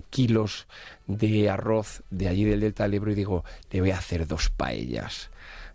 kilos 0.08 0.68
de 1.08 1.50
arroz 1.50 2.04
de 2.10 2.28
allí 2.28 2.44
del 2.44 2.60
Delta 2.60 2.84
del 2.84 2.94
Ebro 2.94 3.10
y 3.10 3.16
digo, 3.16 3.44
le 3.72 3.80
voy 3.80 3.90
a 3.90 3.98
hacer 3.98 4.28
dos 4.28 4.50
paellas. 4.50 5.30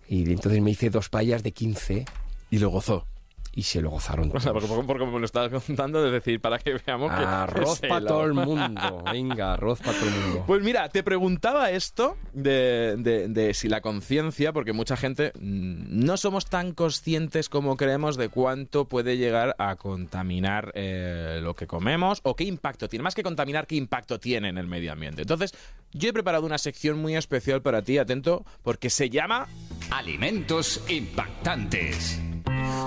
Y 0.08 0.32
entonces 0.32 0.62
me 0.62 0.72
hice 0.72 0.89
dos 0.89 1.10
paellas 1.10 1.44
de 1.44 1.52
15 1.52 2.06
Y 2.52 2.60
lo 2.60 2.70
gozó. 2.70 3.08
Y 3.56 3.63
se 3.63 3.82
lo 3.82 3.92
gozaron 3.92 4.32
O 4.36 4.39
sea, 4.39 4.52
porque, 4.52 4.68
porque 4.68 5.06
me 5.06 5.20
lo 5.20 5.26
estabas 5.26 5.63
contando, 5.63 6.04
es 6.06 6.12
decir, 6.12 6.42
para 6.42 6.58
que 6.58 6.74
veamos 6.86 7.12
que. 7.12 7.24
Arroz 7.24 7.80
para 7.82 8.06
todo 8.06 8.26
el 8.26 8.34
mundo. 8.34 9.04
Venga, 9.12 9.54
arroz 9.54 9.80
para 9.80 9.98
todo 10.00 10.10
el 10.10 10.16
mundo. 10.16 10.44
Pues 10.48 10.63
mira, 10.63 10.89
te 10.89 11.04
preguntaba 11.04 11.70
esto 11.72 12.18
de, 12.34 12.96
de- 12.98 13.28
de 13.28 13.54
si 13.54 13.68
la 13.70 13.82
conciencia, 13.82 14.54
porque 14.54 14.74
mucha 14.74 14.98
gente 14.98 15.32
mm, 15.39 16.04
no 16.06 16.18
somos 16.18 16.48
tan 16.48 16.74
conscientes 16.74 17.48
como 17.50 17.78
creemos 17.78 18.18
de 18.18 18.30
cuánto 18.30 18.86
puede 18.86 19.18
llegar 19.18 19.56
a 19.60 19.76
contaminar 19.76 20.72
eh, 20.76 21.39
lo 21.44 21.56
que 21.56 21.68
comemos 21.68 22.22
o 22.24 22.36
qué 22.36 22.46
impacto 22.46 22.89
tiene. 22.89 23.04
Más 23.04 23.13
que 23.16 23.24
contaminar, 23.24 23.68
qué 23.68 23.76
impacto 23.76 24.20
tiene 24.20 24.50
en 24.50 24.58
el 24.58 24.68
medio 24.68 24.92
ambiente. 24.92 25.22
Entonces, 25.22 25.54
yo 25.92 26.10
he 26.10 26.13
preparado 26.13 26.46
una 26.46 26.58
sección 26.58 26.98
muy 27.00 27.16
especial 27.16 27.62
para 27.62 27.84
ti, 27.84 27.98
atento, 28.00 28.46
porque 28.63 28.89
se 28.89 29.10
llama... 29.12 29.48
Alimentos 29.92 30.84
impactantes. 30.89 32.20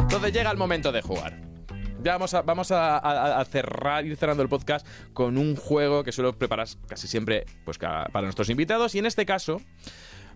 Entonces 0.00 0.32
llega 0.32 0.50
el 0.50 0.56
momento 0.56 0.92
de 0.92 1.02
jugar. 1.02 1.40
Ya 2.02 2.18
vamos 2.18 2.70
a, 2.70 3.44
cerrar, 3.50 4.06
ir 4.06 4.16
cerrando 4.16 4.42
el 4.42 4.48
podcast 4.48 4.86
con 5.12 5.38
un 5.38 5.56
juego 5.56 6.04
que 6.04 6.12
suelo 6.12 6.38
preparar 6.38 6.68
casi 6.86 7.08
siempre 7.08 7.46
pues, 7.64 7.78
para 7.78 8.22
nuestros 8.22 8.48
invitados. 8.48 8.94
Y 8.94 9.00
en 9.00 9.06
este 9.06 9.26
caso, 9.26 9.60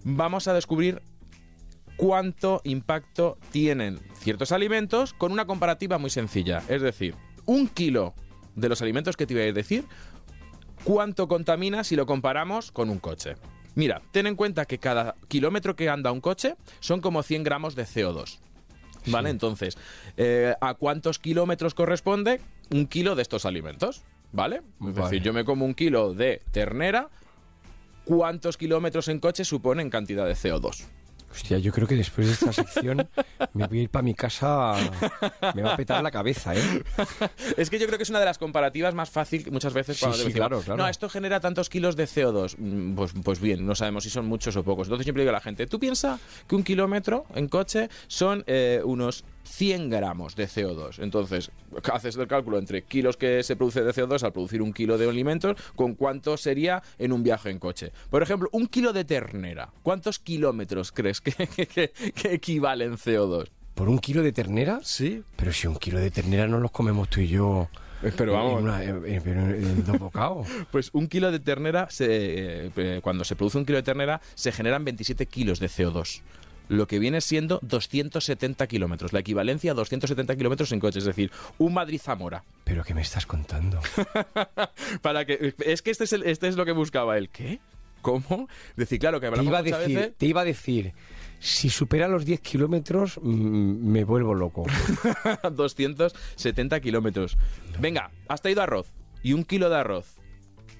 vamos 0.02 0.48
a 0.48 0.54
descubrir 0.54 1.00
cuánto 1.96 2.60
impacto 2.64 3.38
tienen 3.52 4.00
ciertos 4.14 4.52
alimentos 4.52 5.12
con 5.12 5.32
una 5.32 5.46
comparativa 5.46 5.98
muy 5.98 6.10
sencilla. 6.10 6.62
Es 6.68 6.82
decir, 6.82 7.14
un 7.46 7.68
kilo 7.68 8.14
de 8.56 8.68
los 8.68 8.82
alimentos 8.82 9.16
que 9.16 9.26
te 9.26 9.34
iba 9.34 9.42
a 9.42 9.52
decir, 9.52 9.84
cuánto 10.84 11.28
contamina 11.28 11.84
si 11.84 11.96
lo 11.96 12.06
comparamos 12.06 12.72
con 12.72 12.90
un 12.90 12.98
coche. 12.98 13.34
Mira, 13.74 14.02
ten 14.10 14.26
en 14.26 14.34
cuenta 14.34 14.64
que 14.64 14.78
cada 14.78 15.14
kilómetro 15.28 15.76
que 15.76 15.88
anda 15.88 16.10
un 16.10 16.20
coche 16.20 16.56
son 16.80 17.00
como 17.00 17.22
100 17.22 17.44
gramos 17.44 17.74
de 17.76 17.84
CO2. 17.84 18.40
¿Vale? 19.06 19.30
Entonces, 19.30 19.76
eh, 20.16 20.54
¿a 20.60 20.74
cuántos 20.74 21.18
kilómetros 21.18 21.74
corresponde 21.74 22.40
un 22.70 22.86
kilo 22.86 23.14
de 23.14 23.22
estos 23.22 23.46
alimentos? 23.46 24.02
¿Vale? 24.32 24.62
Es 24.86 24.94
decir, 24.94 25.22
yo 25.22 25.32
me 25.32 25.44
como 25.44 25.64
un 25.64 25.74
kilo 25.74 26.14
de 26.14 26.40
ternera, 26.52 27.08
¿cuántos 28.04 28.56
kilómetros 28.56 29.08
en 29.08 29.18
coche 29.18 29.44
supone 29.44 29.82
en 29.82 29.90
cantidad 29.90 30.26
de 30.26 30.34
CO2? 30.34 30.84
Hostia, 31.30 31.58
yo 31.58 31.72
creo 31.72 31.86
que 31.86 31.94
después 31.94 32.26
de 32.26 32.32
esta 32.32 32.52
sección 32.52 33.08
me 33.54 33.66
voy 33.68 33.78
a 33.78 33.82
ir 33.82 33.88
para 33.90 34.02
mi 34.02 34.14
casa. 34.14 34.74
Me 35.54 35.62
va 35.62 35.74
a 35.74 35.76
petar 35.76 36.02
la 36.02 36.10
cabeza, 36.10 36.54
¿eh? 36.56 36.82
Es 37.56 37.70
que 37.70 37.78
yo 37.78 37.86
creo 37.86 37.98
que 37.98 38.02
es 38.02 38.10
una 38.10 38.18
de 38.18 38.24
las 38.24 38.36
comparativas 38.38 38.94
más 38.94 39.10
fácil 39.10 39.44
que 39.44 39.50
muchas 39.50 39.72
veces 39.72 39.96
Sí, 39.96 40.00
cuando 40.00 40.16
sí, 40.18 40.24
decimos, 40.24 40.36
claro, 40.48 40.60
claro. 40.62 40.82
no, 40.82 40.88
esto 40.88 41.08
genera 41.08 41.38
tantos 41.38 41.68
kilos 41.68 41.94
de 41.94 42.04
CO2. 42.06 42.56
Mm, 42.58 42.94
Pues, 42.94 43.12
pues 43.22 43.40
bien, 43.40 43.64
no 43.64 43.74
sabemos 43.76 44.02
si 44.04 44.10
son 44.10 44.26
muchos 44.26 44.56
o 44.56 44.64
pocos. 44.64 44.88
Entonces 44.88 45.04
siempre 45.04 45.22
digo 45.22 45.30
a 45.30 45.34
la 45.34 45.40
gente, 45.40 45.66
tú 45.68 45.78
piensa 45.78 46.18
que 46.48 46.56
un 46.56 46.64
kilómetro 46.64 47.26
en 47.34 47.46
coche 47.48 47.88
son 48.08 48.42
eh, 48.48 48.80
unos 48.84 49.24
100 49.50 49.90
gramos 49.90 50.36
de 50.36 50.46
CO2. 50.46 51.02
Entonces, 51.02 51.50
haces 51.92 52.16
el 52.16 52.26
cálculo 52.28 52.58
entre 52.58 52.82
kilos 52.82 53.16
que 53.16 53.42
se 53.42 53.56
produce 53.56 53.82
de 53.82 53.92
CO2 53.92 54.22
al 54.22 54.32
producir 54.32 54.62
un 54.62 54.72
kilo 54.72 54.96
de 54.96 55.08
alimentos, 55.08 55.56
con 55.76 55.94
cuánto 55.94 56.36
sería 56.36 56.82
en 56.98 57.12
un 57.12 57.22
viaje 57.22 57.50
en 57.50 57.58
coche. 57.58 57.92
Por 58.10 58.22
ejemplo, 58.22 58.48
un 58.52 58.66
kilo 58.66 58.92
de 58.92 59.04
ternera. 59.04 59.70
¿Cuántos 59.82 60.18
kilómetros 60.18 60.92
crees 60.92 61.20
que, 61.20 61.32
que, 61.56 61.66
que- 61.66 61.90
que 62.14 62.32
equivale 62.34 62.84
en 62.84 62.94
CO2? 62.96 63.48
¿Por 63.74 63.88
un 63.88 63.98
kilo 63.98 64.22
de 64.22 64.32
ternera? 64.32 64.80
Sí. 64.82 65.22
Pero 65.36 65.52
si 65.52 65.66
un 65.66 65.76
kilo 65.76 65.98
de 65.98 66.10
ternera 66.10 66.46
no 66.46 66.58
los 66.60 66.70
comemos 66.70 67.08
tú 67.08 67.20
y 67.20 67.28
yo. 67.28 67.68
Pero 68.16 68.32
vamos. 68.32 68.58
En, 68.58 68.64
una- 68.64 68.82
en- 68.84 69.04
en- 69.06 69.22
pero 69.22 69.40
en 69.42 69.84
dos 69.84 69.98
bocados. 69.98 70.46
Pues 70.70 70.90
un 70.92 71.06
kilo 71.08 71.30
de 71.32 71.40
ternera, 71.40 71.88
se, 71.90 72.06
eh, 72.66 72.70
eh, 72.76 73.00
cuando 73.02 73.24
se 73.24 73.36
produce 73.36 73.58
un 73.58 73.64
kilo 73.64 73.76
de 73.76 73.82
ternera, 73.82 74.20
se 74.34 74.52
generan 74.52 74.84
27 74.84 75.26
kilos 75.26 75.60
de 75.60 75.68
CO2. 75.68 76.22
Lo 76.70 76.86
que 76.86 77.00
viene 77.00 77.20
siendo 77.20 77.58
270 77.62 78.64
kilómetros, 78.68 79.12
la 79.12 79.18
equivalencia 79.18 79.72
a 79.72 79.74
270 79.74 80.36
kilómetros 80.36 80.70
en 80.70 80.78
coche, 80.78 81.00
es 81.00 81.04
decir, 81.04 81.32
un 81.58 81.74
Madrid-Zamora. 81.74 82.44
¿Pero 82.62 82.84
qué 82.84 82.94
me 82.94 83.00
estás 83.02 83.26
contando? 83.26 83.80
Para 85.02 85.24
que, 85.24 85.52
es 85.66 85.82
que 85.82 85.90
este 85.90 86.04
es, 86.04 86.12
el- 86.12 86.22
este 86.22 86.46
es 86.46 86.54
lo 86.56 86.64
que 86.64 86.70
buscaba 86.70 87.18
él. 87.18 87.28
¿Qué? 87.28 87.58
¿Cómo? 88.02 88.48
Decir, 88.76 89.00
claro, 89.00 89.20
que 89.20 89.28
Te 89.30 89.42
iba, 89.42 89.58
a 89.58 89.62
decir, 89.64 89.96
veces- 89.98 90.14
te 90.16 90.26
iba 90.26 90.40
a 90.42 90.44
decir, 90.44 90.92
si 91.40 91.70
supera 91.70 92.06
los 92.06 92.24
10 92.24 92.40
kilómetros, 92.40 93.18
me 93.20 94.04
vuelvo 94.04 94.32
loco. 94.34 94.64
270 95.52 96.80
kilómetros. 96.80 97.36
Venga, 97.80 98.10
has 98.28 98.42
traído 98.42 98.62
arroz. 98.62 98.86
Y 99.22 99.32
un 99.32 99.44
kilo 99.44 99.68
de 99.70 99.76
arroz. 99.76 100.16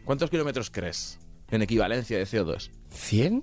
¿Cuántos 0.05 0.31
kilómetros 0.31 0.71
crees 0.71 1.19
en 1.51 1.63
equivalencia 1.63 2.17
de 2.17 2.25
CO2? 2.25 2.71
¿100? 2.91 3.43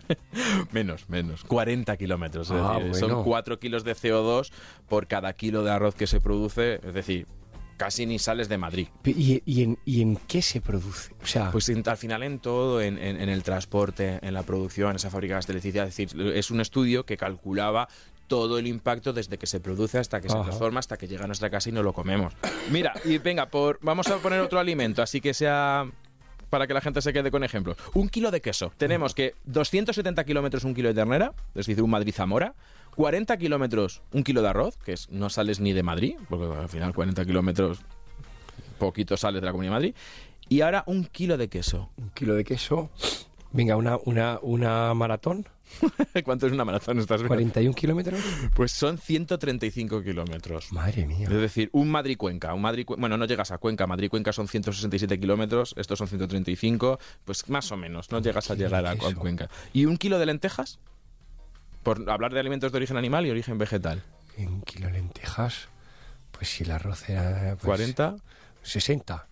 Menos, 0.72 1.08
menos. 1.08 1.44
40 1.44 1.96
kilómetros. 1.96 2.50
Es 2.50 2.56
Ah, 2.58 2.78
decir, 2.78 2.94
Son 2.96 3.08
bueno. 3.10 3.24
4 3.24 3.58
kilos 3.58 3.84
de 3.84 3.94
CO2 3.94 4.50
por 4.88 5.06
cada 5.06 5.32
kilo 5.34 5.62
de 5.64 5.70
arroz 5.70 5.94
que 5.94 6.06
se 6.06 6.20
produce. 6.20 6.80
Es 6.86 6.94
decir, 6.94 7.26
casi 7.76 8.06
ni 8.06 8.18
sales 8.18 8.48
de 8.48 8.58
Madrid. 8.58 8.88
¿Y, 9.04 9.42
y 9.44 9.62
en, 9.62 9.78
y 9.84 10.02
en 10.02 10.16
qué 10.16 10.40
se 10.42 10.60
produce? 10.60 11.12
O 11.22 11.26
sea, 11.26 11.50
Pues 11.50 11.68
en- 11.68 11.82
al 11.88 11.96
final 11.96 12.22
en 12.22 12.38
todo, 12.38 12.80
en, 12.80 12.98
el 12.98 13.42
transporte, 13.42 14.18
en 14.22 14.34
la 14.34 14.42
producción, 14.44 14.90
en 14.90 14.96
esa 14.96 15.10
fábrica 15.10 15.34
de 15.34 15.40
electricidad. 15.40 15.86
Es 15.88 15.96
decir, 15.96 16.20
es 16.34 16.50
un 16.50 16.60
estudio 16.60 17.04
que 17.04 17.16
calculaba 17.16 17.88
todo 18.28 18.56
el 18.58 18.66
impacto 18.66 19.12
desde 19.12 19.36
que 19.36 19.46
se 19.46 19.60
produce 19.60 19.98
hasta 19.98 20.20
que 20.20 20.28
se 20.30 20.34
transforma, 20.36 20.80
hasta 20.80 20.96
que 20.96 21.06
llega 21.06 21.24
a 21.24 21.26
nuestra 21.26 21.50
casa 21.50 21.68
y 21.68 21.72
no 21.72 21.82
lo 21.82 21.92
comemos. 21.92 22.32
Mira, 22.70 22.94
y 23.04 23.18
venga, 23.18 23.46
por, 23.50 23.78
vamos 23.82 24.06
a 24.08 24.16
poner 24.18 24.40
otro 24.40 24.58
alimento, 24.58 25.02
así 25.02 25.20
que 25.20 25.34
sea 25.34 25.84
para 26.52 26.66
que 26.66 26.74
la 26.74 26.82
gente 26.82 27.00
se 27.00 27.14
quede 27.14 27.30
con 27.30 27.44
ejemplos. 27.44 27.78
Un 27.94 28.10
kilo 28.10 28.30
de 28.30 28.42
queso. 28.42 28.74
Tenemos 28.76 29.14
que 29.14 29.34
270 29.46 30.22
kilómetros 30.24 30.64
un 30.64 30.74
kilo 30.74 30.88
de 30.88 30.94
ternera, 30.94 31.32
es 31.54 31.66
decir, 31.66 31.82
un 31.82 31.88
Madrid-Zamora. 31.88 32.54
40 32.94 33.38
kilómetros 33.38 34.02
un 34.12 34.22
kilo 34.22 34.42
de 34.42 34.48
arroz, 34.48 34.76
que 34.76 34.94
no 35.08 35.30
sales 35.30 35.60
ni 35.60 35.72
de 35.72 35.82
Madrid, 35.82 36.16
porque 36.28 36.54
al 36.54 36.68
final 36.68 36.92
40 36.92 37.24
kilómetros 37.24 37.78
poquito 38.78 39.16
sales 39.16 39.40
de 39.40 39.46
la 39.46 39.52
Comunidad 39.52 39.72
de 39.72 39.76
Madrid. 39.76 39.94
Y 40.50 40.60
ahora 40.60 40.84
un 40.86 41.06
kilo 41.06 41.38
de 41.38 41.48
queso. 41.48 41.88
un 41.96 42.10
kilo 42.10 42.34
de 42.34 42.44
queso. 42.44 42.90
Venga, 43.52 43.76
una, 43.76 43.96
una, 44.04 44.38
una 44.42 44.92
maratón, 44.92 45.48
¿Cuánto 46.24 46.46
es 46.46 46.52
una 46.52 46.64
maratón? 46.64 46.98
¿Estás 46.98 47.20
viendo? 47.20 47.28
41 47.28 47.74
kilómetros. 47.74 48.20
Pues 48.54 48.72
son 48.72 48.98
135 48.98 50.02
kilómetros. 50.02 50.72
Madre 50.72 51.06
mía. 51.06 51.28
Es 51.30 51.40
decir, 51.40 51.68
un 51.72 51.90
Madrid-Cuenca. 51.90 52.54
Un 52.54 52.62
Madrid 52.62 52.86
bueno, 52.86 53.16
no 53.16 53.24
llegas 53.24 53.50
a 53.50 53.58
Cuenca. 53.58 53.86
Madrid-Cuenca 53.86 54.32
son 54.32 54.48
167 54.48 55.18
kilómetros. 55.18 55.74
Estos 55.76 55.98
son 55.98 56.08
135. 56.08 56.98
Pues 57.24 57.48
más 57.48 57.70
o 57.72 57.76
menos. 57.76 58.10
No 58.10 58.20
llegas 58.20 58.50
a 58.50 58.54
llegar 58.54 58.86
a. 58.86 58.96
Cuenca. 58.96 59.48
¿Y 59.72 59.86
un 59.86 59.96
kilo 59.96 60.18
de 60.18 60.26
lentejas? 60.26 60.78
Por 61.82 62.08
hablar 62.08 62.32
de 62.32 62.40
alimentos 62.40 62.70
de 62.72 62.76
origen 62.76 62.96
animal 62.96 63.26
y 63.26 63.30
origen 63.30 63.58
vegetal. 63.58 64.02
Un 64.38 64.62
kilo 64.62 64.86
de 64.86 64.92
lentejas, 64.94 65.68
pues 66.30 66.48
si 66.48 66.64
el 66.64 66.70
arroz 66.70 67.08
era... 67.08 67.56
pues, 67.56 67.64
40. 67.64 68.16
60. 68.62 69.28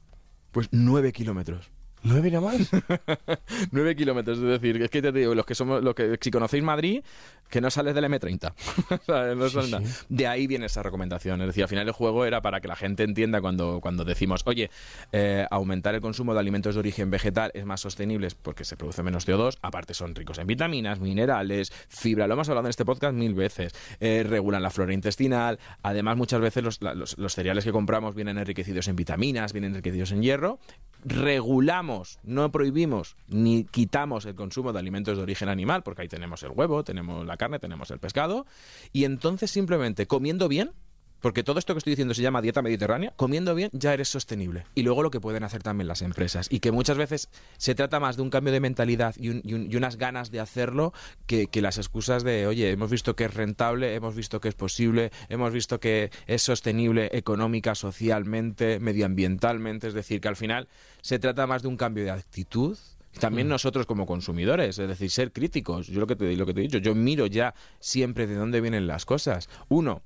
Pues 0.50 0.68
9 0.72 1.12
kilómetros. 1.12 1.70
¿Nueve 2.02 2.30
nada 2.30 2.46
más? 2.52 2.70
9 3.72 3.96
kilómetros, 3.96 4.38
es 4.38 4.44
decir, 4.44 4.80
es 4.82 4.90
que 4.90 5.02
te 5.02 5.12
digo, 5.12 5.34
los 5.34 5.44
que 5.44 5.54
somos, 5.54 5.82
los 5.82 5.94
que 5.94 6.16
si 6.20 6.30
conocéis 6.30 6.62
Madrid, 6.62 7.02
que 7.48 7.60
no 7.60 7.70
sales 7.70 7.94
del 7.94 8.04
M30. 8.04 8.52
¿Sabes? 9.06 9.36
No 9.36 9.48
Sí, 9.48 9.60
sí. 9.62 10.04
De 10.08 10.26
ahí 10.26 10.46
viene 10.46 10.66
esa 10.66 10.82
recomendación. 10.82 11.40
Es 11.42 11.48
decir, 11.48 11.62
al 11.64 11.68
final 11.68 11.86
el 11.86 11.92
juego 11.92 12.24
era 12.24 12.40
para 12.40 12.60
que 12.60 12.68
la 12.68 12.76
gente 12.76 13.02
entienda 13.02 13.40
cuando, 13.40 13.80
cuando 13.80 14.04
decimos, 14.04 14.42
oye, 14.46 14.70
eh, 15.12 15.46
aumentar 15.50 15.94
el 15.94 16.00
consumo 16.00 16.32
de 16.32 16.40
alimentos 16.40 16.74
de 16.74 16.78
origen 16.80 17.10
vegetal 17.10 17.50
es 17.54 17.64
más 17.66 17.80
sostenible 17.80 18.28
porque 18.42 18.64
se 18.64 18.76
produce 18.76 19.02
menos 19.02 19.26
CO2, 19.26 19.58
aparte 19.62 19.92
son 19.94 20.14
ricos 20.14 20.38
en 20.38 20.46
vitaminas, 20.46 21.00
minerales, 21.00 21.72
fibra, 21.88 22.26
lo 22.26 22.34
hemos 22.34 22.48
hablado 22.48 22.66
en 22.66 22.70
este 22.70 22.84
podcast 22.84 23.14
mil 23.14 23.34
veces, 23.34 23.74
eh, 24.00 24.24
regulan 24.26 24.62
la 24.62 24.70
flora 24.70 24.92
intestinal, 24.94 25.58
además 25.82 26.16
muchas 26.16 26.40
veces 26.40 26.62
los, 26.62 26.80
los- 26.80 27.18
los 27.18 27.34
cereales 27.34 27.64
que 27.64 27.72
compramos 27.72 28.14
vienen 28.14 28.38
enriquecidos 28.38 28.88
en 28.88 28.96
vitaminas, 28.96 29.52
vienen 29.52 29.72
enriquecidos 29.72 30.12
en 30.12 30.22
hierro, 30.22 30.58
regulamos, 31.04 31.89
no 32.22 32.50
prohibimos 32.52 33.16
ni 33.28 33.64
quitamos 33.64 34.24
el 34.26 34.34
consumo 34.34 34.72
de 34.72 34.78
alimentos 34.78 35.16
de 35.16 35.22
origen 35.22 35.48
animal, 35.48 35.82
porque 35.82 36.02
ahí 36.02 36.08
tenemos 36.08 36.42
el 36.42 36.50
huevo, 36.50 36.84
tenemos 36.84 37.26
la 37.26 37.36
carne, 37.36 37.58
tenemos 37.58 37.90
el 37.90 37.98
pescado, 37.98 38.46
y 38.92 39.04
entonces 39.04 39.50
simplemente 39.50 40.06
comiendo 40.06 40.48
bien, 40.48 40.72
porque 41.20 41.42
todo 41.42 41.58
esto 41.58 41.74
que 41.74 41.78
estoy 41.78 41.92
diciendo 41.92 42.14
se 42.14 42.22
llama 42.22 42.42
dieta 42.42 42.62
mediterránea, 42.62 43.12
comiendo 43.16 43.54
bien 43.54 43.70
ya 43.72 43.92
eres 43.94 44.08
sostenible. 44.08 44.64
Y 44.74 44.82
luego 44.82 45.02
lo 45.02 45.10
que 45.10 45.20
pueden 45.20 45.44
hacer 45.44 45.62
también 45.62 45.88
las 45.88 46.02
empresas. 46.02 46.48
Y 46.50 46.60
que 46.60 46.72
muchas 46.72 46.96
veces 46.96 47.28
se 47.58 47.74
trata 47.74 48.00
más 48.00 48.16
de 48.16 48.22
un 48.22 48.30
cambio 48.30 48.52
de 48.52 48.60
mentalidad 48.60 49.14
y, 49.18 49.28
un- 49.30 49.42
y 49.44 49.54
un- 49.54 49.70
y 49.70 49.76
unas 49.76 49.96
ganas 49.96 50.30
de 50.30 50.40
hacerlo 50.40 50.92
que, 51.26 51.46
que 51.46 51.62
las 51.62 51.78
excusas 51.78 52.24
de, 52.24 52.46
oye, 52.46 52.70
hemos 52.70 52.90
visto 52.90 53.14
que 53.16 53.24
es 53.24 53.34
rentable, 53.34 53.94
hemos 53.94 54.14
visto 54.14 54.40
que 54.40 54.48
es 54.48 54.54
posible, 54.54 55.10
hemos 55.28 55.52
visto 55.52 55.78
que 55.80 56.10
es 56.26 56.42
sostenible 56.42 57.10
económica, 57.12 57.74
socialmente, 57.74 58.80
medioambientalmente. 58.80 59.88
Es 59.88 59.94
decir, 59.94 60.20
que 60.20 60.28
al 60.28 60.36
final 60.36 60.68
se 61.02 61.18
trata 61.18 61.46
más 61.46 61.62
de 61.62 61.68
un 61.68 61.76
cambio 61.76 62.04
de 62.04 62.10
actitud. 62.10 62.76
También 63.18 63.48
nosotros 63.48 63.86
como 63.86 64.06
consumidores, 64.06 64.78
es 64.78 64.88
decir, 64.88 65.10
ser 65.10 65.32
críticos. 65.32 65.88
Yo 65.88 65.98
lo 65.98 66.06
que 66.06 66.14
te, 66.14 66.36
lo 66.36 66.46
que 66.46 66.54
te 66.54 66.60
he 66.60 66.62
dicho, 66.62 66.78
yo 66.78 66.94
miro 66.94 67.26
ya 67.26 67.54
siempre 67.80 68.28
de 68.28 68.36
dónde 68.36 68.60
vienen 68.60 68.86
las 68.86 69.04
cosas. 69.04 69.48
Uno, 69.68 70.02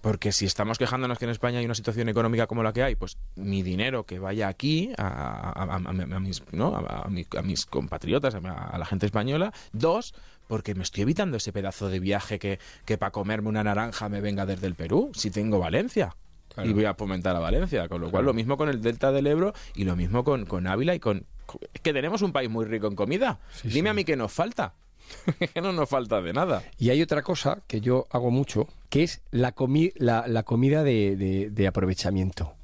porque 0.00 0.32
si 0.32 0.46
estamos 0.46 0.78
quejándonos 0.78 1.18
que 1.18 1.24
en 1.26 1.30
España 1.30 1.58
hay 1.58 1.64
una 1.64 1.74
situación 1.74 2.08
económica 2.08 2.46
como 2.46 2.62
la 2.62 2.72
que 2.72 2.82
hay, 2.82 2.94
pues 2.96 3.18
mi 3.36 3.62
dinero 3.62 4.04
que 4.04 4.18
vaya 4.18 4.48
aquí 4.48 4.92
a, 4.96 5.06
a- 5.06 5.50
a- 5.50 5.74
a- 5.74 6.16
a 6.16 6.20
mis, 6.20 6.42
¿no? 6.52 6.74
a, 6.76 7.02
a 7.04 7.08
mi- 7.08 7.26
a 7.36 7.42
mis 7.42 7.66
compatriotas, 7.66 8.34
a, 8.34 8.38
a 8.38 8.78
la 8.78 8.86
gente 8.86 9.06
española. 9.06 9.52
Dos, 9.72 10.14
porque 10.48 10.74
me 10.74 10.82
estoy 10.82 11.02
evitando 11.02 11.36
ese 11.36 11.52
pedazo 11.52 11.88
de 11.88 12.00
viaje 12.00 12.38
que, 12.38 12.58
que 12.84 12.98
para 12.98 13.12
comerme 13.12 13.48
una 13.48 13.62
naranja 13.62 14.08
me 14.08 14.20
venga 14.20 14.46
desde 14.46 14.66
el 14.66 14.74
Perú, 14.74 15.10
si 15.14 15.30
tengo 15.30 15.58
Valencia. 15.58 16.16
Y 16.64 16.72
voy 16.72 16.84
a 16.86 16.94
fomentar 16.94 17.36
a 17.36 17.38
Valencia, 17.38 17.88
con 17.88 18.00
lo 18.00 18.10
cual 18.10 18.24
lo 18.24 18.34
mismo 18.34 18.56
con 18.56 18.68
el 18.68 18.82
Delta 18.82 19.12
del 19.12 19.26
Ebro 19.28 19.52
y 19.76 19.84
lo 19.84 19.94
mismo 19.94 20.24
con, 20.24 20.46
con 20.46 20.66
Ávila 20.66 20.94
y 20.94 20.98
con... 21.00 21.24
Es 21.72 21.80
que 21.80 21.92
tenemos 21.92 22.22
un 22.22 22.32
país 22.32 22.50
muy 22.50 22.64
rico 22.64 22.86
en 22.88 22.96
comida. 22.96 23.38
Dime 23.62 23.90
a 23.90 23.94
mí 23.94 24.04
qué 24.04 24.16
nos 24.16 24.32
falta. 24.32 24.74
no 25.62 25.72
nos 25.72 25.88
falta 25.88 26.20
de 26.20 26.32
nada. 26.32 26.62
Y 26.78 26.90
hay 26.90 27.02
otra 27.02 27.22
cosa 27.22 27.62
que 27.66 27.80
yo 27.80 28.06
hago 28.10 28.30
mucho, 28.30 28.68
que 28.88 29.02
es 29.02 29.22
la, 29.30 29.54
comi- 29.54 29.92
la, 29.96 30.26
la 30.28 30.42
comida 30.42 30.82
de, 30.82 31.16
de- 31.16 31.50
de 31.50 31.66
aprovechamiento. 31.66 32.54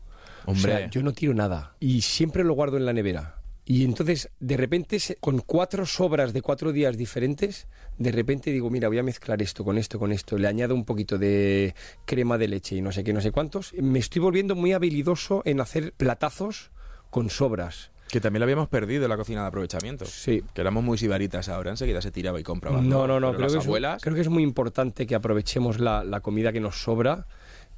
Hombre. 0.47 0.74
O 0.74 0.76
sea, 0.78 0.90
yo 0.90 1.03
no 1.03 1.12
tiro 1.12 1.34
nada 1.34 1.74
y 1.80 2.03
siempre 2.03 2.44
lo 2.44 2.55
guardo 2.55 2.76
en 2.76 2.86
la 2.86 2.92
nevera. 2.92 3.34
Y 3.68 3.84
entonces, 3.84 4.30
de 4.38 4.57
repente, 4.57 4.97
con 5.18 5.40
cuatro 5.40 5.86
sobras 5.86 6.32
de 6.32 6.40
cuatro 6.40 6.70
días 6.72 6.97
diferentes, 6.97 7.66
de 7.99 8.12
repente 8.12 8.53
digo, 8.53 8.70
mira, 8.70 8.86
voy 8.86 8.99
a 8.99 9.03
mezclar 9.03 9.42
esto 9.42 9.64
con 9.64 9.76
esto, 9.76 9.99
con 9.99 10.12
esto, 10.12 10.38
le 10.38 10.47
añado 10.47 10.72
un 10.72 10.84
poquito 10.84 11.18
de 11.18 11.74
crema 12.05 12.38
de 12.38 12.47
leche 12.47 12.76
y 12.76 12.80
no 12.80 12.92
sé 12.92 13.03
qué, 13.03 13.12
no 13.12 13.20
sé 13.20 13.32
cuántos. 13.32 13.72
Me 13.74 13.99
estoy 13.99 14.22
volviendo 14.22 14.55
muy 14.55 14.72
habilidoso 14.72 15.42
en 15.47 15.61
hacer 15.61 15.92
platazos 15.97 16.70
con 17.11 17.28
sobras. 17.28 17.90
Que 18.09 18.20
también 18.20 18.40
lo 18.40 18.44
habíamos 18.44 18.68
perdido 18.68 19.04
en 19.04 19.11
la 19.11 19.16
cocina 19.16 19.42
de 19.42 19.48
aprovechamiento. 19.48 20.04
Sí. 20.07 20.42
Que 20.54 20.61
éramos 20.61 20.84
muy 20.84 20.96
sibaritas 20.96 21.48
ahora, 21.48 21.70
enseguida 21.70 22.00
se 22.00 22.11
tiraba 22.11 22.38
y 22.38 22.42
compraba. 22.42 22.80
No, 22.80 23.07
no, 23.07 23.18
no. 23.18 23.30
Creo 23.30 23.40
las 23.42 23.52
que, 23.52 23.59
es, 23.59 24.02
creo 24.02 24.14
que 24.14 24.20
es 24.20 24.28
muy 24.28 24.42
importante 24.42 25.07
que 25.07 25.14
aprovechemos 25.14 25.80
la, 25.80 26.04
la 26.04 26.20
comida 26.20 26.52
que 26.52 26.61
nos 26.61 26.80
sobra, 26.82 27.26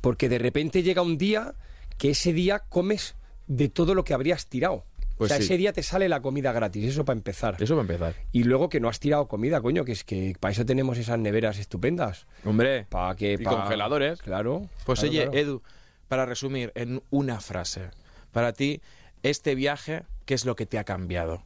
porque 0.01 0.29
de 0.29 0.39
repente 0.39 0.83
llega 0.83 1.03
un 1.03 1.17
día 1.19 1.55
que 1.97 2.11
ese 2.11 2.33
día 2.33 2.61
comes 2.69 3.17
de 3.47 3.69
todo 3.69 3.95
lo 3.95 4.05
que 4.05 4.15
habrías 4.15 4.47
tirado. 4.47 4.85
Pues 5.17 5.33
o 5.33 5.35
sea, 5.35 5.39
sí. 5.39 5.45
ese 5.47 5.57
día 5.57 5.73
te 5.73 5.83
sale 5.83 6.09
la 6.09 6.21
comida 6.21 6.53
gratis, 6.53 6.85
eso 6.85 7.05
para 7.05 7.17
empezar. 7.17 7.57
Eso 7.59 7.75
va 7.75 7.81
a 7.81 7.83
empezar. 7.83 8.15
Y 8.31 8.45
luego 8.45 8.69
que 8.69 8.79
no 8.79 8.89
has 8.89 9.01
tirado 9.01 9.27
comida, 9.27 9.61
coño, 9.61 9.85
que 9.85 9.91
es 9.91 10.05
que 10.05 10.37
para 10.39 10.53
eso 10.53 10.65
tenemos 10.65 10.97
esas 10.97 11.19
neveras 11.19 11.59
estupendas. 11.59 12.27
Hombre, 12.45 12.87
Para 12.89 13.17
que, 13.17 13.33
y 13.33 13.39
pa- 13.39 13.51
congeladores. 13.51 14.23
Claro. 14.23 14.69
Pues 14.87 15.01
claro, 15.01 15.11
oye, 15.13 15.23
claro. 15.25 15.39
Edu, 15.39 15.63
para 16.07 16.25
resumir 16.25 16.71
en 16.77 17.03
una 17.11 17.41
frase, 17.41 17.91
para 18.31 18.53
ti, 18.53 18.81
este 19.23 19.55
viaje, 19.55 20.03
¿qué 20.27 20.35
es 20.35 20.45
lo 20.45 20.57
que 20.57 20.67
te 20.67 20.79
ha 20.79 20.85
cambiado? 20.85 21.43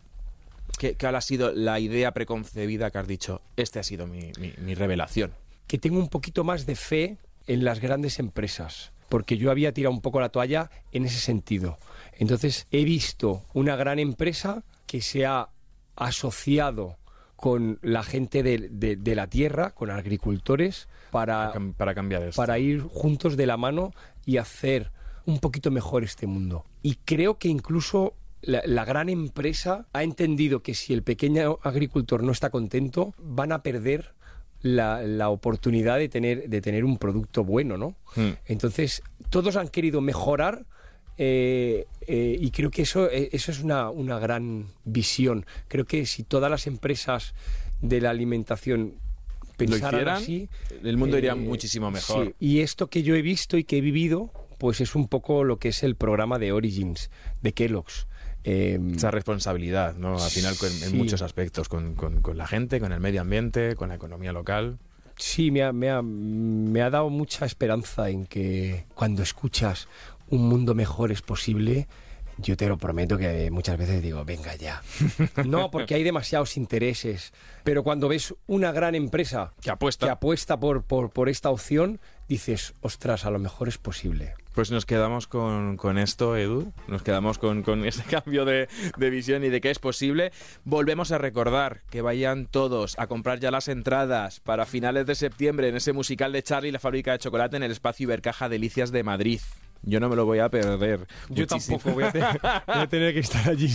¿Qué, 0.78 0.96
cuál 0.98 1.16
ha 1.16 1.20
sido 1.20 1.52
la 1.52 1.78
idea 1.80 2.12
preconcebida 2.12 2.90
que 2.90 2.98
has 2.98 3.06
dicho? 3.06 3.40
Este 3.56 3.78
ha 3.78 3.82
sido 3.82 4.06
mi, 4.06 4.32
mi- 4.38 4.54
mi 4.58 4.74
revelación. 4.74 5.32
que 5.66 5.78
tengo 5.78 5.98
un 5.98 6.08
poquito 6.08 6.44
más 6.44 6.66
de 6.66 6.76
fe 6.76 7.16
en 7.46 7.64
las 7.64 7.80
grandes 7.80 8.18
empresas, 8.18 8.92
porque 9.08 9.36
yo 9.38 9.50
había 9.50 9.72
tirado 9.72 9.94
un 9.94 10.00
poco 10.02 10.20
la 10.20 10.28
toalla 10.28 10.70
en 10.92 11.04
ese 11.06 11.18
sentido. 11.18 11.78
Entonces 12.18 12.66
he 12.70 12.84
visto 12.84 13.44
una 13.54 13.74
gran 13.76 13.98
empresa 13.98 14.62
que 14.86 15.00
se 15.00 15.24
ha 15.26 15.48
asociado 15.96 16.96
con 17.36 17.78
la 17.82 18.02
gente 18.02 18.42
de, 18.42 18.68
de- 18.70 18.96
de 18.96 19.14
la 19.14 19.26
tierra, 19.28 19.70
con 19.70 19.90
agricultores, 19.90 20.88
para, 21.10 21.52
Para 21.76 21.94
cambiar 21.94 22.22
esto. 22.22 22.40
para 22.40 22.58
ir 22.58 22.80
juntos 22.82 23.36
de 23.36 23.46
la 23.46 23.56
mano 23.56 23.92
y 24.24 24.36
hacer 24.38 24.90
un 25.26 25.38
poquito 25.38 25.70
mejor 25.70 26.04
este 26.04 26.26
mundo. 26.26 26.64
Y 26.82 26.96
creo 27.04 27.38
que 27.38 27.48
incluso 27.48 28.14
la, 28.40 28.62
la 28.64 28.84
gran 28.84 29.08
empresa 29.08 29.86
ha 29.92 30.02
entendido 30.02 30.62
que 30.62 30.74
si 30.74 30.92
el 30.92 31.02
pequeño 31.02 31.58
agricultor 31.62 32.22
no 32.22 32.32
está 32.32 32.50
contento, 32.50 33.14
van 33.18 33.52
a 33.52 33.62
perder 33.62 34.14
la, 34.62 35.02
la 35.02 35.28
oportunidad 35.28 35.98
de 35.98 36.08
tener, 36.08 36.48
de 36.48 36.60
tener 36.60 36.84
un 36.84 36.96
producto 36.96 37.44
bueno, 37.44 37.76
¿no? 37.76 37.96
Hmm. 38.16 38.30
Entonces, 38.46 39.02
todos 39.30 39.56
han 39.56 39.68
querido 39.68 40.00
mejorar 40.00 40.66
eh, 41.18 41.86
eh, 42.06 42.36
y 42.40 42.50
creo 42.50 42.70
que 42.70 42.82
eso, 42.82 43.10
eh, 43.10 43.28
eso 43.32 43.50
es 43.50 43.60
una, 43.60 43.90
una 43.90 44.18
gran 44.18 44.68
visión. 44.84 45.44
Creo 45.68 45.84
que 45.84 46.06
si 46.06 46.22
todas 46.22 46.50
las 46.50 46.66
empresas 46.66 47.34
de 47.80 48.00
la 48.00 48.10
alimentación 48.10 48.94
pensaran 49.56 49.94
hicieran, 49.94 50.16
así, 50.16 50.48
el 50.82 50.96
mundo 50.96 51.18
iría 51.18 51.32
eh, 51.32 51.36
muchísimo 51.36 51.90
mejor. 51.90 52.26
sí. 52.26 52.34
Y 52.38 52.60
esto 52.60 52.88
que 52.88 53.02
yo 53.02 53.14
he 53.14 53.22
visto 53.22 53.58
y 53.58 53.64
que 53.64 53.78
he 53.78 53.80
vivido, 53.80 54.30
pues 54.62 54.80
es 54.80 54.94
un 54.94 55.08
poco 55.08 55.42
lo 55.44 55.58
que 55.58 55.68
es 55.70 55.82
el 55.82 55.96
programa 55.96 56.38
de 56.38 56.52
Origins, 56.52 57.10
de 57.42 57.52
Kellogg's. 57.52 58.06
Eh, 58.44 58.78
Esa 58.96 59.10
responsabilidad, 59.10 59.96
¿no? 59.96 60.14
Al 60.22 60.30
final, 60.30 60.56
con- 60.56 60.70
en 60.82 60.96
muchos 60.96 61.20
aspectos, 61.20 61.68
con, 61.68 61.94
con- 61.96 62.22
con 62.22 62.38
la 62.38 62.46
gente, 62.46 62.78
con 62.80 62.92
el 62.92 63.00
medio 63.00 63.20
ambiente, 63.20 63.74
con 63.76 63.88
la 63.88 63.96
economía 63.96 64.32
local. 64.32 64.78
sí, 65.16 65.50
me 65.50 65.62
ha, 65.64 65.72
me, 65.72 65.90
ha, 65.90 66.00
me 66.02 66.80
ha 66.80 66.90
dado 66.90 67.10
mucha 67.10 67.44
esperanza 67.44 68.08
en 68.08 68.24
que 68.26 68.84
cuando 68.94 69.22
escuchas 69.22 69.88
un 70.28 70.48
mundo 70.48 70.74
mejor 70.74 71.10
es 71.12 71.22
posible, 71.22 71.86
yo 72.38 72.56
te 72.56 72.68
lo 72.68 72.78
prometo 72.78 73.18
que 73.18 73.50
muchas 73.50 73.78
veces 73.78 74.02
digo, 74.02 74.24
venga 74.24 74.54
ya. 74.56 74.82
No, 75.44 75.70
porque 75.70 75.94
hay 75.94 76.02
demasiados 76.02 76.56
intereses. 76.56 77.32
Pero 77.64 77.82
cuando 77.82 78.08
ves 78.08 78.34
una 78.46 78.72
gran 78.72 78.94
empresa 78.94 79.52
Que 79.60 79.70
apuesta. 79.70 80.06
que 80.06 80.10
apuesta 80.12 80.58
por, 80.58 80.82
por, 80.84 81.10
por 81.10 81.28
esta 81.28 81.50
opción, 81.50 82.00
dices, 82.28 82.74
ostras, 82.80 83.24
a 83.24 83.30
lo 83.30 83.38
mejor 83.38 83.68
es 83.68 83.78
posible. 83.78 84.34
Pues 84.54 84.70
nos 84.70 84.84
quedamos 84.84 85.26
con, 85.28 85.76
con 85.78 85.96
esto, 85.96 86.36
Edu. 86.36 86.72
Nos 86.86 87.02
quedamos 87.02 87.38
con, 87.38 87.62
con 87.62 87.84
ese 87.86 88.02
cambio 88.02 88.44
de, 88.44 88.68
de 88.98 89.10
visión 89.10 89.44
y 89.44 89.48
de 89.48 89.60
que 89.60 89.70
es 89.70 89.78
posible. 89.78 90.32
Volvemos 90.64 91.10
a 91.12 91.18
recordar 91.18 91.82
que 91.90 92.02
vayan 92.02 92.46
todos 92.46 92.98
a 92.98 93.06
comprar 93.06 93.38
ya 93.40 93.50
las 93.50 93.68
entradas 93.68 94.40
para 94.40 94.66
finales 94.66 95.06
de 95.06 95.14
septiembre 95.14 95.68
en 95.68 95.76
ese 95.76 95.92
musical 95.92 96.32
de 96.32 96.42
Charlie 96.42 96.68
y 96.68 96.72
la 96.72 96.78
fábrica 96.80 97.12
de 97.12 97.18
chocolate 97.20 97.56
en 97.56 97.62
el 97.62 97.72
espacio 97.72 98.04
Ibercaja 98.04 98.48
Delicias 98.48 98.92
de 98.92 99.02
Madrid. 99.04 99.40
Yo 99.82 100.00
no 100.00 100.08
me 100.08 100.16
lo 100.16 100.24
voy 100.24 100.38
a 100.38 100.48
perder. 100.48 101.06
Yo 101.28 101.44
Muchísimo. 101.44 101.78
tampoco 101.78 101.94
voy 101.94 102.04
a, 102.04 102.12
tener, 102.12 102.40
voy 102.40 102.76
a 102.76 102.86
tener 102.86 103.14
que 103.14 103.20
estar 103.20 103.48
allí, 103.48 103.68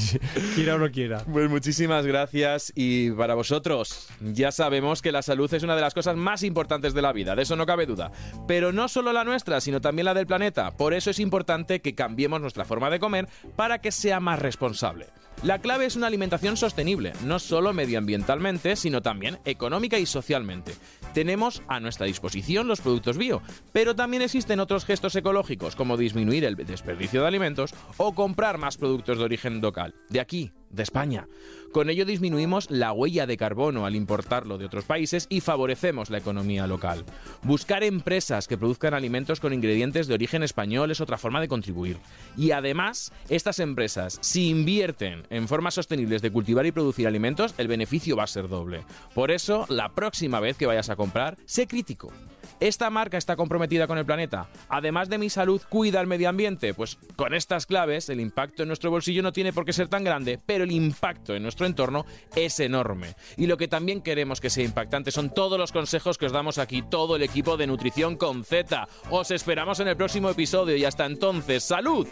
quiera 0.55 0.75
o 0.75 0.77
no 0.77 0.89
quiera. 0.89 1.23
Pues 1.31 1.49
muchísimas 1.49 2.05
gracias 2.05 2.71
y 2.75 3.11
para 3.11 3.35
vosotros 3.35 4.07
ya 4.21 4.51
sabemos 4.51 5.01
que 5.01 5.11
la 5.11 5.21
salud 5.21 5.53
es 5.53 5.63
una 5.63 5.75
de 5.75 5.81
las 5.81 5.93
cosas 5.93 6.15
más 6.15 6.43
importantes 6.43 6.93
de 6.93 7.01
la 7.01 7.11
vida, 7.11 7.35
de 7.35 7.43
eso 7.43 7.55
no 7.55 7.65
cabe 7.65 7.85
duda. 7.85 8.11
Pero 8.47 8.71
no 8.71 8.87
solo 8.87 9.11
la 9.11 9.23
nuestra, 9.23 9.59
sino 9.61 9.81
también 9.81 10.05
la 10.05 10.13
del 10.13 10.27
planeta. 10.27 10.71
Por 10.71 10.93
eso 10.93 11.09
es 11.09 11.19
importante 11.19 11.81
que 11.81 11.95
cambiemos 11.95 12.41
nuestra 12.41 12.65
forma 12.65 12.89
de 12.89 12.99
comer 12.99 13.27
para 13.55 13.79
que 13.79 13.91
sea 13.91 14.19
más 14.19 14.39
responsable. 14.39 15.07
La 15.43 15.59
clave 15.59 15.85
es 15.85 15.95
una 15.95 16.07
alimentación 16.07 16.57
sostenible, 16.57 17.13
no 17.23 17.37
solo 17.37 17.71
medioambientalmente, 17.71 18.75
sino 18.75 19.03
también 19.03 19.37
económica 19.45 19.99
y 19.99 20.07
socialmente. 20.07 20.73
Tenemos 21.17 21.63
a 21.67 21.79
nuestra 21.79 22.05
disposición 22.05 22.67
los 22.67 22.79
productos 22.79 23.17
bio, 23.17 23.41
pero 23.73 23.95
también 23.95 24.21
existen 24.21 24.59
otros 24.59 24.85
gestos 24.85 25.15
ecológicos 25.15 25.75
como 25.75 25.97
disminuir 25.97 26.45
el 26.45 26.55
desperdicio 26.55 27.21
de 27.21 27.27
alimentos 27.27 27.73
o 27.97 28.13
comprar 28.13 28.59
más 28.59 28.77
productos 28.77 29.17
de 29.17 29.23
origen 29.23 29.59
local, 29.59 29.95
de 30.09 30.19
aquí, 30.19 30.51
de 30.69 30.83
España. 30.83 31.27
Con 31.71 31.89
ello 31.89 32.05
disminuimos 32.05 32.71
la 32.71 32.91
huella 32.93 33.27
de 33.27 33.37
carbono 33.37 33.85
al 33.85 33.95
importarlo 33.95 34.57
de 34.57 34.65
otros 34.65 34.85
países 34.85 35.27
y 35.29 35.41
favorecemos 35.41 36.09
la 36.09 36.17
economía 36.17 36.65
local. 36.65 37.03
Buscar 37.43 37.83
empresas 37.83 38.47
que 38.47 38.57
produzcan 38.57 38.93
alimentos 38.93 39.39
con 39.39 39.53
ingredientes 39.53 40.07
de 40.07 40.13
origen 40.13 40.43
español 40.43 40.91
es 40.91 41.01
otra 41.01 41.17
forma 41.17 41.41
de 41.41 41.47
contribuir. 41.47 41.97
Y 42.37 42.51
además, 42.51 43.11
estas 43.29 43.59
empresas, 43.59 44.17
si 44.21 44.49
invierten 44.49 45.23
en 45.29 45.47
formas 45.47 45.73
sostenibles 45.73 46.21
de 46.21 46.31
cultivar 46.31 46.65
y 46.65 46.71
producir 46.71 47.07
alimentos, 47.07 47.53
el 47.57 47.67
beneficio 47.67 48.15
va 48.15 48.23
a 48.23 48.27
ser 48.27 48.47
doble. 48.47 48.83
Por 49.13 49.31
eso, 49.31 49.65
la 49.69 49.89
próxima 49.89 50.39
vez 50.39 50.57
que 50.57 50.65
vayas 50.65 50.89
a 50.89 50.95
comprar, 50.95 51.37
sé 51.45 51.67
crítico. 51.67 52.11
¿Esta 52.59 52.89
marca 52.89 53.17
está 53.17 53.35
comprometida 53.35 53.87
con 53.87 53.97
el 53.97 54.05
planeta? 54.05 54.49
Además 54.69 55.09
de 55.09 55.17
mi 55.17 55.29
salud, 55.29 55.61
¿cuida 55.69 56.01
el 56.01 56.07
medio 56.07 56.29
ambiente? 56.29 56.73
Pues 56.73 56.97
con 57.15 57.33
estas 57.33 57.65
claves, 57.65 58.09
el 58.09 58.19
impacto 58.19 58.63
en 58.63 58.67
nuestro 58.67 58.91
bolsillo 58.91 59.23
no 59.23 59.31
tiene 59.31 59.53
por 59.53 59.65
qué 59.65 59.73
ser 59.73 59.87
tan 59.87 60.03
grande, 60.03 60.39
pero 60.45 60.63
el 60.63 60.71
impacto 60.71 61.35
en 61.35 61.43
nuestro 61.43 61.65
entorno 61.65 62.05
es 62.35 62.59
enorme. 62.59 63.15
Y 63.37 63.47
lo 63.47 63.57
que 63.57 63.67
también 63.67 64.01
queremos 64.01 64.41
que 64.41 64.49
sea 64.49 64.63
impactante 64.63 65.11
son 65.11 65.33
todos 65.33 65.59
los 65.59 65.71
consejos 65.71 66.17
que 66.17 66.25
os 66.25 66.31
damos 66.31 66.57
aquí, 66.57 66.81
todo 66.81 67.15
el 67.15 67.23
equipo 67.23 67.57
de 67.57 67.67
Nutrición 67.67 68.17
con 68.17 68.43
Z. 68.43 68.87
Os 69.09 69.31
esperamos 69.31 69.79
en 69.79 69.87
el 69.89 69.97
próximo 69.97 70.29
episodio 70.29 70.75
y 70.75 70.85
hasta 70.85 71.05
entonces, 71.05 71.63
salud 71.63 72.07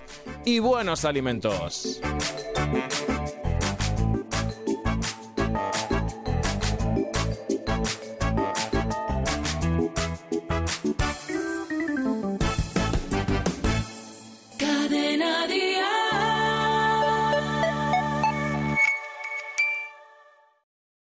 y 0.46 0.60
buenos 0.60 1.06
alimentos. 1.06 2.02